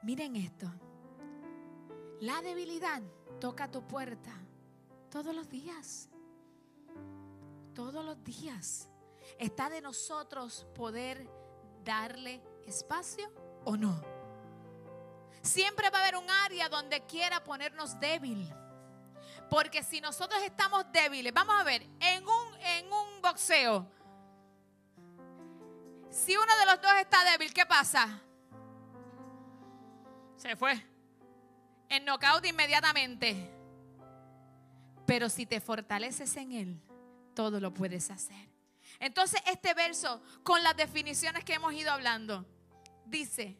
Miren 0.03 0.35
esto. 0.35 0.69
La 2.19 2.41
debilidad 2.41 3.01
toca 3.39 3.69
tu 3.69 3.87
puerta 3.87 4.33
todos 5.09 5.33
los 5.33 5.47
días. 5.49 6.09
Todos 7.73 8.03
los 8.03 8.23
días. 8.23 8.89
Está 9.39 9.69
de 9.69 9.81
nosotros 9.81 10.65
poder 10.75 11.29
darle 11.83 12.43
espacio 12.65 13.31
o 13.65 13.77
no. 13.77 14.01
Siempre 15.41 15.89
va 15.89 15.99
a 15.99 16.01
haber 16.01 16.15
un 16.15 16.29
área 16.29 16.67
donde 16.67 17.05
quiera 17.05 17.43
ponernos 17.43 17.99
débil 17.99 18.51
porque 19.49 19.83
si 19.83 20.01
nosotros 20.01 20.41
estamos 20.43 20.85
débiles, 20.91 21.33
vamos 21.33 21.55
a 21.59 21.63
ver, 21.63 21.81
en 21.99 22.27
un, 22.27 22.55
en 22.61 22.91
un 22.91 23.21
boxeo, 23.21 23.87
si 26.09 26.35
uno 26.35 26.57
de 26.59 26.65
los 26.65 26.81
dos 26.81 26.91
está 26.99 27.23
débil, 27.31 27.53
¿qué 27.53 27.65
pasa? 27.65 28.21
Se 30.35 30.55
fue. 30.55 30.85
En 31.89 32.05
knockout 32.05 32.45
inmediatamente. 32.45 33.53
Pero 35.05 35.29
si 35.29 35.45
te 35.45 35.61
fortaleces 35.61 36.35
en 36.37 36.51
Él, 36.51 36.81
todo 37.33 37.59
lo 37.59 37.73
puedes 37.73 38.11
hacer. 38.11 38.49
Entonces 38.99 39.41
este 39.47 39.73
verso, 39.73 40.21
con 40.43 40.63
las 40.63 40.75
definiciones 40.75 41.43
que 41.43 41.53
hemos 41.53 41.73
ido 41.73 41.91
hablando, 41.91 42.45
dice, 43.05 43.57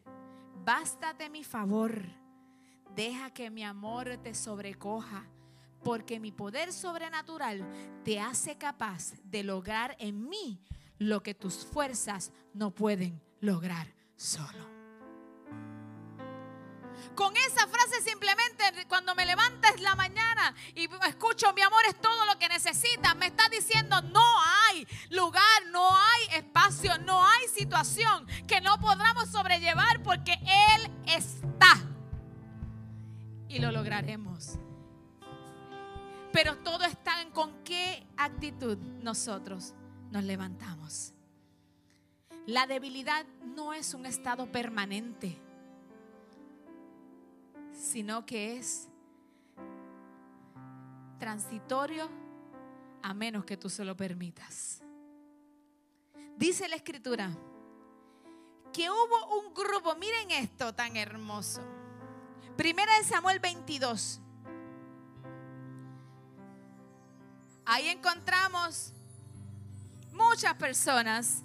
bástate 0.64 1.30
mi 1.30 1.44
favor 1.44 2.02
Deja 2.98 3.30
que 3.30 3.48
mi 3.48 3.62
amor 3.62 4.18
te 4.24 4.34
sobrecoja, 4.34 5.24
porque 5.84 6.18
mi 6.18 6.32
poder 6.32 6.72
sobrenatural 6.72 7.64
te 8.02 8.18
hace 8.18 8.58
capaz 8.58 9.12
de 9.22 9.44
lograr 9.44 9.94
en 10.00 10.28
mí 10.28 10.60
lo 10.98 11.22
que 11.22 11.34
tus 11.34 11.64
fuerzas 11.66 12.32
no 12.54 12.70
pueden 12.70 13.22
lograr 13.40 13.92
solo. 14.16 14.68
Con 17.14 17.36
esa 17.36 17.66
frase 17.66 18.02
simplemente 18.02 18.86
cuando 18.88 19.14
me 19.14 19.26
levantas 19.26 19.80
la 19.80 19.94
mañana 19.94 20.54
y 20.74 20.88
escucho 21.08 21.52
mi 21.52 21.62
amor 21.62 21.82
es 21.88 22.00
todo 22.00 22.26
lo 22.26 22.38
que 22.38 22.48
necesitas, 22.48 23.16
me 23.16 23.26
está 23.26 23.48
diciendo 23.48 24.00
no 24.02 24.42
hay 24.68 24.86
lugar, 25.10 25.66
no 25.70 25.88
hay 25.88 26.38
espacio, 26.38 26.98
no 26.98 27.24
hay 27.24 27.48
situación 27.48 28.26
que 28.46 28.60
no 28.60 28.78
podamos 28.78 29.28
sobrellevar 29.30 30.02
porque 30.02 30.32
Él 30.32 30.90
está. 31.06 31.74
Y 33.48 33.60
lo 33.60 33.72
lograremos. 33.72 34.58
Pero 36.32 36.58
todo 36.58 36.84
está 36.84 37.22
en 37.22 37.30
con 37.30 37.64
qué 37.64 38.06
actitud 38.16 38.76
nosotros 39.02 39.74
nos 40.10 40.24
levantamos. 40.24 41.12
La 42.46 42.66
debilidad 42.66 43.26
no 43.44 43.74
es 43.74 43.94
un 43.94 44.06
estado 44.06 44.50
permanente 44.50 45.38
sino 47.78 48.26
que 48.26 48.56
es 48.56 48.88
transitorio 51.18 52.08
a 53.02 53.14
menos 53.14 53.44
que 53.44 53.56
tú 53.56 53.70
se 53.70 53.84
lo 53.84 53.96
permitas. 53.96 54.82
Dice 56.36 56.68
la 56.68 56.76
escritura 56.76 57.30
que 58.72 58.90
hubo 58.90 59.40
un 59.40 59.54
grupo, 59.54 59.94
miren 59.96 60.30
esto 60.32 60.74
tan 60.74 60.96
hermoso. 60.96 61.62
Primera 62.56 62.96
de 62.98 63.04
Samuel 63.04 63.38
22. 63.38 64.20
Ahí 67.64 67.88
encontramos 67.88 68.92
muchas 70.18 70.54
personas 70.54 71.42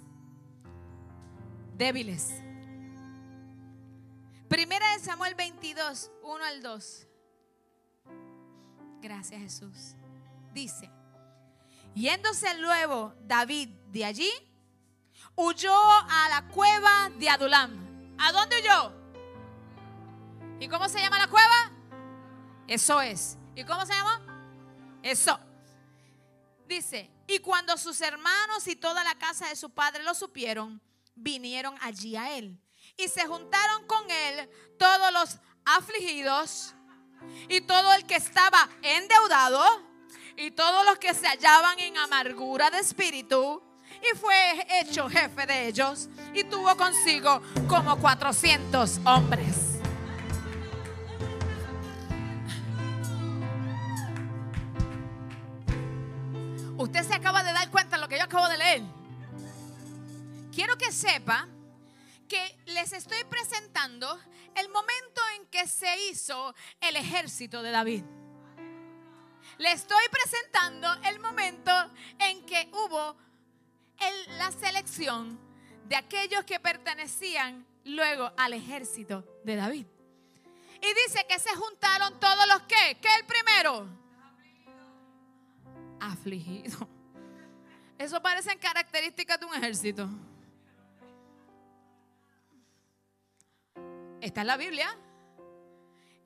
débiles 1.76 2.44
Primera 4.54 4.88
de 4.92 5.00
Samuel 5.00 5.34
22, 5.34 6.12
1 6.22 6.44
al 6.44 6.62
2. 6.62 7.06
Gracias 9.02 9.40
Jesús. 9.40 9.96
Dice, 10.52 10.88
yéndose 11.92 12.56
luego 12.60 13.14
David 13.22 13.68
de 13.90 14.04
allí, 14.04 14.30
huyó 15.34 15.74
a 15.74 16.28
la 16.28 16.46
cueva 16.52 17.10
de 17.18 17.28
Adulam. 17.28 18.14
¿A 18.16 18.30
dónde 18.30 18.60
huyó? 18.60 18.92
¿Y 20.60 20.68
cómo 20.68 20.88
se 20.88 21.00
llama 21.00 21.18
la 21.18 21.26
cueva? 21.26 21.72
Eso 22.68 23.00
es. 23.00 23.36
¿Y 23.56 23.64
cómo 23.64 23.84
se 23.84 23.92
llama? 23.92 24.20
Eso. 25.02 25.36
Dice, 26.68 27.10
y 27.26 27.38
cuando 27.38 27.76
sus 27.76 28.00
hermanos 28.00 28.66
y 28.66 28.76
toda 28.76 29.02
la 29.04 29.14
casa 29.14 29.48
de 29.48 29.56
su 29.56 29.70
padre 29.70 30.02
lo 30.02 30.14
supieron, 30.14 30.80
vinieron 31.14 31.76
allí 31.80 32.16
a 32.16 32.36
él 32.36 32.58
y 32.96 33.08
se 33.08 33.26
juntaron 33.26 33.86
con 33.86 34.10
él 34.10 34.48
todos 34.78 35.12
los 35.12 35.38
afligidos 35.64 36.74
y 37.48 37.60
todo 37.62 37.92
el 37.94 38.04
que 38.04 38.16
estaba 38.16 38.68
endeudado 38.82 39.62
y 40.36 40.50
todos 40.50 40.84
los 40.84 40.98
que 40.98 41.14
se 41.14 41.26
hallaban 41.26 41.78
en 41.78 41.96
amargura 41.96 42.70
de 42.70 42.80
espíritu. 42.80 43.62
Y 44.02 44.16
fue 44.18 44.66
hecho 44.80 45.08
jefe 45.08 45.46
de 45.46 45.68
ellos 45.68 46.08
y 46.34 46.44
tuvo 46.44 46.76
consigo 46.76 47.40
como 47.68 47.98
400 47.98 49.00
hombres. 49.04 49.63
Usted 56.94 57.08
se 57.08 57.14
acaba 57.16 57.42
de 57.42 57.52
dar 57.52 57.68
cuenta 57.72 57.96
de 57.96 58.02
lo 58.02 58.08
que 58.08 58.16
yo 58.16 58.22
acabo 58.22 58.48
de 58.48 58.56
leer. 58.56 58.82
Quiero 60.54 60.78
que 60.78 60.92
sepa 60.92 61.48
que 62.28 62.56
les 62.66 62.92
estoy 62.92 63.24
presentando 63.24 64.16
el 64.54 64.68
momento 64.68 65.20
en 65.36 65.46
que 65.46 65.66
se 65.66 65.88
hizo 66.06 66.54
el 66.80 66.94
ejército 66.94 67.64
de 67.64 67.72
David. 67.72 68.04
Le 69.58 69.72
estoy 69.72 70.04
presentando 70.08 70.94
el 71.08 71.18
momento 71.18 71.72
en 72.20 72.46
que 72.46 72.70
hubo 72.72 73.16
la 74.38 74.52
selección 74.52 75.40
de 75.88 75.96
aquellos 75.96 76.44
que 76.44 76.60
pertenecían 76.60 77.66
luego 77.86 78.30
al 78.36 78.52
ejército 78.52 79.24
de 79.42 79.56
David. 79.56 79.86
Y 80.80 80.94
dice 81.08 81.26
que 81.28 81.40
se 81.40 81.56
juntaron 81.56 82.20
todos 82.20 82.46
los 82.46 82.62
que, 82.68 82.98
¿qué 83.02 83.08
el 83.16 83.26
primero? 83.26 84.03
Afligido. 86.00 86.88
Eso 87.98 88.20
parecen 88.20 88.58
características 88.58 89.38
de 89.38 89.46
un 89.46 89.54
ejército. 89.54 90.08
Está 94.20 94.40
en 94.40 94.46
la 94.46 94.56
Biblia. 94.56 94.96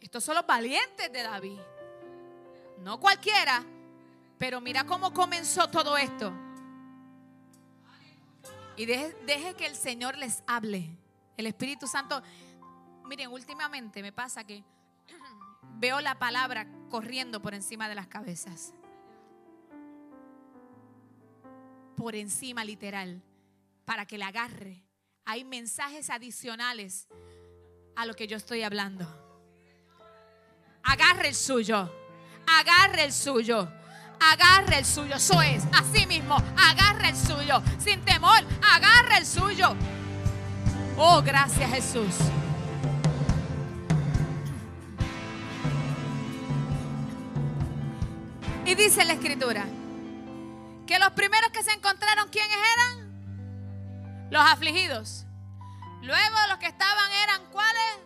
Estos 0.01 0.25
son 0.25 0.37
los 0.37 0.47
valientes 0.47 1.13
de 1.13 1.23
David. 1.23 1.59
No 2.79 3.01
cualquiera. 3.01 3.65
Pero 4.39 4.61
mira 4.61 4.85
cómo 4.85 5.13
comenzó 5.13 5.69
todo 5.69 5.97
esto. 5.97 6.33
Y 8.77 8.87
deje, 8.87 9.55
que 9.57 9.67
el 9.67 9.75
Señor 9.75 10.17
les 10.17 10.45
hable. 10.47 10.89
El 11.37 11.47
Espíritu 11.47 11.89
Santo. 11.89 12.23
Miren, 13.07 13.31
últimamente 13.31 14.01
me 14.03 14.13
pasa 14.13 14.45
que 14.45 14.63
veo 15.79 16.01
la 16.01 16.17
palabra 16.21 16.69
corriendo 16.89 17.43
por 17.43 17.55
encima 17.55 17.89
de 17.89 17.97
las 17.97 18.07
cabezas. 18.07 18.73
Por 21.99 22.15
encima, 22.15 22.65
literal. 22.65 23.21
Para 23.85 24.07
que 24.07 24.19
la 24.19 24.29
agarre. 24.29 24.85
Hay 25.25 25.43
mensajes 25.43 26.11
adicionales 26.11 27.09
a 27.97 28.07
lo 28.07 28.15
que 28.15 28.29
yo 28.29 28.37
estoy 28.37 28.63
hablando. 28.63 29.05
Agarre 30.85 31.29
el 31.29 31.35
suyo. 31.35 31.93
Agarre 32.47 33.03
el 33.03 33.13
suyo. 33.13 33.69
Agarre 34.21 34.79
el 34.79 34.85
suyo. 34.85 35.17
Eso 35.17 35.43
es. 35.43 35.65
Así 35.73 36.07
mismo. 36.07 36.37
Agarre 36.57 37.09
el 37.09 37.17
suyo. 37.17 37.61
Sin 37.81 38.01
temor. 38.03 38.45
Agarre 38.63 39.19
el 39.19 39.27
suyo. 39.27 39.75
Oh, 40.97 41.21
gracias 41.21 41.69
Jesús. 41.69 42.15
Y 48.65 48.75
dice 48.77 49.05
la 49.05 49.15
escritura 49.15 49.67
que 50.89 50.99
los 50.99 51.11
primeros 51.11 51.51
que 51.51 51.63
se 51.63 51.71
encontraron, 51.73 52.31
¿quiénes 52.31 52.57
eran? 52.75 54.29
Los 54.31 54.43
afligidos. 54.43 55.27
Luego 56.01 56.37
los 56.49 56.57
que 56.57 56.67
estaban 56.67 57.13
eran 57.13 57.45
cuáles? 57.51 57.99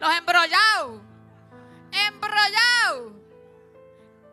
Los 0.00 0.12
embrollados. 0.16 1.00
Embrollados. 1.92 3.12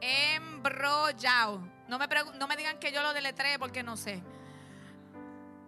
Embrollados. 0.01 1.61
No 1.87 1.99
me, 1.99 2.07
no 2.39 2.47
me 2.47 2.57
digan 2.57 2.79
que 2.79 2.91
yo 2.91 3.03
lo 3.03 3.13
deletré 3.13 3.59
porque 3.59 3.83
no 3.83 3.95
sé. 3.97 4.23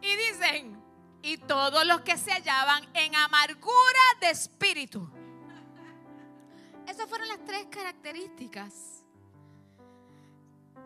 y 0.00 0.16
dicen, 0.16 0.80
y 1.22 1.38
todos 1.38 1.84
los 1.86 2.02
que 2.02 2.16
se 2.16 2.30
hallaban 2.30 2.88
en 2.94 3.16
amargura 3.16 4.00
de 4.20 4.30
espíritu. 4.30 5.10
Esas 6.90 7.08
fueron 7.08 7.28
las 7.28 7.44
tres 7.44 7.66
características 7.70 9.00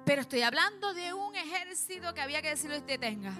pero 0.04 0.20
estoy 0.20 0.42
hablando 0.42 0.92
de 0.92 1.14
un 1.14 1.34
ejército 1.34 2.12
que 2.12 2.20
había 2.20 2.42
que 2.42 2.50
decirle 2.50 2.78
usted 2.78 3.00
tenga. 3.00 3.32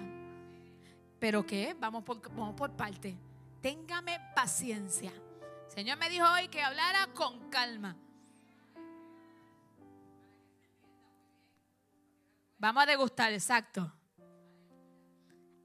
¿Pero 1.19 1.45
qué? 1.45 1.75
Vamos 1.79 2.03
por, 2.03 2.19
vamos 2.31 2.55
por 2.55 2.75
parte. 2.75 3.15
Téngame 3.61 4.19
paciencia. 4.35 5.11
Señor 5.67 5.97
me 5.97 6.09
dijo 6.09 6.25
hoy 6.27 6.47
que 6.47 6.61
hablara 6.61 7.07
con 7.13 7.49
calma. 7.49 7.95
Vamos 12.57 12.83
a 12.83 12.85
degustar, 12.87 13.31
exacto. 13.31 13.91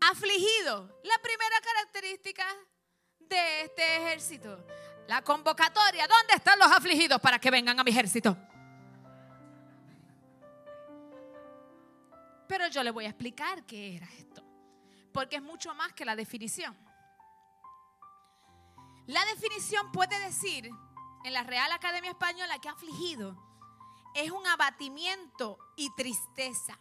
Afligido. 0.01 1.01
La 1.03 1.19
primera 1.23 1.57
característica 1.63 2.45
de 3.21 3.63
este 3.63 3.97
ejército. 3.97 4.67
La 5.11 5.23
convocatoria. 5.23 6.07
¿Dónde 6.07 6.35
están 6.37 6.57
los 6.57 6.71
afligidos 6.71 7.21
para 7.21 7.41
que 7.41 7.51
vengan 7.51 7.81
a 7.81 7.83
mi 7.83 7.91
ejército? 7.91 8.37
Pero 12.47 12.69
yo 12.69 12.85
le 12.85 12.93
voy 12.93 13.07
a 13.07 13.09
explicar 13.09 13.67
qué 13.67 13.97
era 13.97 14.07
esto, 14.07 14.45
porque 15.13 15.35
es 15.35 15.43
mucho 15.43 15.75
más 15.75 15.93
que 15.95 16.05
la 16.05 16.15
definición. 16.15 16.79
La 19.09 19.25
definición 19.25 19.91
puede 19.91 20.17
decir 20.21 20.71
en 21.25 21.33
la 21.33 21.43
Real 21.43 21.73
Academia 21.73 22.13
Española 22.13 22.61
que 22.61 22.69
afligido 22.69 23.37
es 24.15 24.31
un 24.31 24.47
abatimiento 24.47 25.59
y 25.77 25.93
tristeza. 25.97 26.79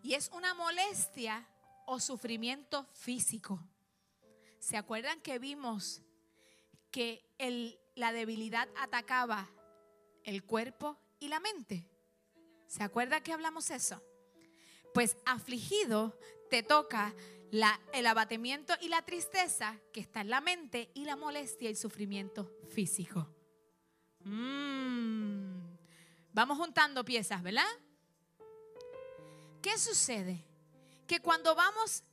Y 0.00 0.14
es 0.14 0.30
una 0.32 0.54
molestia 0.54 1.44
o 1.86 1.98
sufrimiento 1.98 2.86
físico, 2.94 3.58
¿Se 4.60 4.76
acuerdan 4.76 5.20
que 5.20 5.40
vimos 5.40 6.03
que 6.94 7.28
el, 7.38 7.76
la 7.96 8.12
debilidad 8.12 8.68
atacaba 8.76 9.50
el 10.22 10.44
cuerpo 10.44 10.96
y 11.18 11.26
la 11.26 11.40
mente? 11.40 11.90
¿Se 12.68 12.84
acuerdan 12.84 13.20
que 13.20 13.32
hablamos 13.32 13.70
eso? 13.70 14.00
Pues 14.92 15.16
afligido 15.26 16.16
te 16.50 16.62
toca 16.62 17.12
la, 17.50 17.80
el 17.92 18.06
abatimiento 18.06 18.74
y 18.80 18.90
la 18.90 19.02
tristeza 19.02 19.76
que 19.92 19.98
está 19.98 20.20
en 20.20 20.30
la 20.30 20.40
mente 20.40 20.92
y 20.94 21.04
la 21.04 21.16
molestia 21.16 21.68
y 21.68 21.74
sufrimiento 21.74 22.48
físico. 22.70 23.28
Mm. 24.20 25.74
Vamos 26.32 26.58
juntando 26.58 27.04
piezas, 27.04 27.42
¿verdad? 27.42 27.66
¿Qué 29.60 29.76
sucede? 29.78 30.44
Que 31.08 31.18
cuando 31.18 31.56
vamos 31.56 32.04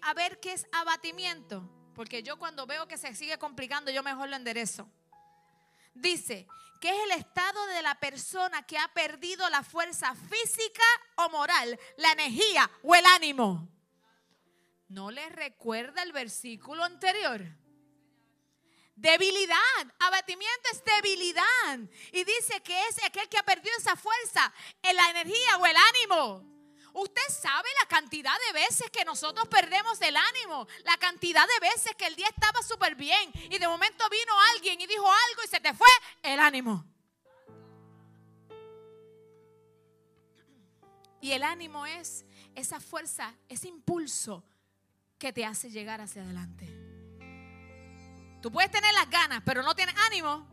a 0.00 0.14
ver 0.14 0.40
qué 0.40 0.54
es 0.54 0.66
abatimiento, 0.72 1.68
porque 2.00 2.22
yo 2.22 2.38
cuando 2.38 2.64
veo 2.64 2.88
que 2.88 2.96
se 2.96 3.14
sigue 3.14 3.36
complicando, 3.36 3.90
yo 3.90 4.02
mejor 4.02 4.30
lo 4.30 4.36
enderezo. 4.36 4.88
Dice 5.92 6.48
que 6.80 6.88
es 6.88 7.04
el 7.04 7.10
estado 7.10 7.66
de 7.66 7.82
la 7.82 7.94
persona 8.00 8.66
que 8.66 8.78
ha 8.78 8.88
perdido 8.94 9.46
la 9.50 9.62
fuerza 9.62 10.14
física 10.14 10.82
o 11.16 11.28
moral, 11.28 11.78
la 11.98 12.12
energía 12.12 12.70
o 12.84 12.94
el 12.94 13.04
ánimo. 13.04 13.68
¿No 14.88 15.10
les 15.10 15.30
recuerda 15.30 16.02
el 16.02 16.12
versículo 16.12 16.84
anterior? 16.84 17.42
Debilidad, 18.96 19.94
abatimiento 19.98 20.70
es 20.72 20.82
debilidad. 20.82 21.80
Y 22.12 22.24
dice 22.24 22.62
que 22.62 22.80
es 22.88 23.04
aquel 23.04 23.28
que 23.28 23.36
ha 23.36 23.42
perdido 23.42 23.76
esa 23.76 23.94
fuerza, 23.94 24.50
la 24.82 25.10
energía 25.10 25.58
o 25.58 25.66
el 25.66 25.76
ánimo. 25.76 26.59
Usted 26.92 27.28
sabe 27.28 27.68
la 27.82 27.88
cantidad 27.88 28.34
de 28.48 28.60
veces 28.60 28.90
que 28.90 29.04
nosotros 29.04 29.46
perdemos 29.48 30.00
el 30.00 30.16
ánimo, 30.16 30.66
la 30.84 30.96
cantidad 30.96 31.46
de 31.46 31.68
veces 31.68 31.94
que 31.96 32.06
el 32.06 32.16
día 32.16 32.28
estaba 32.28 32.62
súper 32.62 32.94
bien 32.94 33.30
y 33.34 33.58
de 33.58 33.68
momento 33.68 34.08
vino 34.08 34.32
alguien 34.54 34.80
y 34.80 34.86
dijo 34.86 35.06
algo 35.06 35.42
y 35.44 35.48
se 35.48 35.60
te 35.60 35.72
fue 35.74 35.88
el 36.22 36.40
ánimo. 36.40 36.84
Y 41.20 41.32
el 41.32 41.42
ánimo 41.42 41.86
es 41.86 42.24
esa 42.54 42.80
fuerza, 42.80 43.34
ese 43.48 43.68
impulso 43.68 44.44
que 45.18 45.32
te 45.32 45.44
hace 45.44 45.70
llegar 45.70 46.00
hacia 46.00 46.22
adelante. 46.22 46.66
Tú 48.40 48.50
puedes 48.50 48.70
tener 48.70 48.92
las 48.94 49.10
ganas, 49.10 49.42
pero 49.44 49.62
no 49.62 49.74
tienes 49.74 49.94
ánimo. 50.06 50.48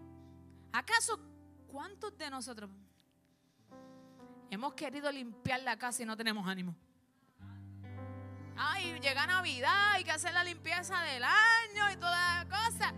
¿Acaso 0.74 1.20
cuántos 1.68 2.18
de 2.18 2.30
nosotros 2.30 2.70
hemos 4.50 4.74
querido 4.74 5.12
limpiar 5.12 5.62
la 5.62 5.78
casa 5.78 6.04
y 6.04 6.06
no 6.06 6.16
tenemos 6.16 6.48
ánimo? 6.48 6.76
Ay, 8.56 9.00
llega 9.00 9.28
Navidad, 9.28 9.92
hay 9.92 10.04
que 10.04 10.12
hacer 10.12 10.34
la 10.34 10.44
limpieza 10.44 11.00
del 11.02 11.24
año 11.24 11.92
y 11.92 11.96
toda 11.98 12.44
la 12.44 12.50
cosa. 12.50 12.94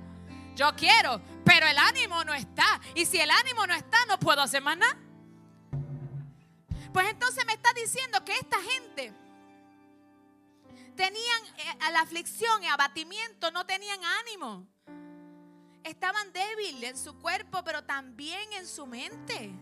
Yo 0.56 0.74
quiero, 0.76 1.22
pero 1.44 1.68
el 1.68 1.78
ánimo 1.78 2.24
no 2.24 2.34
está. 2.34 2.80
Y 2.96 3.06
si 3.06 3.20
el 3.20 3.30
ánimo 3.30 3.68
no 3.68 3.74
está, 3.74 3.98
no 4.08 4.20
puedo 4.20 4.42
hacer 4.42 4.62
más 4.62 4.78
nada. 4.78 4.98
Pues 6.94 7.10
entonces 7.10 7.46
me 7.46 7.54
está 7.54 7.72
diciendo 7.74 8.24
que 8.26 8.34
esta 8.34 8.58
gente 8.62 9.14
tenían 10.96 11.46
eh, 11.58 11.78
a 11.82 11.92
la 11.92 12.02
aflicción 12.02 12.64
y 12.64 12.68
abatimiento, 12.68 13.52
no 13.52 13.66
tenían 13.66 14.00
ánimo. 14.04 14.66
Estaban 15.84 16.34
débiles 16.34 16.92
en 16.92 16.98
su 16.98 17.18
cuerpo, 17.20 17.64
pero 17.64 17.84
también 17.84 18.52
en 18.54 18.68
su 18.68 18.86
mente. 18.86 19.54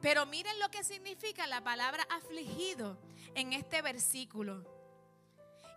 Pero 0.00 0.26
miren 0.26 0.58
lo 0.58 0.70
que 0.70 0.84
significa 0.84 1.46
la 1.46 1.62
palabra 1.62 2.06
afligido 2.10 2.98
en 3.34 3.52
este 3.52 3.82
versículo. 3.82 4.64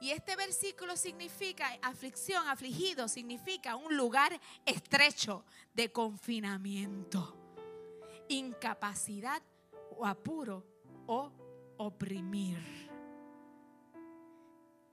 Y 0.01 0.11
este 0.11 0.35
versículo 0.35 0.95
significa, 0.95 1.77
aflicción, 1.81 2.47
afligido, 2.47 3.07
significa 3.09 3.75
un 3.75 3.97
lugar 3.97 4.39
estrecho 4.65 5.43
de 5.73 5.91
confinamiento, 5.91 7.37
incapacidad 8.29 9.41
o 9.97 10.05
apuro 10.05 10.65
o 11.05 11.31
oprimir. 11.77 12.88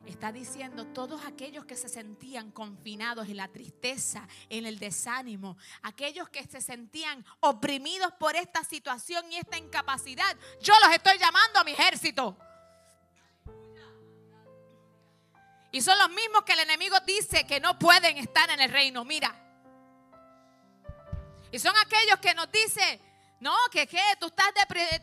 Está 0.07 0.31
diciendo 0.31 0.87
todos 0.87 1.25
aquellos 1.25 1.65
que 1.65 1.77
se 1.77 1.89
sentían 1.89 2.53
confinados 2.53 3.29
en 3.29 3.37
la 3.37 3.49
tristeza, 3.49 4.27
en 4.49 4.65
el 4.65 4.79
desánimo, 4.79 5.57
aquellos 5.83 6.29
que 6.29 6.45
se 6.45 6.61
sentían 6.61 7.25
oprimidos 7.41 8.13
por 8.15 8.37
esta 8.37 8.63
situación 8.63 9.31
y 9.33 9.37
esta 9.37 9.59
incapacidad, 9.59 10.37
yo 10.61 10.75
los 10.85 10.95
estoy 10.95 11.19
llamando 11.19 11.59
a 11.59 11.65
mi 11.65 11.73
ejército. 11.73 12.37
Y 15.73 15.83
son 15.83 15.99
los 15.99 16.09
mismos 16.11 16.45
que 16.45 16.53
el 16.53 16.61
enemigo 16.61 16.97
dice 17.01 17.45
que 17.45 17.61
no 17.61 17.79
pueden 17.79 18.17
estar 18.17 18.49
en 18.51 18.61
el 18.61 18.71
reino. 18.71 19.05
Mira. 19.05 19.35
Y 21.51 21.59
son 21.59 21.77
aquellos 21.77 22.19
que 22.21 22.35
nos 22.35 22.51
dicen, 22.51 23.01
no, 23.41 23.55
que, 23.71 23.87
que 23.87 24.01
tú 24.19 24.27
estás 24.27 24.53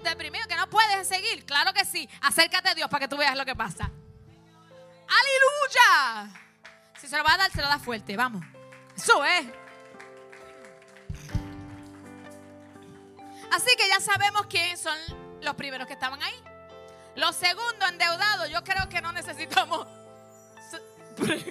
deprimido, 0.03 0.47
que 0.47 0.55
no 0.55 0.69
puedes 0.69 1.07
seguir. 1.07 1.45
Claro 1.45 1.73
que 1.73 1.85
sí. 1.85 2.09
Acércate 2.21 2.69
a 2.69 2.73
Dios 2.73 2.89
para 2.89 3.01
que 3.01 3.07
tú 3.07 3.17
veas 3.17 3.35
lo 3.37 3.45
que 3.45 3.55
pasa. 3.55 3.91
Aleluya. 5.19 6.41
Si 6.99 7.07
se 7.07 7.17
lo 7.17 7.23
va 7.23 7.33
a 7.33 7.37
dar, 7.37 7.51
se 7.51 7.61
lo 7.61 7.67
da 7.67 7.79
fuerte. 7.79 8.15
Vamos. 8.15 8.43
Eso 8.95 9.23
es. 9.25 9.45
Así 13.51 13.75
que 13.77 13.87
ya 13.87 13.99
sabemos 13.99 14.47
quiénes 14.47 14.79
son 14.79 14.97
los 15.41 15.55
primeros 15.55 15.85
que 15.87 15.93
estaban 15.93 16.21
ahí. 16.23 16.33
Los 17.15 17.35
segundos 17.35 17.89
endeudados, 17.89 18.49
yo 18.49 18.63
creo 18.63 18.89
que 18.89 18.99
no 19.01 19.11
necesitamos 19.11 19.85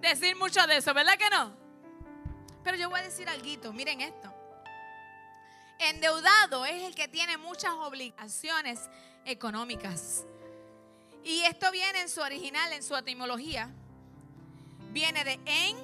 decir 0.00 0.36
mucho 0.36 0.66
de 0.66 0.78
eso, 0.78 0.94
¿verdad 0.94 1.18
que 1.18 1.28
no? 1.28 1.54
Pero 2.64 2.78
yo 2.78 2.88
voy 2.88 3.00
a 3.00 3.02
decir 3.02 3.28
algo, 3.28 3.72
miren 3.74 4.00
esto. 4.00 4.32
Endeudado 5.78 6.64
es 6.64 6.82
el 6.82 6.94
que 6.94 7.08
tiene 7.08 7.36
muchas 7.36 7.72
obligaciones 7.72 8.80
económicas. 9.26 10.24
Y 11.26 11.40
esto 11.40 11.72
viene 11.72 12.02
en 12.02 12.08
su 12.08 12.20
original, 12.20 12.72
en 12.72 12.84
su 12.84 12.94
etimología. 12.94 13.68
Viene 14.92 15.24
de 15.24 15.40
en 15.44 15.76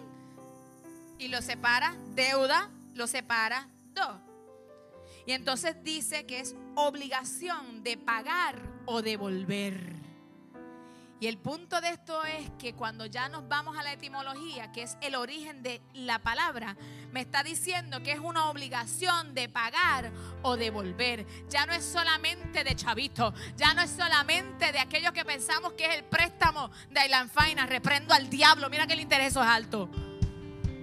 y 1.18 1.26
lo 1.26 1.42
separa, 1.42 1.96
deuda, 2.14 2.70
lo 2.94 3.08
separa, 3.08 3.68
do. 3.92 4.20
Y 5.26 5.32
entonces 5.32 5.82
dice 5.82 6.26
que 6.26 6.38
es 6.38 6.54
obligación 6.76 7.82
de 7.82 7.96
pagar 7.96 8.62
o 8.86 9.02
devolver. 9.02 10.01
Y 11.22 11.28
el 11.28 11.38
punto 11.38 11.80
de 11.80 11.90
esto 11.90 12.24
es 12.24 12.50
que 12.58 12.74
cuando 12.74 13.06
ya 13.06 13.28
nos 13.28 13.46
vamos 13.46 13.78
a 13.78 13.84
la 13.84 13.92
etimología, 13.92 14.72
que 14.72 14.82
es 14.82 14.98
el 15.00 15.14
origen 15.14 15.62
de 15.62 15.80
la 15.94 16.18
palabra, 16.18 16.76
me 17.12 17.20
está 17.20 17.44
diciendo 17.44 18.02
que 18.02 18.10
es 18.10 18.18
una 18.18 18.50
obligación 18.50 19.32
de 19.32 19.48
pagar 19.48 20.10
o 20.42 20.56
devolver. 20.56 21.24
Ya 21.48 21.64
no 21.64 21.74
es 21.74 21.84
solamente 21.84 22.64
de 22.64 22.74
chavito, 22.74 23.32
ya 23.56 23.72
no 23.72 23.82
es 23.82 23.90
solamente 23.90 24.72
de 24.72 24.80
aquellos 24.80 25.12
que 25.12 25.24
pensamos 25.24 25.74
que 25.74 25.84
es 25.84 25.94
el 25.94 26.02
préstamo 26.02 26.72
de 26.90 26.98
Ailan 26.98 27.30
Faina. 27.30 27.66
Reprendo 27.66 28.14
al 28.14 28.28
diablo, 28.28 28.68
mira 28.68 28.88
que 28.88 28.94
el 28.94 29.00
interés 29.00 29.28
es 29.28 29.36
alto. 29.36 29.88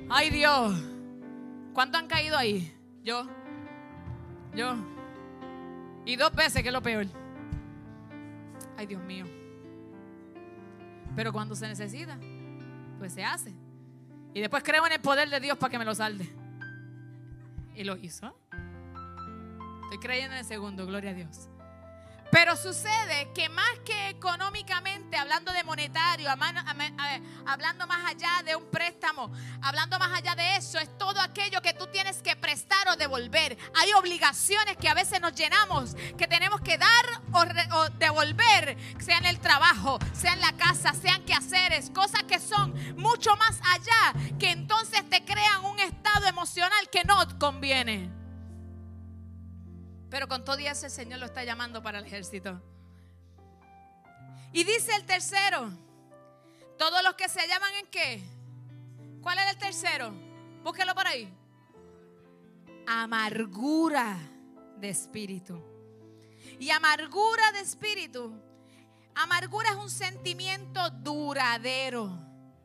Ay 0.09 0.29
Dios, 0.29 0.73
¿cuánto 1.73 1.97
han 1.97 2.07
caído 2.07 2.37
ahí? 2.37 2.73
Yo, 3.03 3.27
yo. 4.55 4.73
Y 6.05 6.15
dos 6.15 6.33
veces, 6.33 6.61
que 6.61 6.69
es 6.69 6.73
lo 6.73 6.81
peor. 6.81 7.07
Ay 8.77 8.85
Dios 8.85 9.01
mío. 9.01 9.38
Pero 11.15 11.33
cuando 11.33 11.55
se 11.55 11.67
necesita, 11.67 12.17
pues 12.97 13.13
se 13.13 13.23
hace. 13.23 13.53
Y 14.33 14.41
después 14.41 14.63
creo 14.63 14.85
en 14.85 14.93
el 14.93 15.01
poder 15.01 15.29
de 15.29 15.39
Dios 15.39 15.57
para 15.57 15.71
que 15.71 15.79
me 15.79 15.85
lo 15.85 15.95
salde. 15.95 16.29
Y 17.75 17.83
lo 17.83 17.97
hizo. 17.97 18.37
Estoy 19.83 19.99
creyendo 19.99 20.33
en 20.33 20.39
el 20.39 20.45
segundo, 20.45 20.85
gloria 20.85 21.11
a 21.11 21.13
Dios. 21.13 21.49
Pero 22.31 22.55
sucede 22.55 23.31
que 23.33 23.49
más 23.49 23.69
que 23.83 24.09
económicamente, 24.09 25.17
hablando 25.17 25.51
de 25.51 25.63
monetario, 25.63 26.29
hablando 26.29 27.87
más 27.87 28.05
allá 28.05 28.43
de 28.45 28.55
un 28.55 28.65
préstamo, 28.69 29.31
hablando 29.61 29.97
más 29.97 30.11
allá 30.13 30.35
de 30.35 30.57
eso, 30.57 30.77
es 30.77 30.95
todo 30.97 31.19
aquello 31.21 31.61
que 31.61 31.73
tú 31.73 31.87
tienes 31.87 32.21
que 32.21 32.35
prestar 32.35 32.87
o 32.89 32.95
devolver. 32.95 33.57
Hay 33.75 33.93
obligaciones 33.93 34.77
que 34.77 34.89
a 34.89 34.93
veces 34.93 35.21
nos 35.21 35.33
llenamos, 35.33 35.95
que 36.17 36.27
tenemos 36.27 36.61
que 36.61 36.77
dar 36.77 37.05
o, 37.31 37.89
devolver, 37.97 38.77
sea 38.99 39.17
en 39.17 39.25
el 39.25 39.39
trabajo, 39.39 39.97
sea 40.13 40.33
en 40.33 40.41
la 40.41 40.53
casa, 40.53 40.93
sean 40.93 41.23
quehaceres, 41.23 41.89
cosas 41.89 42.23
que 42.23 42.39
son 42.39 42.73
mucho 42.95 43.35
más 43.37 43.59
allá, 43.71 44.37
que 44.37 44.51
entonces 44.51 45.07
te 45.09 45.25
crean 45.25 45.65
un 45.65 45.79
estado 45.79 46.27
emocional 46.27 46.89
que 46.91 47.03
no 47.05 47.17
conviene. 47.39 48.18
Pero 50.09 50.27
con 50.27 50.43
todo 50.43 50.57
eso 50.57 50.85
el 50.85 50.91
Señor 50.91 51.19
lo 51.19 51.25
está 51.25 51.43
llamando 51.43 51.81
para 51.81 51.99
el 51.99 52.05
ejército. 52.05 52.61
Y 54.51 54.63
dice 54.63 54.95
el 54.95 55.05
tercero, 55.05 55.71
todos 56.77 57.03
los 57.03 57.13
que 57.13 57.29
se 57.29 57.47
llaman 57.47 57.73
en 57.75 57.87
qué? 57.87 58.23
¿Cuál 59.21 59.37
era 59.37 59.51
el 59.51 59.57
tercero? 59.57 60.11
Búsquelo 60.63 60.95
por 60.95 61.05
ahí. 61.05 61.31
Amargura 62.87 64.17
de 64.77 64.89
espíritu. 64.89 65.63
Y 66.59 66.71
amargura 66.71 67.51
de 67.51 67.59
espíritu 67.59 68.41
Amargura 69.21 69.71
es 69.71 69.75
un 69.75 69.89
sentimiento 69.89 70.89
duradero. 70.91 72.09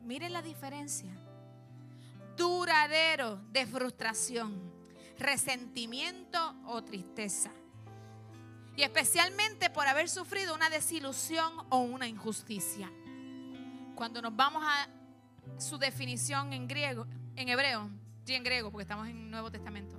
Miren 0.01 0.31
la 0.31 0.41
diferencia. 0.41 1.11
Duradero 2.37 3.41
de 3.51 3.65
frustración, 3.65 4.71
resentimiento 5.17 6.55
o 6.65 6.83
tristeza. 6.83 7.51
Y 8.75 8.83
especialmente 8.83 9.69
por 9.69 9.87
haber 9.87 10.09
sufrido 10.09 10.53
una 10.53 10.69
desilusión 10.69 11.51
o 11.69 11.79
una 11.79 12.07
injusticia. 12.07 12.91
Cuando 13.95 14.21
nos 14.21 14.35
vamos 14.35 14.63
a 14.65 14.89
su 15.57 15.77
definición 15.77 16.51
en 16.51 16.67
griego, 16.67 17.07
en 17.35 17.49
hebreo, 17.49 17.89
sí 18.25 18.35
en 18.35 18.43
griego, 18.43 18.71
porque 18.71 18.83
estamos 18.83 19.07
en 19.07 19.17
el 19.17 19.31
Nuevo 19.31 19.49
Testamento, 19.49 19.97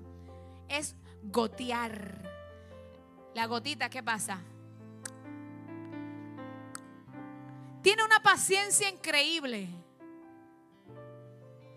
es 0.68 0.94
gotear. 1.22 2.22
La 3.34 3.46
gotita, 3.46 3.88
¿qué 3.88 4.02
pasa? 4.02 4.40
Tiene 7.82 8.04
una 8.04 8.22
paciencia 8.22 8.88
increíble. 8.88 9.68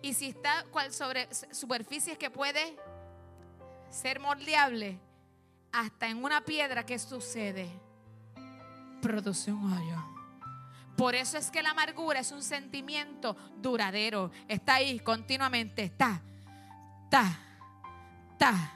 Y 0.02 0.14
si 0.14 0.30
está 0.30 0.66
sobre 0.92 1.28
superficies 1.54 2.18
que 2.18 2.32
puede 2.32 2.78
ser 3.90 4.20
moldeable, 4.20 5.00
hasta 5.72 6.08
en 6.08 6.24
una 6.24 6.42
piedra, 6.42 6.86
¿qué 6.86 6.98
sucede? 6.98 7.70
Produce 9.02 9.52
un 9.52 9.72
hoyo. 9.72 10.04
Por 10.98 11.16
eso 11.16 11.38
es 11.38 11.50
que 11.50 11.64
la 11.64 11.72
amargura 11.72 12.20
es 12.20 12.32
un 12.32 12.44
sentimiento 12.44 13.36
duradero. 13.62 14.32
Está 14.50 14.76
ahí 14.76 15.00
continuamente. 15.00 15.84
Está, 15.86 16.22
está, 17.06 17.40
está, 18.34 18.72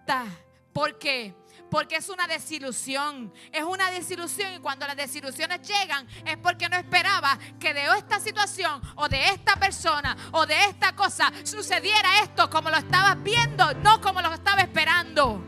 está. 0.00 0.24
¿Por 0.72 0.98
qué? 0.98 1.34
Porque 1.72 1.96
es 1.96 2.10
una 2.10 2.26
desilusión. 2.26 3.32
Es 3.50 3.62
una 3.64 3.90
desilusión 3.90 4.52
y 4.52 4.58
cuando 4.58 4.86
las 4.86 4.94
desilusiones 4.94 5.66
llegan 5.66 6.06
es 6.26 6.36
porque 6.36 6.68
no 6.68 6.76
esperaba 6.76 7.38
que 7.58 7.72
de 7.72 7.86
esta 7.96 8.20
situación 8.20 8.82
o 8.96 9.08
de 9.08 9.30
esta 9.30 9.56
persona 9.56 10.14
o 10.32 10.44
de 10.44 10.66
esta 10.66 10.94
cosa 10.94 11.32
sucediera 11.44 12.20
esto 12.22 12.50
como 12.50 12.68
lo 12.68 12.76
estabas 12.76 13.22
viendo, 13.22 13.72
no 13.76 14.02
como 14.02 14.20
lo 14.20 14.34
estaba 14.34 14.60
esperando. 14.60 15.42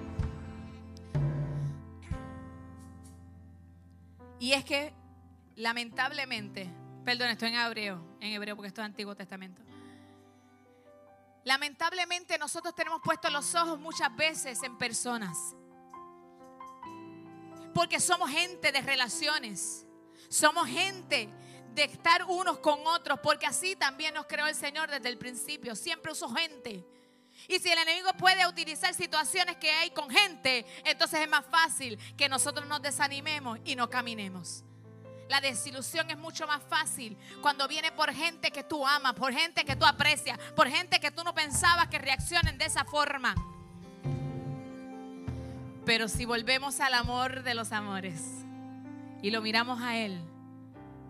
Y 4.38 4.54
es 4.54 4.64
que 4.64 4.94
lamentablemente, 5.56 6.70
perdón, 7.04 7.28
estoy 7.28 7.50
en 7.50 7.56
hebreo, 7.56 8.16
en 8.20 8.32
hebreo 8.32 8.56
porque 8.56 8.68
esto 8.68 8.80
es 8.80 8.86
Antiguo 8.86 9.14
Testamento. 9.14 9.60
Lamentablemente 11.44 12.38
nosotros 12.38 12.74
tenemos 12.74 13.02
puestos 13.02 13.30
los 13.30 13.54
ojos 13.54 13.78
muchas 13.78 14.16
veces 14.16 14.62
en 14.62 14.78
personas. 14.78 15.54
Porque 17.74 18.00
somos 18.00 18.30
gente 18.30 18.72
de 18.72 18.80
relaciones. 18.80 19.86
Somos 20.28 20.66
gente 20.68 21.28
de 21.74 21.84
estar 21.84 22.24
unos 22.24 22.58
con 22.58 22.86
otros. 22.86 23.18
Porque 23.20 23.46
así 23.46 23.76
también 23.76 24.14
nos 24.14 24.26
creó 24.26 24.46
el 24.46 24.54
Señor 24.54 24.90
desde 24.90 25.08
el 25.08 25.18
principio. 25.18 25.74
Siempre 25.74 26.12
usó 26.12 26.30
gente. 26.30 26.86
Y 27.48 27.58
si 27.58 27.68
el 27.70 27.78
enemigo 27.78 28.12
puede 28.14 28.46
utilizar 28.46 28.94
situaciones 28.94 29.56
que 29.56 29.70
hay 29.70 29.90
con 29.90 30.08
gente, 30.08 30.64
entonces 30.84 31.20
es 31.20 31.28
más 31.28 31.44
fácil 31.46 31.98
que 32.16 32.28
nosotros 32.28 32.66
nos 32.66 32.80
desanimemos 32.80 33.58
y 33.64 33.76
no 33.76 33.90
caminemos. 33.90 34.64
La 35.28 35.40
desilusión 35.40 36.10
es 36.10 36.18
mucho 36.18 36.46
más 36.46 36.62
fácil 36.68 37.16
cuando 37.40 37.66
viene 37.66 37.92
por 37.92 38.12
gente 38.12 38.50
que 38.50 38.62
tú 38.62 38.86
amas, 38.86 39.14
por 39.14 39.32
gente 39.32 39.64
que 39.64 39.74
tú 39.74 39.84
aprecias, 39.84 40.38
por 40.54 40.68
gente 40.68 41.00
que 41.00 41.10
tú 41.10 41.24
no 41.24 41.34
pensabas 41.34 41.88
que 41.88 41.98
reaccionen 41.98 42.58
de 42.58 42.66
esa 42.66 42.84
forma. 42.84 43.34
Pero 45.84 46.08
si 46.08 46.24
volvemos 46.24 46.80
al 46.80 46.94
amor 46.94 47.42
de 47.42 47.54
los 47.54 47.72
amores 47.72 48.20
y 49.22 49.30
lo 49.30 49.42
miramos 49.42 49.82
a 49.82 49.98
Él, 49.98 50.18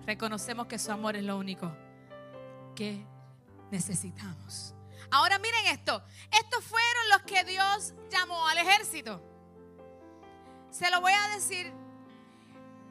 reconocemos 0.04 0.66
que 0.66 0.78
su 0.78 0.90
amor 0.90 1.14
es 1.14 1.22
lo 1.22 1.38
único 1.38 1.72
que 2.74 3.06
necesitamos. 3.70 4.74
Ahora 5.10 5.38
miren 5.38 5.66
esto. 5.66 6.02
Estos 6.30 6.64
fueron 6.64 7.08
los 7.10 7.22
que 7.22 7.44
Dios 7.44 7.94
llamó 8.10 8.48
al 8.48 8.58
ejército. 8.58 9.22
Se 10.70 10.90
lo 10.90 11.00
voy 11.00 11.12
a 11.12 11.34
decir 11.36 11.72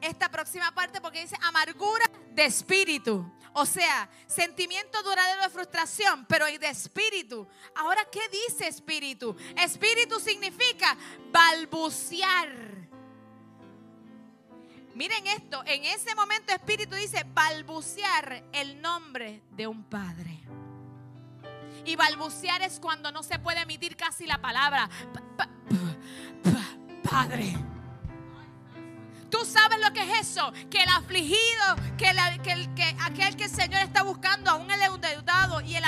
esta 0.04 0.30
próxima 0.30 0.72
parte 0.72 1.00
porque 1.00 1.22
dice 1.22 1.36
amargura 1.42 2.04
de 2.30 2.44
espíritu. 2.44 3.30
O 3.54 3.64
sea, 3.64 4.08
sentimiento 4.26 5.02
duradero 5.02 5.42
de 5.42 5.50
frustración, 5.50 6.26
pero 6.26 6.44
de 6.46 6.68
espíritu. 6.68 7.46
Ahora, 7.76 8.04
¿qué 8.10 8.20
dice 8.28 8.66
espíritu? 8.66 9.36
Espíritu 9.56 10.18
significa 10.18 10.96
balbucear. 11.30 12.48
Miren 14.94 15.26
esto, 15.26 15.62
en 15.66 15.84
ese 15.84 16.14
momento 16.14 16.52
espíritu 16.52 16.94
dice 16.96 17.24
balbucear 17.32 18.44
el 18.52 18.80
nombre 18.80 19.42
de 19.50 19.66
un 19.66 19.84
padre. 19.84 20.40
Y 21.84 21.96
balbucear 21.96 22.62
es 22.62 22.80
cuando 22.80 23.12
no 23.12 23.22
se 23.22 23.38
puede 23.38 23.60
emitir 23.60 23.96
casi 23.96 24.26
la 24.26 24.40
palabra. 24.40 24.88
padre. 27.02 27.54
Tú 29.34 29.44
sabes 29.44 29.80
lo 29.80 29.92
que 29.92 30.00
es 30.00 30.28
eso, 30.28 30.52
que 30.70 30.80
el 30.80 30.88
afligido, 30.90 31.74
que, 31.98 32.14
que, 32.76 32.96
aquel 33.00 33.34
que 33.36 33.44
el 33.44 33.50
Señor 33.50 33.82
está 33.82 34.04
buscando, 34.04 34.48
aún 34.48 34.70
el 34.70 34.80
endeudado 34.80 35.60
y 35.60 35.74
el, 35.74 35.82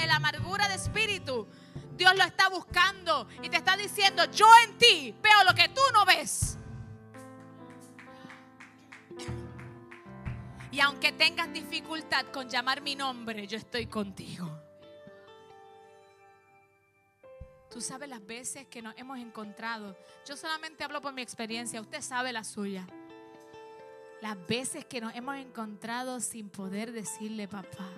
el 0.00 0.10
amargura 0.12 0.68
de 0.68 0.76
espíritu, 0.76 1.48
Dios 1.96 2.16
lo 2.16 2.22
está 2.22 2.48
buscando 2.50 3.26
y 3.42 3.48
te 3.48 3.56
está 3.56 3.76
diciendo, 3.76 4.30
yo 4.30 4.46
en 4.64 4.78
ti 4.78 5.12
veo 5.20 5.42
lo 5.44 5.56
que 5.56 5.68
tú 5.70 5.80
no 5.92 6.04
ves. 6.04 6.56
Y 10.70 10.78
aunque 10.78 11.10
tengas 11.10 11.52
dificultad 11.52 12.26
con 12.26 12.48
llamar 12.48 12.80
mi 12.80 12.94
nombre, 12.94 13.48
yo 13.48 13.58
estoy 13.58 13.88
contigo. 13.88 14.53
Tú 17.74 17.80
sabes 17.80 18.08
las 18.08 18.24
veces 18.24 18.68
que 18.68 18.80
nos 18.80 18.96
hemos 18.96 19.18
encontrado. 19.18 19.96
Yo 20.24 20.36
solamente 20.36 20.84
hablo 20.84 21.00
por 21.00 21.12
mi 21.12 21.22
experiencia, 21.22 21.80
usted 21.80 22.02
sabe 22.02 22.32
la 22.32 22.44
suya. 22.44 22.86
Las 24.22 24.36
veces 24.46 24.84
que 24.84 25.00
nos 25.00 25.12
hemos 25.16 25.34
encontrado 25.38 26.20
sin 26.20 26.50
poder 26.50 26.92
decirle 26.92 27.48
papá, 27.48 27.90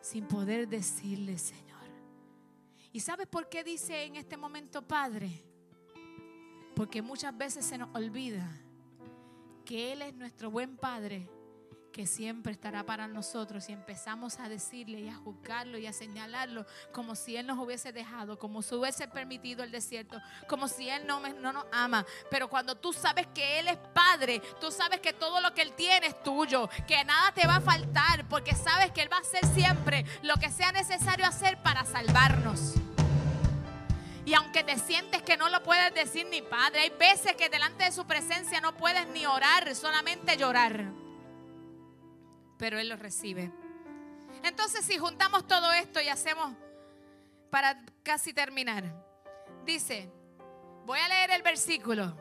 sin 0.00 0.28
poder 0.28 0.68
decirle 0.68 1.36
Señor. 1.36 1.82
¿Y 2.92 3.00
sabes 3.00 3.26
por 3.26 3.48
qué 3.48 3.64
dice 3.64 4.04
en 4.04 4.14
este 4.14 4.36
momento 4.36 4.86
Padre? 4.86 5.42
Porque 6.76 7.02
muchas 7.02 7.36
veces 7.36 7.66
se 7.66 7.78
nos 7.78 7.92
olvida 7.96 8.48
que 9.64 9.94
Él 9.94 10.02
es 10.02 10.14
nuestro 10.14 10.48
buen 10.48 10.76
Padre 10.76 11.28
que 11.92 12.06
siempre 12.06 12.52
estará 12.52 12.84
para 12.84 13.06
nosotros 13.06 13.68
y 13.68 13.72
empezamos 13.72 14.40
a 14.40 14.48
decirle 14.48 15.00
y 15.00 15.08
a 15.08 15.14
juzgarlo 15.14 15.76
y 15.76 15.86
a 15.86 15.92
señalarlo 15.92 16.66
como 16.90 17.14
si 17.14 17.36
Él 17.36 17.46
nos 17.46 17.58
hubiese 17.58 17.92
dejado, 17.92 18.38
como 18.38 18.62
si 18.62 18.74
hubiese 18.74 19.06
permitido 19.08 19.62
el 19.62 19.70
desierto, 19.70 20.20
como 20.48 20.68
si 20.68 20.88
Él 20.88 21.06
no, 21.06 21.20
no 21.20 21.52
nos 21.52 21.66
ama. 21.70 22.04
Pero 22.30 22.48
cuando 22.48 22.74
tú 22.74 22.92
sabes 22.92 23.26
que 23.28 23.58
Él 23.58 23.68
es 23.68 23.76
Padre, 23.92 24.40
tú 24.60 24.70
sabes 24.70 25.00
que 25.00 25.12
todo 25.12 25.40
lo 25.40 25.52
que 25.52 25.62
Él 25.62 25.74
tiene 25.74 26.06
es 26.06 26.22
tuyo, 26.22 26.68
que 26.88 27.04
nada 27.04 27.32
te 27.32 27.46
va 27.46 27.56
a 27.56 27.60
faltar, 27.60 28.26
porque 28.28 28.54
sabes 28.54 28.90
que 28.90 29.02
Él 29.02 29.12
va 29.12 29.18
a 29.18 29.20
hacer 29.20 29.44
siempre 29.54 30.06
lo 30.22 30.36
que 30.36 30.50
sea 30.50 30.72
necesario 30.72 31.26
hacer 31.26 31.62
para 31.62 31.84
salvarnos. 31.84 32.74
Y 34.24 34.34
aunque 34.34 34.64
te 34.64 34.78
sientes 34.78 35.20
que 35.22 35.36
no 35.36 35.50
lo 35.50 35.62
puedes 35.62 35.92
decir 35.94 36.26
ni 36.30 36.40
padre, 36.40 36.80
hay 36.80 36.90
veces 36.90 37.34
que 37.36 37.50
delante 37.50 37.84
de 37.84 37.92
su 37.92 38.06
presencia 38.06 38.60
no 38.60 38.74
puedes 38.76 39.06
ni 39.08 39.26
orar, 39.26 39.74
solamente 39.74 40.36
llorar 40.36 41.01
pero 42.62 42.78
Él 42.78 42.90
lo 42.90 42.96
recibe. 42.96 43.50
Entonces, 44.44 44.84
si 44.84 44.96
juntamos 44.96 45.48
todo 45.48 45.72
esto 45.72 46.00
y 46.00 46.08
hacemos 46.08 46.54
para 47.50 47.76
casi 48.04 48.32
terminar, 48.32 48.84
dice, 49.64 50.08
voy 50.86 51.00
a 51.00 51.08
leer 51.08 51.32
el 51.32 51.42
versículo. 51.42 52.16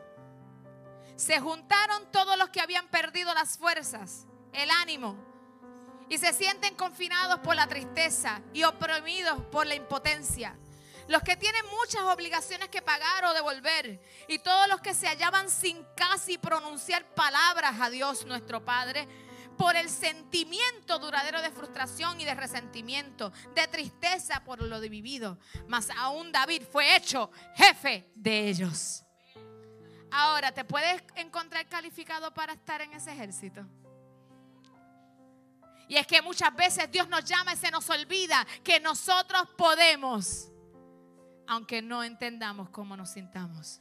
Se 1.15 1.39
juntaron 1.39 2.11
todos 2.11 2.39
los 2.39 2.49
que 2.49 2.59
habían 2.59 2.87
perdido 2.87 3.31
las 3.35 3.55
fuerzas, 3.55 4.25
el 4.51 4.71
ánimo, 4.71 5.15
y 6.09 6.17
se 6.17 6.33
sienten 6.33 6.75
confinados 6.75 7.39
por 7.41 7.55
la 7.55 7.67
tristeza 7.67 8.41
y 8.51 8.63
oprimidos 8.63 9.45
por 9.51 9.67
la 9.67 9.75
impotencia. 9.75 10.57
Los 11.07 11.21
que 11.21 11.35
tienen 11.35 11.65
muchas 11.77 12.01
obligaciones 12.01 12.69
que 12.69 12.81
pagar 12.81 13.25
o 13.25 13.33
devolver. 13.33 14.01
Y 14.27 14.39
todos 14.39 14.67
los 14.69 14.81
que 14.81 14.93
se 14.93 15.07
hallaban 15.07 15.49
sin 15.49 15.85
casi 15.95 16.37
pronunciar 16.37 17.05
palabras 17.13 17.75
a 17.79 17.89
Dios 17.89 18.25
nuestro 18.25 18.63
Padre 18.63 19.07
por 19.61 19.75
el 19.75 19.91
sentimiento 19.91 20.97
duradero 20.97 21.39
de 21.39 21.51
frustración 21.51 22.19
y 22.19 22.25
de 22.25 22.33
resentimiento, 22.33 23.31
de 23.53 23.67
tristeza 23.67 24.43
por 24.43 24.59
lo 24.59 24.79
vivido. 24.81 25.37
Mas 25.67 25.91
aún 25.97 26.31
David 26.31 26.63
fue 26.63 26.95
hecho 26.95 27.29
jefe 27.53 28.11
de 28.15 28.49
ellos. 28.49 29.03
Ahora, 30.09 30.51
¿te 30.51 30.65
puedes 30.65 31.03
encontrar 31.15 31.67
calificado 31.69 32.33
para 32.33 32.53
estar 32.53 32.81
en 32.81 32.93
ese 32.93 33.11
ejército? 33.11 33.63
Y 35.87 35.95
es 35.95 36.07
que 36.07 36.23
muchas 36.23 36.55
veces 36.55 36.91
Dios 36.91 37.07
nos 37.07 37.23
llama 37.23 37.53
y 37.53 37.57
se 37.57 37.69
nos 37.69 37.87
olvida 37.91 38.47
que 38.63 38.79
nosotros 38.79 39.47
podemos, 39.55 40.51
aunque 41.45 41.83
no 41.83 42.03
entendamos 42.03 42.71
cómo 42.71 42.97
nos 42.97 43.11
sintamos. 43.11 43.79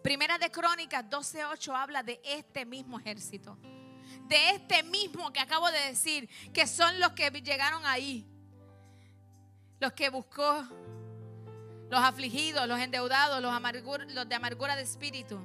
Primera 0.00 0.38
de 0.38 0.48
Crónicas 0.48 1.10
12:8 1.10 1.74
habla 1.74 2.04
de 2.04 2.20
este 2.22 2.64
mismo 2.64 3.00
ejército. 3.00 3.58
De 4.28 4.50
este 4.50 4.82
mismo 4.84 5.32
que 5.32 5.40
acabo 5.40 5.70
de 5.70 5.78
decir, 5.80 6.28
que 6.52 6.66
son 6.66 6.98
los 7.00 7.12
que 7.12 7.30
llegaron 7.30 7.84
ahí. 7.86 8.26
Los 9.80 9.92
que 9.92 10.10
buscó, 10.10 10.64
los 11.90 12.00
afligidos, 12.00 12.66
los 12.68 12.78
endeudados, 12.78 13.42
los, 13.42 14.28
de 14.28 14.34
amargura 14.34 14.76
de 14.76 14.82
espíritu. 14.82 15.40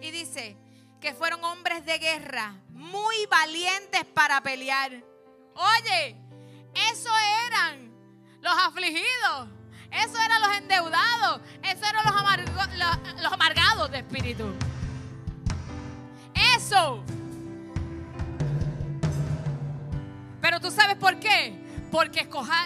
Y 0.00 0.10
dice 0.10 0.56
que 1.00 1.14
fueron 1.14 1.44
hombres 1.44 1.84
de 1.84 1.98
guerra, 1.98 2.54
muy 2.70 3.26
valientes 3.26 4.04
para 4.06 4.40
pelear. 4.42 4.92
Oye, 5.54 6.16
eso 6.90 7.10
eran 7.46 7.92
los 8.40 8.54
afligidos 8.56 9.48
eso 9.92 10.18
eran 10.18 10.40
los 10.42 10.56
endeudados. 10.56 11.40
Eso 11.62 11.84
eran 11.86 12.04
los, 12.04 13.22
los, 13.22 13.32
amargados 13.32 13.90
de 13.90 13.98
espíritu. 13.98 14.44
Eso. 16.56 17.02
Pero 20.46 20.60
tú 20.60 20.70
sabes 20.70 20.94
por 20.94 21.18
qué. 21.18 21.60
Porque 21.90 22.20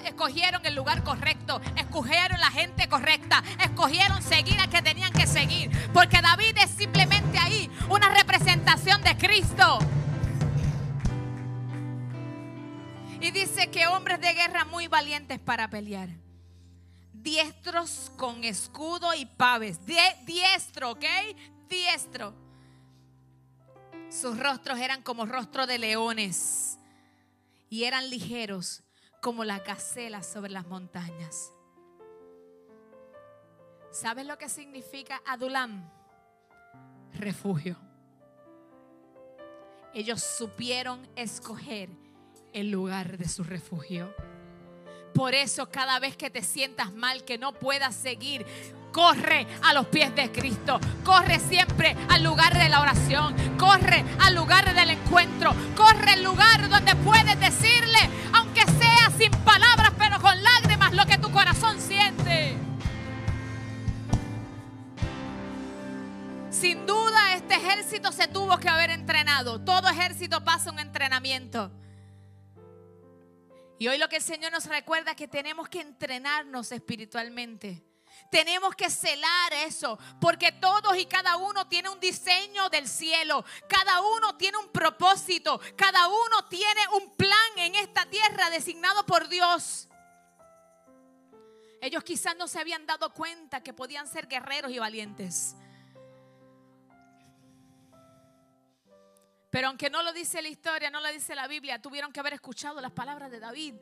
escogieron 0.05 0.66
el 0.66 0.74
lugar 0.74 1.03
correcto, 1.03 1.62
escogieron 1.76 2.39
la 2.39 2.51
gente 2.51 2.91
correcta, 2.91 3.43
escogieron 3.64 4.22
seguir 4.22 4.61
al 4.61 4.68
que 4.68 4.83
tenían 4.83 5.11
que 5.14 5.26
seguir. 5.26 5.70
Porque 5.95 6.20
David 6.20 6.59
es 6.59 6.72
simplemente 6.72 7.39
ahí 7.39 7.70
una 7.89 8.11
representación 8.11 9.03
de 9.03 9.16
Cristo. 9.16 9.78
Y 13.18 13.31
dice 13.31 13.70
que 13.70 13.87
hombres 13.87 14.20
de 14.20 14.35
guerra 14.35 14.66
muy 14.66 14.87
valientes 14.87 15.39
para 15.39 15.70
pelear 15.70 16.11
diestros 17.14 18.12
con 18.18 18.45
escudo 18.45 19.14
y 19.14 19.24
paves. 19.24 19.78
diestro, 20.26 20.91
¿ok? 20.91 21.07
Diestro. 21.66 22.35
Sus 24.11 24.39
rostros 24.39 24.78
eran 24.81 25.01
como 25.01 25.24
rostro 25.24 25.66
de 25.66 25.78
leones 25.78 26.70
y 27.71 27.85
eran 27.85 28.11
ligeros 28.11 28.83
como 29.23 29.45
las 29.45 29.64
gacelas 29.64 30.27
sobre 30.27 30.51
las 30.51 30.66
montañas. 30.66 31.53
¿Sabes 33.93 34.27
lo 34.27 34.37
que 34.37 34.49
significa 34.49 35.23
Adulam? 35.27 35.89
Refugio. 37.14 37.77
Ellos 39.95 40.23
supieron 40.23 41.09
escoger 41.16 41.91
el 42.53 42.71
lugar 42.71 43.18
de 43.18 43.29
su 43.29 43.45
refugio. 43.45 44.14
Por 45.14 45.35
eso 45.35 45.71
cada 45.71 45.99
vez 45.99 46.16
que 46.16 46.31
te 46.31 46.43
sientas 46.43 46.93
mal, 46.93 47.25
que 47.25 47.39
no 47.39 47.53
puedas 47.53 47.95
seguir, 47.95 48.47
corre 48.93 49.47
a 49.62 49.72
los 49.72 49.86
pies 49.86 50.14
de 50.14 50.30
Cristo. 50.30 50.80
Corre 51.05 51.38
siempre 51.38 51.97
al 52.09 52.22
lugar 52.22 52.57
de 52.57 52.68
la 52.68 52.80
oración. 52.80 53.34
Corre 53.59 54.05
al 54.20 54.34
lugar 54.34 54.74
del 54.74 54.91
encuentro. 54.91 55.55
Corre 55.76 56.12
al 56.12 56.22
lugar 56.22 56.68
donde 56.68 56.95
puedes 56.97 57.38
decirle, 57.41 57.99
aunque 58.34 58.62
sea 58.62 59.11
sin 59.16 59.30
palabras, 59.45 59.93
pero 59.99 60.20
con 60.20 60.43
lágrimas, 60.43 60.93
lo 60.93 61.07
que 61.07 61.18
tu 61.18 61.30
corazón 61.30 61.80
siente. 61.80 62.57
Sin 66.51 66.84
duda 66.86 67.34
este 67.34 67.55
ejército 67.55 68.12
se 68.12 68.28
tuvo 68.28 68.59
que 68.59 68.68
haber 68.68 68.91
entrenado. 68.91 69.61
Todo 69.61 69.88
ejército 69.88 70.45
pasa 70.45 70.70
un 70.70 70.78
entrenamiento. 70.78 71.70
Y 73.78 73.88
hoy 73.88 73.97
lo 73.97 74.11
que 74.11 74.16
el 74.16 74.22
Señor 74.22 74.53
nos 74.53 74.66
recuerda 74.66 75.12
es 75.12 75.16
que 75.16 75.26
tenemos 75.26 75.70
que 75.70 75.80
entrenarnos 75.80 76.70
espiritualmente. 76.70 77.82
Tenemos 78.31 78.76
que 78.76 78.89
celar 78.89 79.53
eso, 79.53 79.99
porque 80.20 80.53
todos 80.53 80.97
y 80.97 81.07
cada 81.07 81.37
uno 81.37 81.66
tiene 81.66 81.89
un 81.89 81.99
diseño 81.99 82.68
del 82.68 82.87
cielo, 82.89 83.45
cada 83.68 84.01
uno 84.03 84.37
tiene 84.37 84.57
un 84.57 84.68
propósito, 84.68 85.61
cada 85.76 86.07
uno 86.07 86.45
tiene 86.49 86.81
un 86.95 87.11
plan 87.16 87.37
en 87.57 87.74
esta 87.74 88.07
tierra 88.07 88.49
designado 88.49 89.05
por 89.05 89.28
Dios. 89.28 89.89
Ellos 91.81 92.05
quizás 92.05 92.37
no 92.37 92.47
se 92.47 92.61
habían 92.61 92.87
dado 92.87 93.12
cuenta 93.12 93.62
que 93.62 93.74
podían 93.74 94.07
ser 94.07 94.28
guerreros 94.28 94.70
y 94.70 94.78
valientes. 94.78 95.57
Pero 99.51 99.66
aunque 99.66 99.91
no 99.91 100.05
lo 100.05 100.12
dice 100.12 100.41
la 100.41 100.49
historia, 100.49 100.91
no 100.91 101.01
lo 101.01 101.09
dice 101.09 101.35
la 101.35 101.49
Biblia, 101.49 101.83
tuvieron 101.83 102.12
que 102.12 102.20
haber 102.20 102.35
escuchado 102.35 102.81
las 102.81 102.93
palabras 102.93 103.31
de 103.33 103.41
David, 103.41 103.74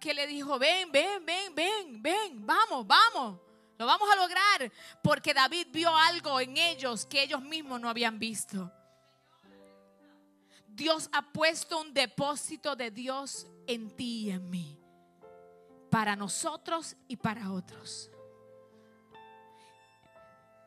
que 0.00 0.12
le 0.12 0.26
dijo, 0.26 0.58
ven, 0.58 0.90
ven, 0.90 1.24
ven, 1.24 1.54
ven, 1.54 2.02
ven, 2.02 2.44
vamos, 2.44 2.84
vamos, 2.84 3.38
lo 3.80 3.86
vamos 3.86 4.10
a 4.12 4.16
lograr, 4.16 4.70
porque 5.02 5.32
David 5.32 5.68
vio 5.70 5.96
algo 5.96 6.38
en 6.38 6.58
ellos 6.58 7.06
que 7.06 7.22
ellos 7.22 7.40
mismos 7.40 7.80
no 7.80 7.88
habían 7.88 8.18
visto. 8.18 8.70
Dios 10.66 11.08
ha 11.14 11.22
puesto 11.32 11.80
un 11.80 11.94
depósito 11.94 12.76
de 12.76 12.90
Dios 12.90 13.46
en 13.66 13.90
ti 13.96 14.24
y 14.26 14.30
en 14.32 14.50
mí, 14.50 14.78
para 15.90 16.14
nosotros 16.14 16.94
y 17.08 17.16
para 17.16 17.52
otros. 17.52 18.10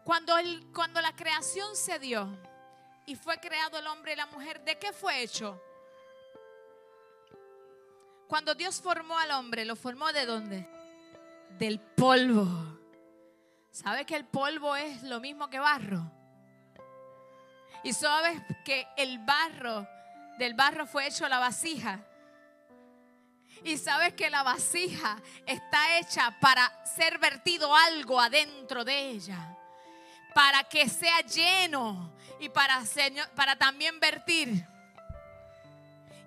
Cuando, 0.03 0.35
el, 0.39 0.65
cuando 0.73 0.99
la 0.99 1.15
creación 1.15 1.75
se 1.75 1.99
dio, 1.99 2.27
y 3.05 3.15
fue 3.15 3.37
creado 3.39 3.77
el 3.77 3.85
hombre 3.85 4.13
y 4.13 4.15
la 4.15 4.25
mujer, 4.25 4.63
¿de 4.63 4.79
qué 4.79 4.91
fue 4.91 5.21
hecho? 5.21 5.61
Cuando 8.27 8.55
Dios 8.55 8.81
formó 8.81 9.19
al 9.19 9.29
hombre, 9.29 9.65
¿lo 9.65 9.75
formó 9.75 10.11
de 10.11 10.25
dónde? 10.25 10.67
Del 11.59 11.79
polvo. 11.79 12.72
¿Sabe 13.73 14.05
que 14.05 14.15
el 14.15 14.25
polvo 14.25 14.75
es 14.75 15.01
lo 15.01 15.19
mismo 15.19 15.49
que 15.49 15.57
barro? 15.57 16.03
Y 17.83 17.91
sabes 17.91 18.39
que 18.63 18.87
el 18.95 19.17
barro, 19.17 19.87
del 20.37 20.53
barro 20.53 20.85
fue 20.85 21.07
hecho 21.07 21.27
la 21.27 21.39
vasija. 21.39 21.99
Y 23.63 23.79
sabes 23.79 24.13
que 24.13 24.29
la 24.29 24.43
vasija 24.43 25.17
está 25.47 25.97
hecha 25.97 26.39
para 26.39 26.85
ser 26.85 27.17
vertido 27.17 27.75
algo 27.75 28.21
adentro 28.21 28.85
de 28.85 29.09
ella. 29.09 29.57
Para 30.35 30.63
que 30.65 30.87
sea 30.87 31.21
lleno 31.21 32.13
y 32.39 32.49
para, 32.49 32.83
para 33.35 33.55
también 33.55 33.99
vertir. 33.99 34.67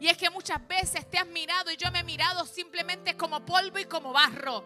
Y 0.00 0.08
es 0.08 0.18
que 0.18 0.30
muchas 0.30 0.66
veces 0.66 1.08
te 1.08 1.16
has 1.16 1.28
mirado 1.28 1.70
y 1.70 1.76
yo 1.76 1.92
me 1.92 2.00
he 2.00 2.04
mirado 2.04 2.44
simplemente 2.44 3.16
como 3.16 3.46
polvo 3.46 3.78
y 3.78 3.84
como 3.84 4.12
barro. 4.12 4.64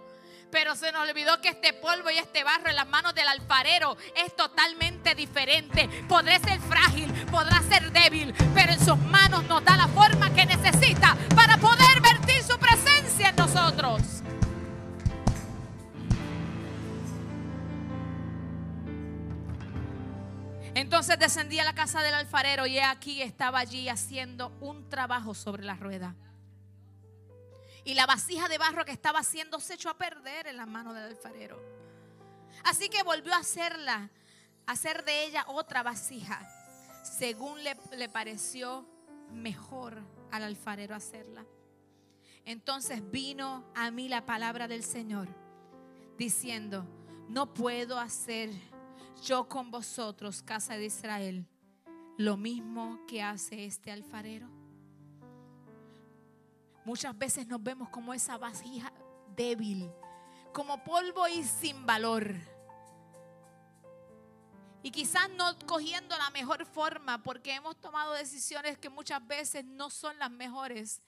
Pero 0.51 0.75
se 0.75 0.91
nos 0.93 1.09
olvidó 1.09 1.41
que 1.41 1.49
este 1.49 1.73
polvo 1.73 2.11
y 2.11 2.19
este 2.19 2.45
barro 2.45 2.71
en 2.71 2.77
las 2.77 2.89
manos 2.89 3.15
del 3.15 3.29
alfarero 3.29 3.97
es 4.17 4.35
totalmente 4.35 5.15
diferente. 5.15 5.89
Podrá 6.09 6.39
ser 6.39 6.61
frágil, 6.61 7.13
podrá 7.31 7.63
ser 7.63 7.93
débil, 7.93 8.35
pero 8.55 8.73
en 8.73 8.85
sus 8.85 8.99
manos 8.99 9.45
nos 9.45 9.65
da 9.65 9.77
la 9.77 9.89
forma 9.89 10.33
que 10.35 10.47
necesita 10.47 11.17
para 11.35 11.57
poder 11.57 12.01
vertir 12.01 12.43
su 12.43 12.59
presencia 12.59 13.29
en 13.29 13.37
nosotros. 13.37 14.23
Entonces 20.75 21.19
descendí 21.19 21.59
a 21.59 21.65
la 21.65 21.75
casa 21.75 22.03
del 22.03 22.15
alfarero 22.15 22.67
y 22.67 22.79
aquí 22.79 23.23
estaba 23.23 23.59
allí 23.59 23.89
haciendo 23.89 24.53
un 24.61 24.89
trabajo 24.89 25.35
sobre 25.35 25.65
la 25.65 25.75
rueda. 25.75 26.15
Y 27.85 27.95
la 27.95 28.07
vasija 28.07 28.49
de 28.49 28.59
barro 28.59 28.85
que 28.85 28.93
estaba 28.93 29.21
haciendo 29.21 29.61
se 29.61 29.75
echó 29.75 29.91
a 29.91 29.99
perder 29.99 30.47
en 30.47 30.57
la 30.57 30.67
mano 30.67 30.93
del 30.93 31.05
alfarero. 31.05 31.61
Así 32.65 32.89
que 32.89 33.03
volvió 33.03 33.35
a 33.35 33.39
hacerla, 33.39 34.11
a 34.67 34.73
hacer 34.73 35.05
de 35.05 35.25
ella 35.25 35.45
otra 35.49 35.83
vasija, 35.83 36.47
según 37.03 37.65
le, 37.65 37.77
le 37.97 38.09
pareció 38.09 38.87
mejor 39.33 40.03
al 40.31 40.43
alfarero 40.43 40.95
hacerla. 40.95 41.45
Entonces 42.45 43.11
vino 43.11 43.65
a 43.75 43.91
mí 43.91 44.09
la 44.09 44.27
palabra 44.27 44.69
del 44.69 44.85
Señor, 44.85 45.29
diciendo, 46.19 46.85
no 47.29 47.55
puedo 47.55 47.99
hacer 47.99 48.51
yo 49.25 49.49
con 49.49 49.71
vosotros, 49.71 50.43
casa 50.43 50.77
de 50.77 50.87
Israel, 50.87 51.47
lo 52.17 52.37
mismo 52.37 53.01
que 53.07 53.23
hace 53.23 53.65
este 53.65 53.91
alfarero. 53.91 54.60
Muchas 56.85 57.17
veces 57.17 57.47
nos 57.47 57.63
vemos 57.63 57.89
como 57.91 58.15
esa 58.15 58.39
vasija 58.39 58.93
débil, 59.37 59.91
como 60.53 60.83
polvo 60.83 61.29
y 61.29 61.45
sin 61.45 61.87
valor. 61.87 62.35
Y 64.83 64.91
quizás 64.91 65.29
no 65.31 65.59
cogiendo 65.67 66.17
la 66.17 66.31
mejor 66.31 66.65
forma 66.65 67.23
porque 67.23 67.55
hemos 67.55 67.79
tomado 67.81 68.15
decisiones 68.15 68.79
que 68.79 68.89
muchas 68.89 69.27
veces 69.27 69.65
no 69.65 69.91
son 69.91 70.19
las 70.19 70.31
mejores. 70.31 71.03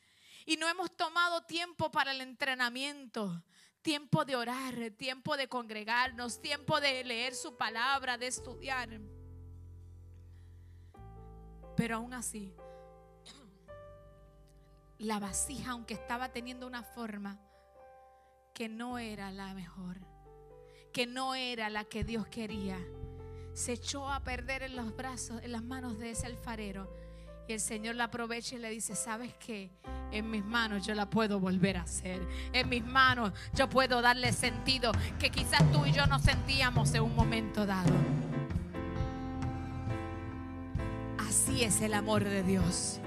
Y 0.45 0.57
no 0.57 0.69
hemos 0.69 0.95
tomado 0.95 1.43
tiempo 1.43 1.91
para 1.91 2.13
el 2.13 2.21
entrenamiento 2.21 3.43
tiempo 3.83 4.25
de 4.25 4.37
orar, 4.37 4.93
tiempo 4.97 5.37
de 5.37 5.49
congregarnos, 5.49 6.41
tiempo 6.41 6.81
de 6.81 7.05
leer 7.05 7.35
su 7.35 7.57
palabra, 7.57 8.17
de 8.17 8.29
estudiar. 8.29 9.01
Pero 11.77 11.97
aún 11.97 12.15
así, 12.15 12.55
la 15.03 15.19
vasija, 15.19 15.73
aunque 15.73 15.95
estaba 15.95 16.29
teniendo 16.29 16.67
una 16.67 16.85
forma 16.85 17.39
que 18.55 18.69
no 18.69 18.99
era 18.99 19.33
la 19.33 19.53
mejor, 19.53 19.99
que 20.93 21.07
no 21.07 21.35
era 21.35 21.71
la 21.71 21.85
que 21.85 22.05
Dios 22.05 22.27
quería, 22.29 22.79
se 23.53 23.73
echó 23.73 24.09
a 24.09 24.21
perder 24.21 24.63
en 24.63 24.77
los 24.77 24.95
brazos, 24.97 25.43
en 25.43 25.53
las 25.53 25.65
manos 25.65 25.99
de 25.99 26.11
ese 26.11 26.27
alfarero. 26.27 26.89
Y 27.49 27.55
el 27.55 27.61
Señor 27.61 27.97
la 27.97 28.05
aprovecha 28.05 28.55
y 28.55 28.59
le 28.59 28.71
dice, 28.71 28.95
¿sabes 28.95 29.35
qué? 29.45 29.73
En 30.13 30.31
mis 30.31 30.45
manos 30.45 30.87
yo 30.87 30.95
la 30.95 31.11
puedo 31.11 31.41
volver 31.41 31.79
a 31.79 31.83
hacer. 31.83 32.21
En 32.53 32.69
mis 32.69 32.85
manos 32.85 33.33
yo 33.55 33.69
puedo 33.69 34.01
darle 34.03 34.33
sentido 34.33 34.93
que 35.19 35.31
quizás 35.31 35.69
tú 35.73 35.85
y 35.85 35.93
yo 35.93 36.07
no 36.07 36.21
sentíamos 36.21 36.95
en 36.95 37.03
un 37.03 37.17
momento 37.17 37.67
dado. 37.67 37.93
Así 41.19 41.65
es 41.65 41.81
el 41.81 41.95
amor 41.95 42.23
de 42.23 42.45
Dios. 42.45 43.01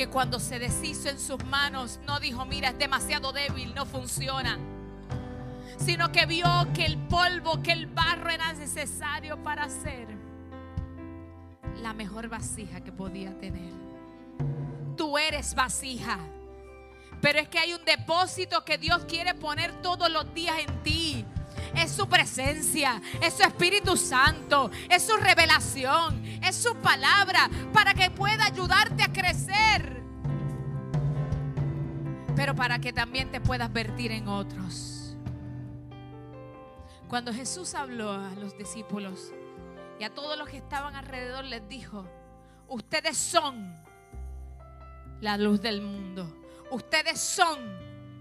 Que 0.00 0.08
cuando 0.08 0.40
se 0.40 0.58
deshizo 0.58 1.10
en 1.10 1.20
sus 1.20 1.44
manos, 1.44 2.00
no 2.06 2.18
dijo, 2.20 2.46
mira, 2.46 2.70
es 2.70 2.78
demasiado 2.78 3.32
débil, 3.32 3.74
no 3.74 3.84
funciona. 3.84 4.58
Sino 5.76 6.10
que 6.10 6.24
vio 6.24 6.48
que 6.72 6.86
el 6.86 6.96
polvo, 6.96 7.62
que 7.62 7.72
el 7.72 7.86
barro 7.86 8.30
era 8.30 8.50
necesario 8.54 9.36
para 9.44 9.64
hacer 9.64 10.08
la 11.82 11.92
mejor 11.92 12.30
vasija 12.30 12.80
que 12.80 12.92
podía 12.92 13.38
tener. 13.38 13.74
Tú 14.96 15.18
eres 15.18 15.54
vasija. 15.54 16.18
Pero 17.20 17.38
es 17.38 17.50
que 17.50 17.58
hay 17.58 17.74
un 17.74 17.84
depósito 17.84 18.64
que 18.64 18.78
Dios 18.78 19.04
quiere 19.04 19.34
poner 19.34 19.82
todos 19.82 20.10
los 20.10 20.32
días 20.32 20.60
en 20.60 20.82
ti. 20.82 21.26
Es 21.74 21.92
su 21.92 22.08
presencia, 22.08 23.00
es 23.20 23.34
su 23.34 23.42
Espíritu 23.42 23.96
Santo, 23.96 24.70
es 24.88 25.02
su 25.02 25.16
revelación, 25.16 26.22
es 26.42 26.56
su 26.56 26.74
palabra 26.76 27.48
para 27.72 27.94
que 27.94 28.10
pueda 28.10 28.46
ayudarte 28.46 29.02
a 29.02 29.12
crecer. 29.12 30.02
Pero 32.36 32.54
para 32.54 32.78
que 32.78 32.92
también 32.92 33.30
te 33.30 33.40
puedas 33.40 33.72
vertir 33.72 34.12
en 34.12 34.28
otros. 34.28 35.16
Cuando 37.08 37.32
Jesús 37.32 37.74
habló 37.74 38.12
a 38.12 38.30
los 38.36 38.56
discípulos, 38.56 39.32
y 40.00 40.04
a 40.04 40.14
todos 40.14 40.38
los 40.38 40.48
que 40.48 40.56
estaban 40.56 40.96
alrededor 40.96 41.44
les 41.44 41.68
dijo, 41.68 42.06
ustedes 42.68 43.18
son 43.18 43.74
la 45.20 45.36
luz 45.36 45.60
del 45.60 45.82
mundo, 45.82 46.34
ustedes 46.70 47.20
son 47.20 47.58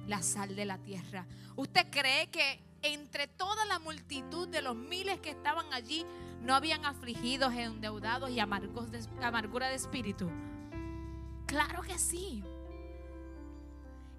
la 0.06 0.22
sal 0.22 0.58
de 0.58 0.66
la 0.66 0.78
tierra. 0.80 1.26
¿Usted 1.56 1.88
cree 1.90 2.28
que 2.28 2.62
entre 2.82 3.28
toda 3.28 3.66
la 3.66 3.80
multitud 3.80 4.48
de 4.48 4.62
los 4.62 4.76
miles 4.76 5.20
que 5.20 5.30
estaban 5.30 5.72
allí 5.74 6.06
no 6.42 6.56
habían 6.56 6.86
afligidos, 6.86 7.54
endeudados 7.54 8.30
y 8.30 8.40
amargura 8.40 9.70
de 9.70 9.76
espíritu? 9.76 10.30
Claro 11.46 11.82
que 11.82 11.98
sí. 11.98 12.44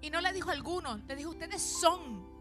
Y 0.01 0.09
no 0.09 0.21
le 0.21 0.33
dijo 0.33 0.49
a 0.49 0.53
algunos, 0.53 0.99
le 1.05 1.15
dijo, 1.15 1.29
ustedes 1.29 1.61
son 1.61 2.31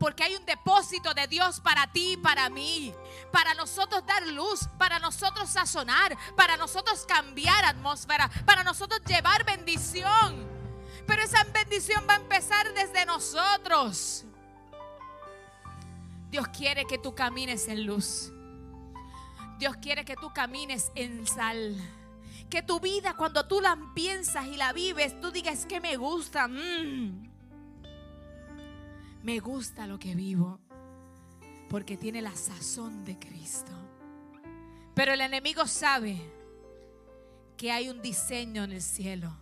porque 0.00 0.24
hay 0.24 0.34
un 0.34 0.46
depósito 0.46 1.12
de 1.12 1.26
Dios 1.26 1.60
para 1.60 1.86
ti 1.92 2.12
y 2.12 2.16
para 2.16 2.48
mí. 2.48 2.92
Para 3.30 3.52
nosotros 3.52 4.02
dar 4.06 4.26
luz, 4.28 4.66
para 4.78 4.98
nosotros 4.98 5.50
sazonar, 5.50 6.16
para 6.36 6.56
nosotros 6.56 7.04
cambiar 7.06 7.66
atmósfera, 7.66 8.30
para 8.46 8.64
nosotros 8.64 9.02
llevar 9.06 9.44
bendición. 9.44 10.48
Pero 11.06 11.20
esa 11.22 11.44
bendición 11.44 12.06
va 12.08 12.14
a 12.14 12.16
empezar 12.16 12.72
desde 12.72 13.04
nosotros. 13.04 14.24
Dios 16.30 16.48
quiere 16.48 16.84
que 16.84 16.98
tú 16.98 17.14
camines 17.14 17.68
en 17.68 17.86
luz. 17.86 18.32
Dios 19.58 19.76
quiere 19.76 20.04
que 20.04 20.16
tú 20.16 20.32
camines 20.32 20.90
en 20.94 21.26
sal. 21.26 21.76
Que 22.48 22.62
tu 22.62 22.80
vida 22.80 23.14
cuando 23.16 23.46
tú 23.46 23.60
la 23.60 23.76
piensas 23.94 24.46
y 24.46 24.56
la 24.56 24.72
vives, 24.72 25.20
tú 25.20 25.30
digas 25.30 25.66
que 25.66 25.80
me 25.80 25.96
gusta. 25.96 26.48
Mm 26.48 27.30
me 29.22 29.38
gusta 29.40 29.86
lo 29.86 29.98
que 29.98 30.14
vivo 30.14 30.60
porque 31.68 31.96
tiene 31.96 32.22
la 32.22 32.34
sazón 32.34 33.04
de 33.04 33.18
Cristo. 33.18 33.72
Pero 34.94 35.12
el 35.12 35.20
enemigo 35.20 35.66
sabe 35.66 36.20
que 37.56 37.70
hay 37.70 37.88
un 37.88 38.02
diseño 38.02 38.64
en 38.64 38.72
el 38.72 38.82
cielo 38.82 39.36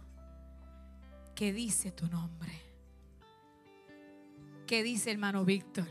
que 1.34 1.52
dice 1.52 1.92
tu 1.92 2.06
nombre, 2.08 2.52
que 4.66 4.82
dice 4.82 5.12
hermano 5.12 5.44
Víctor, 5.44 5.88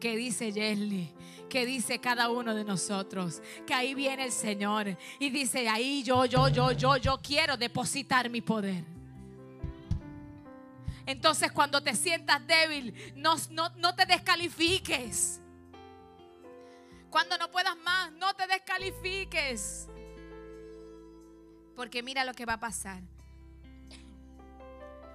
que 0.00 0.16
dice 0.16 0.50
Yesli, 0.50 1.12
que 1.48 1.66
dice 1.66 2.00
cada 2.00 2.30
uno 2.30 2.54
de 2.54 2.64
nosotros, 2.64 3.42
que 3.66 3.74
ahí 3.74 3.94
viene 3.94 4.24
el 4.24 4.32
Señor 4.32 4.96
y 5.18 5.30
dice, 5.30 5.68
ahí 5.68 6.02
yo, 6.02 6.24
yo, 6.24 6.48
yo, 6.48 6.72
yo, 6.72 6.96
yo 6.96 7.20
quiero 7.22 7.56
depositar 7.56 8.30
mi 8.30 8.40
poder. 8.40 8.84
Entonces 11.06 11.52
cuando 11.52 11.82
te 11.82 11.94
sientas 11.94 12.44
débil, 12.46 12.94
no, 13.16 13.36
no, 13.50 13.94
te 13.94 14.06
descalifiques. 14.06 15.40
Cuando 17.10 17.36
no 17.36 17.50
puedas 17.50 17.76
más, 17.78 18.12
no 18.12 18.32
te 18.34 18.46
descalifiques. 18.46 19.88
Porque 21.74 22.02
mira 22.02 22.24
lo 22.24 22.32
que 22.32 22.46
va 22.46 22.54
a 22.54 22.60
pasar. 22.60 23.02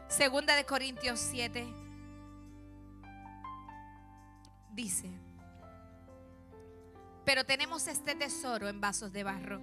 Segunda 0.10 0.56
de 0.56 0.66
Corintios 0.66 1.20
7 1.20 1.85
dice, 4.76 5.10
pero 7.24 7.46
tenemos 7.46 7.88
este 7.88 8.14
tesoro 8.14 8.68
en 8.68 8.82
vasos 8.82 9.12
de 9.12 9.24
barro 9.24 9.60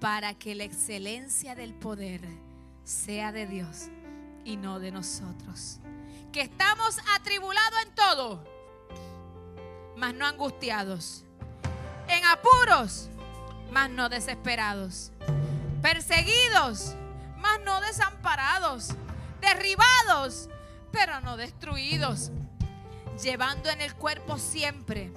para 0.00 0.34
que 0.34 0.54
la 0.54 0.64
excelencia 0.64 1.54
del 1.54 1.74
poder 1.74 2.22
sea 2.84 3.32
de 3.32 3.46
Dios 3.46 3.88
y 4.44 4.56
no 4.56 4.80
de 4.80 4.90
nosotros. 4.90 5.78
Que 6.32 6.40
estamos 6.40 6.98
atribulados 7.16 7.82
en 7.86 7.94
todo, 7.94 8.44
mas 9.96 10.14
no 10.14 10.26
angustiados. 10.26 11.24
En 12.08 12.24
apuros, 12.24 13.10
mas 13.70 13.90
no 13.90 14.08
desesperados. 14.08 15.12
Perseguidos, 15.82 16.94
mas 17.36 17.60
no 17.64 17.80
desamparados. 17.82 18.88
Derribados, 19.40 20.48
pero 20.90 21.20
no 21.20 21.36
destruidos. 21.36 22.32
Llevando 23.22 23.68
en 23.68 23.80
el 23.80 23.94
cuerpo 23.94 24.38
siempre, 24.38 25.10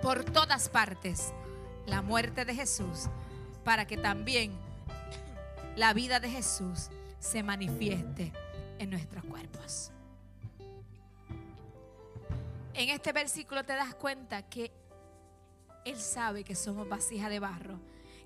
por 0.00 0.24
todas 0.24 0.68
partes, 0.70 1.32
la 1.86 2.00
muerte 2.00 2.44
de 2.44 2.54
Jesús, 2.54 3.08
para 3.64 3.86
que 3.86 3.98
también 3.98 4.52
la 5.76 5.92
vida 5.92 6.20
de 6.20 6.30
Jesús 6.30 6.88
se 7.18 7.42
manifieste 7.42 8.32
en 8.78 8.90
nuestros 8.90 9.24
cuerpos. 9.24 9.90
En 12.74 12.88
este 12.88 13.12
versículo 13.12 13.62
te 13.64 13.74
das 13.74 13.94
cuenta 13.94 14.42
que 14.48 14.72
Él 15.84 16.00
sabe 16.00 16.44
que 16.44 16.54
somos 16.54 16.88
vasija 16.88 17.28
de 17.28 17.40
barro, 17.40 17.78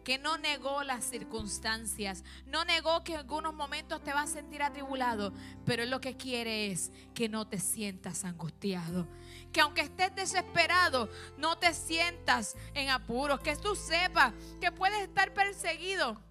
que 0.07 0.19
no 0.19 0.39
negó 0.39 0.85
las 0.85 1.03
circunstancias, 1.03 2.23
no 2.47 2.65
negó 2.65 3.03
que 3.03 3.15
en 3.15 3.19
algunos 3.19 3.53
momentos 3.53 4.05
te 4.05 4.13
vas 4.13 4.31
a 4.31 4.35
sentir 4.35 4.63
atribulado, 4.63 5.33
pero 5.65 5.83
Él 5.83 5.91
lo 5.91 6.01
que 6.01 6.17
quiere 6.17 6.71
es 6.71 6.93
que 7.13 7.29
no 7.29 7.49
te 7.49 7.59
sientas 7.59 8.25
angustiado, 8.25 9.09
que 9.53 9.61
aunque 9.61 9.81
estés 9.81 10.15
desesperado, 10.15 11.11
no 11.39 11.59
te 11.59 11.75
sientas 11.75 12.55
en 12.75 12.89
apuros, 12.91 13.41
que 13.41 13.57
tú 13.57 13.75
sepas 13.75 14.33
que 14.61 14.71
puedes 14.71 15.01
estar 15.01 15.35
perseguido, 15.35 16.23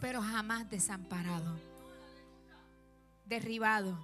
pero 0.00 0.20
jamás 0.20 0.68
desamparado. 0.68 1.56
Derribado, 3.26 3.96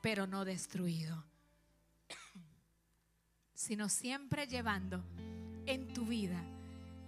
pero 0.00 0.26
no 0.26 0.46
destruido, 0.46 1.22
sino 3.52 3.90
siempre 3.90 4.46
llevando 4.46 5.04
en 5.66 5.92
tu 5.92 6.06
vida 6.06 6.42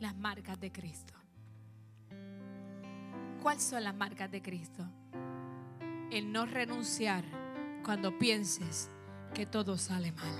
las 0.00 0.14
marcas 0.14 0.60
de 0.60 0.70
Cristo. 0.70 1.19
¿Cuáles 3.42 3.62
son 3.62 3.84
las 3.84 3.94
marcas 3.94 4.30
de 4.30 4.42
Cristo? 4.42 4.84
El 6.10 6.32
no 6.32 6.46
renunciar 6.46 7.24
cuando 7.84 8.18
pienses 8.18 8.90
que 9.34 9.46
todo 9.46 9.78
sale 9.78 10.12
mal. 10.12 10.36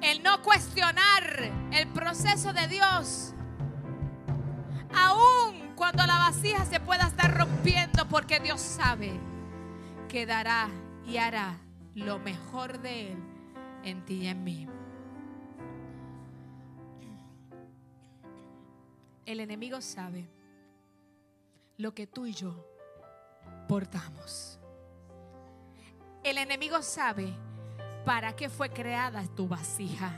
El 0.00 0.22
no 0.22 0.40
cuestionar 0.42 1.52
el 1.72 1.88
proceso 1.88 2.52
de 2.52 2.68
Dios 2.68 3.34
Aún 4.96 5.72
cuando 5.74 6.06
la 6.06 6.16
vasija 6.16 6.64
se 6.64 6.80
pueda 6.80 7.06
estar 7.06 7.36
rompiendo, 7.36 8.08
porque 8.08 8.40
Dios 8.40 8.60
sabe 8.60 9.12
que 10.08 10.24
dará 10.24 10.68
y 11.06 11.18
hará 11.18 11.58
lo 11.94 12.18
mejor 12.18 12.80
de 12.80 13.12
Él 13.12 13.18
en 13.84 14.04
ti 14.04 14.14
y 14.22 14.26
en 14.28 14.42
mí. 14.42 14.68
El 19.26 19.40
enemigo 19.40 19.80
sabe 19.80 20.24
lo 21.78 21.92
que 21.92 22.06
tú 22.06 22.26
y 22.26 22.32
yo 22.32 22.64
portamos. 23.68 24.60
El 26.22 26.38
enemigo 26.38 26.80
sabe 26.80 27.34
para 28.04 28.36
qué 28.36 28.48
fue 28.48 28.70
creada 28.70 29.26
tu 29.34 29.48
vasija. 29.48 30.14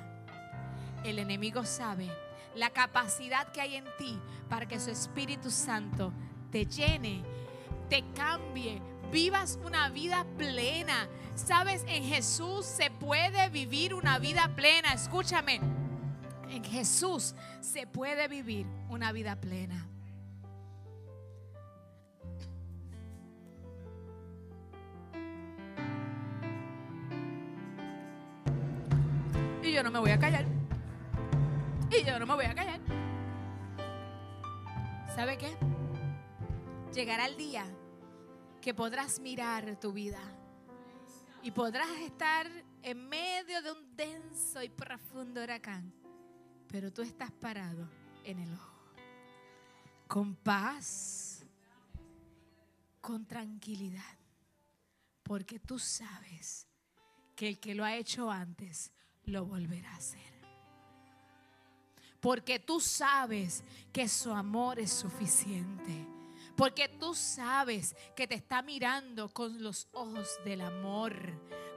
El 1.05 1.19
enemigo 1.19 1.65
sabe 1.65 2.07
la 2.55 2.69
capacidad 2.71 3.51
que 3.51 3.63
hay 3.63 3.77
en 3.77 3.87
ti 3.97 4.19
para 4.51 4.69
que 4.69 4.79
su 4.79 4.91
Espíritu 4.91 5.51
Santo 5.51 6.13
te 6.51 6.67
llene, 6.67 7.23
te 7.89 8.05
cambie, 8.15 8.83
vivas 9.11 9.59
una 9.65 9.89
vida 9.89 10.27
plena. 10.37 11.09
Sabes, 11.35 11.83
en 11.89 12.05
Jesús 12.05 12.67
se 12.67 12.91
puede 12.91 13.49
vivir 13.49 13.95
una 13.95 14.19
vida 14.19 14.53
plena. 14.55 14.93
Escúchame, 14.93 15.61
en 16.59 16.65
Jesús 16.65 17.35
se 17.61 17.87
puede 17.87 18.27
vivir 18.27 18.67
una 18.89 19.13
vida 19.13 19.37
plena. 19.37 19.87
Y 29.63 29.73
yo 29.73 29.83
no 29.85 29.91
me 29.93 30.01
voy 30.01 30.11
a 30.11 30.19
callar. 30.19 30.47
Y 31.91 32.05
yo 32.05 32.19
no 32.19 32.27
me 32.27 32.35
voy 32.35 32.47
a 32.47 32.55
callar. 32.55 32.81
¿Sabe 35.15 35.39
qué? 35.39 35.57
Llegará 36.93 37.27
el 37.27 37.37
día 37.37 37.67
que 38.61 38.75
podrás 38.75 39.21
mirar 39.21 39.79
tu 39.79 39.93
vida 39.93 40.21
y 41.43 41.53
podrás 41.53 41.91
estar 42.05 42.49
en 42.83 43.09
medio 43.09 43.63
de 43.63 43.71
un 43.71 43.97
denso 43.97 44.61
y 44.63 44.69
profundo 44.69 45.43
huracán, 45.43 45.93
pero 46.71 46.93
tú 46.93 47.03
estás 47.03 47.31
parado 47.33 47.89
en 48.25 48.39
el 48.39 48.53
ojo, 48.53 48.75
con 50.07 50.35
paz, 50.35 51.45
con 53.01 53.27
tranquilidad, 53.27 54.19
porque 55.23 55.59
tú 55.59 55.79
sabes 55.79 56.66
que 57.35 57.49
el 57.49 57.59
que 57.59 57.75
lo 57.75 57.85
ha 57.85 57.97
hecho 57.97 58.31
antes 58.31 58.93
lo 59.25 59.47
volverá 59.47 59.93
a 59.93 59.97
hacer. 59.97 60.39
Porque 62.21 62.59
tú 62.59 62.81
sabes 62.81 63.62
que 63.93 64.09
su 64.09 64.33
amor 64.33 64.81
es 64.81 64.91
suficiente. 64.91 66.18
Porque 66.59 66.89
tú 66.89 67.15
sabes 67.15 67.95
que 68.17 68.27
te 68.27 68.35
está 68.35 68.63
mirando 68.63 69.29
con 69.29 69.63
los 69.63 69.87
ojos 69.93 70.41
del 70.45 70.61
amor. 70.61 71.15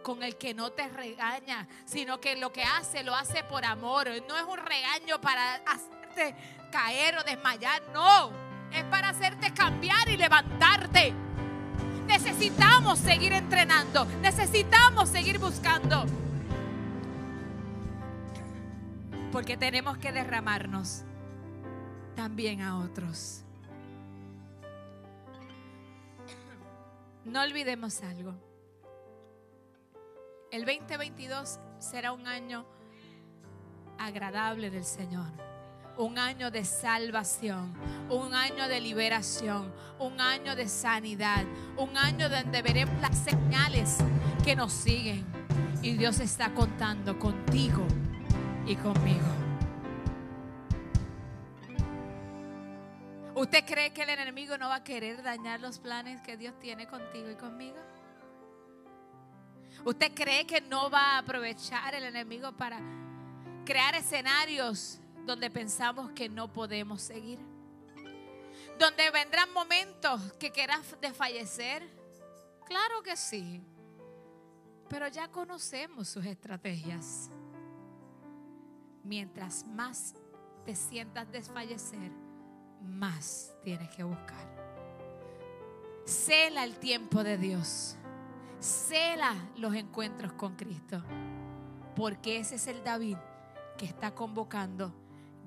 Con 0.01 0.23
el 0.23 0.39
que 0.39 0.55
no 0.55 0.71
te 0.71 0.87
regaña, 0.87 1.67
sino 1.85 2.19
que 2.19 2.35
lo 2.35 2.51
que 2.51 2.63
hace 2.63 3.03
lo 3.03 3.13
hace 3.13 3.43
por 3.43 3.63
amor. 3.63 4.07
No 4.27 4.35
es 4.35 4.43
un 4.43 4.57
regaño 4.57 5.21
para 5.21 5.57
hacerte 5.67 6.35
caer 6.71 7.15
o 7.19 7.23
desmayar. 7.23 7.83
No, 7.93 8.31
es 8.73 8.83
para 8.85 9.09
hacerte 9.09 9.53
cambiar 9.53 10.09
y 10.09 10.17
levantarte. 10.17 11.13
Necesitamos 12.07 12.97
seguir 12.97 13.33
entrenando. 13.33 14.05
Necesitamos 14.19 15.09
seguir 15.09 15.37
buscando. 15.37 16.07
Porque 19.31 19.57
tenemos 19.57 19.99
que 19.99 20.11
derramarnos 20.11 21.03
también 22.15 22.61
a 22.61 22.79
otros. 22.79 23.43
No 27.25 27.41
olvidemos 27.41 28.01
algo. 28.01 28.33
El 30.51 30.65
2022 30.65 31.59
será 31.77 32.11
un 32.13 32.27
año 32.27 32.65
agradable 33.99 34.69
del 34.71 34.83
Señor. 34.83 35.27
Un 35.97 36.17
año 36.17 36.49
de 36.49 36.65
salvación, 36.65 37.73
un 38.09 38.33
año 38.33 38.67
de 38.67 38.79
liberación, 38.81 39.71
un 39.99 40.19
año 40.19 40.55
de 40.55 40.67
sanidad, 40.67 41.45
un 41.77 41.95
año 41.95 42.27
donde 42.27 42.61
veremos 42.61 42.99
las 43.01 43.17
señales 43.17 43.97
que 44.43 44.55
nos 44.55 44.73
siguen. 44.73 45.25
Y 45.83 45.93
Dios 45.97 46.19
está 46.19 46.53
contando 46.53 47.19
contigo 47.19 47.85
y 48.65 48.75
conmigo. 48.77 49.50
¿Usted 53.41 53.65
cree 53.65 53.91
que 53.91 54.03
el 54.03 54.09
enemigo 54.11 54.55
no 54.59 54.69
va 54.69 54.75
a 54.75 54.83
querer 54.83 55.23
dañar 55.23 55.59
los 55.61 55.79
planes 55.79 56.21
que 56.21 56.37
Dios 56.37 56.53
tiene 56.59 56.85
contigo 56.85 57.27
y 57.27 57.35
conmigo? 57.35 57.79
¿Usted 59.83 60.13
cree 60.13 60.45
que 60.45 60.61
no 60.61 60.91
va 60.91 61.15
a 61.15 61.17
aprovechar 61.17 61.95
el 61.95 62.03
enemigo 62.03 62.51
para 62.51 62.79
crear 63.65 63.95
escenarios 63.95 64.99
donde 65.25 65.49
pensamos 65.49 66.11
que 66.11 66.29
no 66.29 66.53
podemos 66.53 67.01
seguir? 67.01 67.39
Donde 68.77 69.09
vendrán 69.09 69.51
momentos 69.53 70.21
que 70.33 70.51
quieras 70.51 70.95
desfallecer. 71.01 71.89
Claro 72.67 73.01
que 73.01 73.17
sí. 73.17 73.59
Pero 74.87 75.07
ya 75.07 75.27
conocemos 75.29 76.09
sus 76.09 76.27
estrategias. 76.27 77.31
Mientras 79.03 79.65
más 79.65 80.13
te 80.63 80.75
sientas 80.75 81.31
desfallecer, 81.31 82.11
más 82.81 83.53
tienes 83.63 83.89
que 83.89 84.03
buscar. 84.03 84.51
Cela 86.05 86.63
el 86.63 86.77
tiempo 86.77 87.23
de 87.23 87.37
Dios. 87.37 87.95
Cela 88.59 89.35
los 89.57 89.75
encuentros 89.75 90.33
con 90.33 90.55
Cristo. 90.55 91.03
Porque 91.95 92.37
ese 92.37 92.55
es 92.55 92.67
el 92.67 92.83
David 92.83 93.17
que 93.77 93.85
está 93.85 94.11
convocando 94.11 94.93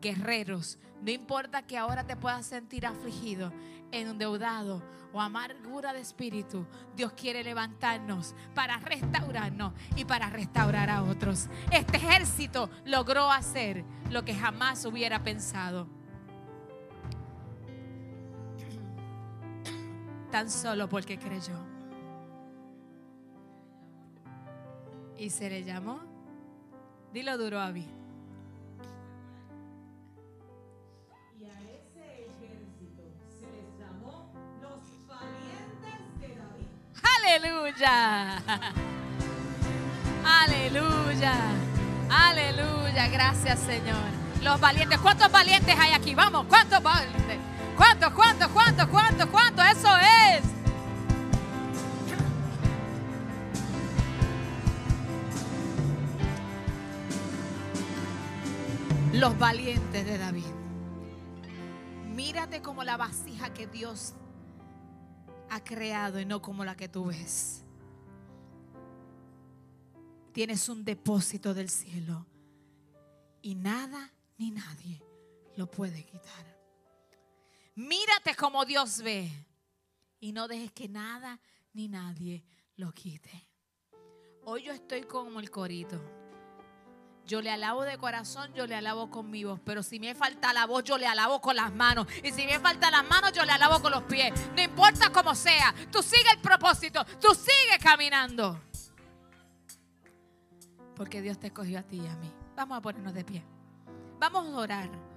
guerreros. 0.01 0.79
No 1.03 1.11
importa 1.11 1.63
que 1.63 1.79
ahora 1.79 2.05
te 2.05 2.17
puedas 2.17 2.47
sentir 2.47 2.87
afligido, 2.87 3.53
endeudado 3.91 4.83
o 5.13 5.21
amargura 5.21 5.93
de 5.93 6.01
espíritu. 6.01 6.67
Dios 6.97 7.13
quiere 7.13 7.45
levantarnos 7.45 8.35
para 8.55 8.79
restaurarnos 8.79 9.73
y 9.97 10.05
para 10.05 10.29
restaurar 10.29 10.91
a 10.91 11.05
otros. 11.05 11.49
Este 11.71 11.97
ejército 11.97 12.69
logró 12.85 13.31
hacer 13.31 13.85
lo 14.11 14.25
que 14.25 14.35
jamás 14.35 14.85
hubiera 14.85 15.23
pensado. 15.23 15.89
Tan 20.35 20.51
solo 20.51 20.89
porque 20.89 21.17
creyó. 21.17 21.55
Y 25.17 25.31
se 25.31 25.49
le 25.49 25.63
llamó. 25.63 26.01
Dilo 27.13 27.39
duro 27.39 27.61
a 27.61 27.71
mí. 27.71 27.87
Y 31.39 31.45
a 31.45 31.61
ese 31.61 32.27
ejército 32.27 33.05
se 33.29 33.47
les 33.53 33.79
llamó 33.79 34.33
los 34.61 35.07
valientes 35.07 36.19
de 36.19 36.35
David. 36.35 36.67
Aleluya. 37.17 38.43
Aleluya. 40.43 41.35
Aleluya. 42.11 43.07
Gracias, 43.07 43.61
Señor. 43.61 44.03
Los 44.43 44.61
valientes. 44.61 44.99
¿Cuántos 44.99 45.31
valientes 45.31 45.77
hay 45.79 45.93
aquí? 45.93 46.17
Vamos, 46.17 46.47
¿cuántos 46.49 46.83
valientes? 46.83 47.54
¿Cuántos, 47.77 48.13
cuántos, 48.13 48.49
cuántos, 48.49 48.87
cuántos, 48.89 49.27
cuántos? 49.27 49.65
Eso 49.67 49.89
es. 49.97 50.45
Los 59.13 59.39
valientes 59.39 60.05
de 60.05 60.19
David. 60.19 60.45
Mírate 62.15 62.63
como 62.63 62.85
la 62.85 62.97
vasija 62.97 63.53
que 63.53 63.67
Dios 63.67 64.15
ha 65.51 65.63
creado 65.63 66.21
y 66.21 66.25
no 66.25 66.41
como 66.43 66.65
la 66.65 66.77
que 66.77 66.89
tú 66.89 67.07
ves. 67.07 67.65
Tienes 70.33 70.69
un 70.69 70.85
depósito 70.85 71.55
del 71.55 71.71
cielo 71.71 72.27
y 73.41 73.55
nada 73.55 74.13
ni 74.37 74.51
nadie 74.51 75.03
lo 75.57 75.71
puede 75.71 76.05
quitar. 76.05 76.54
Mírate 77.75 78.37
como 78.37 78.65
Dios 78.65 79.03
ve 79.03 79.31
y 80.21 80.33
no 80.33 80.47
dejes 80.47 80.73
que 80.73 80.89
nada 80.89 81.41
ni 81.73 81.89
nadie 81.89 82.45
lo 82.77 82.93
quite. 82.93 83.49
Hoy 84.45 84.65
yo 84.65 84.73
estoy 84.73 85.03
como 85.03 85.41
el 85.41 85.51
corito. 85.51 86.01
Yo 87.27 87.41
le 87.41 87.51
alabo 87.51 87.83
de 87.85 87.97
corazón, 87.97 88.53
yo 88.53 88.67
le 88.67 88.75
alabo 88.75 89.11
con 89.11 89.31
mi 89.31 89.45
voz. 89.45 89.59
Pero 89.65 89.83
si 89.83 89.99
me 89.99 90.15
falta 90.15 90.53
la 90.53 90.67
voz, 90.67 90.85
yo 90.85 90.99
le 90.99 91.07
alabo 91.07 91.41
con 91.41 91.57
las 91.57 91.75
manos. 91.75 92.07
Y 92.23 92.31
si 92.33 92.45
me 92.47 92.61
falta 92.61 92.91
las 92.91 93.09
manos, 93.09 93.33
yo 93.33 93.45
le 93.45 93.53
alabo 93.53 93.81
con 93.81 93.93
los 93.93 94.03
pies. 94.03 94.33
No 94.55 94.63
importa 94.63 95.11
cómo 95.11 95.35
sea, 95.35 95.75
tú 95.91 96.03
sigue 96.03 96.31
el 96.33 96.41
propósito, 96.41 97.05
tú 97.21 97.35
sigue 97.35 97.79
caminando. 97.83 98.61
Porque 100.95 101.23
Dios 101.23 101.41
te 101.41 101.47
escogió 101.49 101.79
a 101.79 101.83
ti 101.83 101.97
y 101.97 102.07
a 102.07 102.15
mí. 102.17 102.31
Vamos 102.55 102.79
a 102.79 102.83
ponernos 102.83 103.15
de 103.15 103.25
pie. 103.25 103.45
Vamos 104.21 104.47
a 104.47 104.59
orar. 104.59 105.14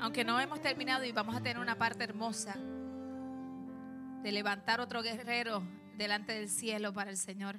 Aunque 0.00 0.24
no 0.24 0.40
hemos 0.40 0.62
terminado 0.62 1.04
y 1.04 1.12
vamos 1.12 1.36
a 1.36 1.40
tener 1.40 1.58
una 1.58 1.76
parte 1.76 2.04
hermosa 2.04 2.54
de 4.22 4.32
levantar 4.32 4.80
otro 4.80 5.02
guerrero 5.02 5.62
delante 5.96 6.32
del 6.32 6.48
cielo 6.48 6.92
para 6.92 7.10
el 7.10 7.18
Señor. 7.18 7.56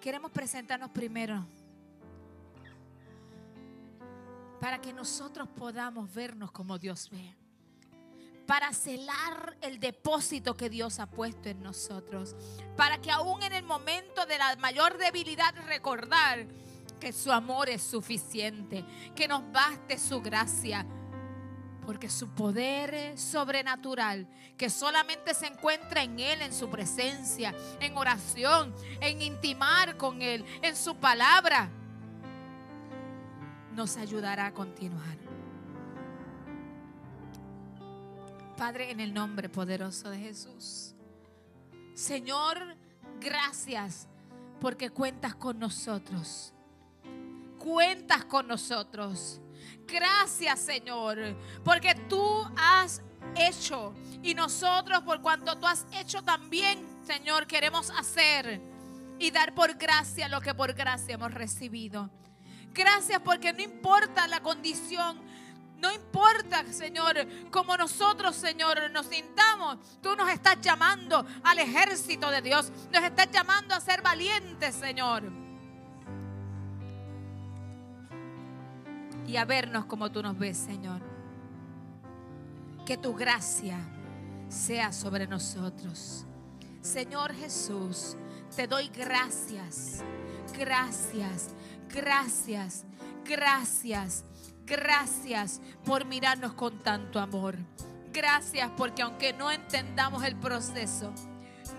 Queremos 0.00 0.30
presentarnos 0.30 0.90
primero 0.90 1.46
para 4.60 4.80
que 4.80 4.94
nosotros 4.94 5.46
podamos 5.48 6.12
vernos 6.14 6.50
como 6.52 6.78
Dios 6.78 7.10
ve. 7.10 7.34
Para 8.46 8.72
celar 8.72 9.58
el 9.60 9.78
depósito 9.80 10.56
que 10.56 10.70
Dios 10.70 11.00
ha 11.00 11.06
puesto 11.06 11.50
en 11.50 11.62
nosotros. 11.62 12.34
Para 12.78 12.98
que 13.02 13.10
aún 13.10 13.42
en 13.42 13.52
el 13.52 13.64
momento 13.64 14.24
de 14.24 14.38
la 14.38 14.56
mayor 14.56 14.96
debilidad 14.96 15.54
recordar 15.66 16.46
que 17.04 17.12
su 17.12 17.30
amor 17.30 17.68
es 17.68 17.82
suficiente, 17.82 18.82
que 19.14 19.28
nos 19.28 19.52
baste 19.52 19.98
su 19.98 20.22
gracia. 20.22 20.86
Porque 21.84 22.08
su 22.08 22.30
poder 22.30 23.18
sobrenatural, 23.18 24.26
que 24.56 24.70
solamente 24.70 25.34
se 25.34 25.48
encuentra 25.48 26.02
en 26.02 26.18
Él, 26.18 26.40
en 26.40 26.54
su 26.54 26.70
presencia, 26.70 27.54
en 27.78 27.94
oración, 27.98 28.74
en 29.02 29.20
intimar 29.20 29.98
con 29.98 30.22
Él, 30.22 30.46
en 30.62 30.74
su 30.74 30.96
palabra, 30.96 31.68
nos 33.74 33.98
ayudará 33.98 34.46
a 34.46 34.54
continuar. 34.54 35.18
Padre, 38.56 38.92
en 38.92 39.00
el 39.00 39.12
nombre 39.12 39.50
poderoso 39.50 40.08
de 40.08 40.20
Jesús. 40.20 40.94
Señor, 41.92 42.56
gracias 43.20 44.08
porque 44.58 44.88
cuentas 44.88 45.34
con 45.34 45.58
nosotros. 45.58 46.53
Cuentas 47.64 48.26
con 48.26 48.46
nosotros. 48.46 49.40
Gracias, 49.86 50.60
Señor, 50.60 51.16
porque 51.64 51.94
tú 51.94 52.46
has 52.58 53.00
hecho 53.34 53.94
y 54.22 54.34
nosotros 54.34 55.00
por 55.02 55.22
cuanto 55.22 55.56
tú 55.56 55.66
has 55.66 55.86
hecho 55.94 56.22
también, 56.22 56.86
Señor, 57.06 57.46
queremos 57.46 57.88
hacer 57.88 58.60
y 59.18 59.30
dar 59.30 59.54
por 59.54 59.72
gracia 59.78 60.28
lo 60.28 60.42
que 60.42 60.52
por 60.52 60.74
gracia 60.74 61.14
hemos 61.14 61.32
recibido. 61.32 62.10
Gracias 62.74 63.22
porque 63.24 63.54
no 63.54 63.62
importa 63.62 64.28
la 64.28 64.40
condición, 64.40 65.22
no 65.78 65.90
importa, 65.90 66.70
Señor, 66.70 67.26
como 67.50 67.78
nosotros, 67.78 68.36
Señor, 68.36 68.90
nos 68.90 69.06
sintamos. 69.06 69.78
Tú 70.02 70.14
nos 70.16 70.28
estás 70.28 70.60
llamando 70.60 71.24
al 71.42 71.58
ejército 71.60 72.30
de 72.30 72.42
Dios. 72.42 72.70
Nos 72.92 73.02
estás 73.02 73.30
llamando 73.30 73.74
a 73.74 73.80
ser 73.80 74.02
valientes, 74.02 74.74
Señor. 74.74 75.43
Y 79.26 79.36
a 79.36 79.44
vernos 79.44 79.86
como 79.86 80.10
tú 80.10 80.22
nos 80.22 80.38
ves, 80.38 80.56
Señor. 80.56 81.00
Que 82.86 82.96
tu 82.96 83.14
gracia 83.14 83.78
sea 84.48 84.92
sobre 84.92 85.26
nosotros. 85.26 86.26
Señor 86.82 87.32
Jesús, 87.34 88.16
te 88.54 88.66
doy 88.66 88.88
gracias, 88.88 90.04
gracias, 90.58 91.48
gracias, 91.88 92.84
gracias 93.24 94.24
Gracias 94.66 95.60
por 95.84 96.06
mirarnos 96.06 96.54
con 96.54 96.78
tanto 96.78 97.20
amor. 97.20 97.56
Gracias 98.12 98.70
porque 98.76 99.02
aunque 99.02 99.32
no 99.34 99.50
entendamos 99.50 100.24
el 100.24 100.36
proceso, 100.36 101.12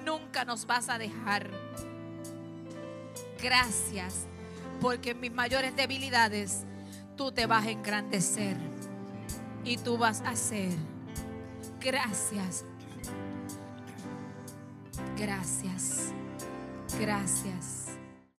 nunca 0.06 0.46
nos 0.46 0.68
vas 0.68 0.90
a 0.90 1.00
dejar. 1.00 1.50
Gracias 3.42 4.28
porque 4.82 5.16
mis 5.16 5.32
mayores 5.32 5.76
debilidades 5.76 6.66
tú 7.16 7.32
te 7.32 7.46
vas 7.46 7.66
a 7.66 7.72
engrandecer 7.72 8.58
y 9.64 9.78
tú 9.78 9.98
vas 9.98 10.22
a 10.22 10.30
hacer. 10.30 10.74
Gracias. 11.80 12.66
Gracias. 15.18 16.12
Gracias. 17.00 17.75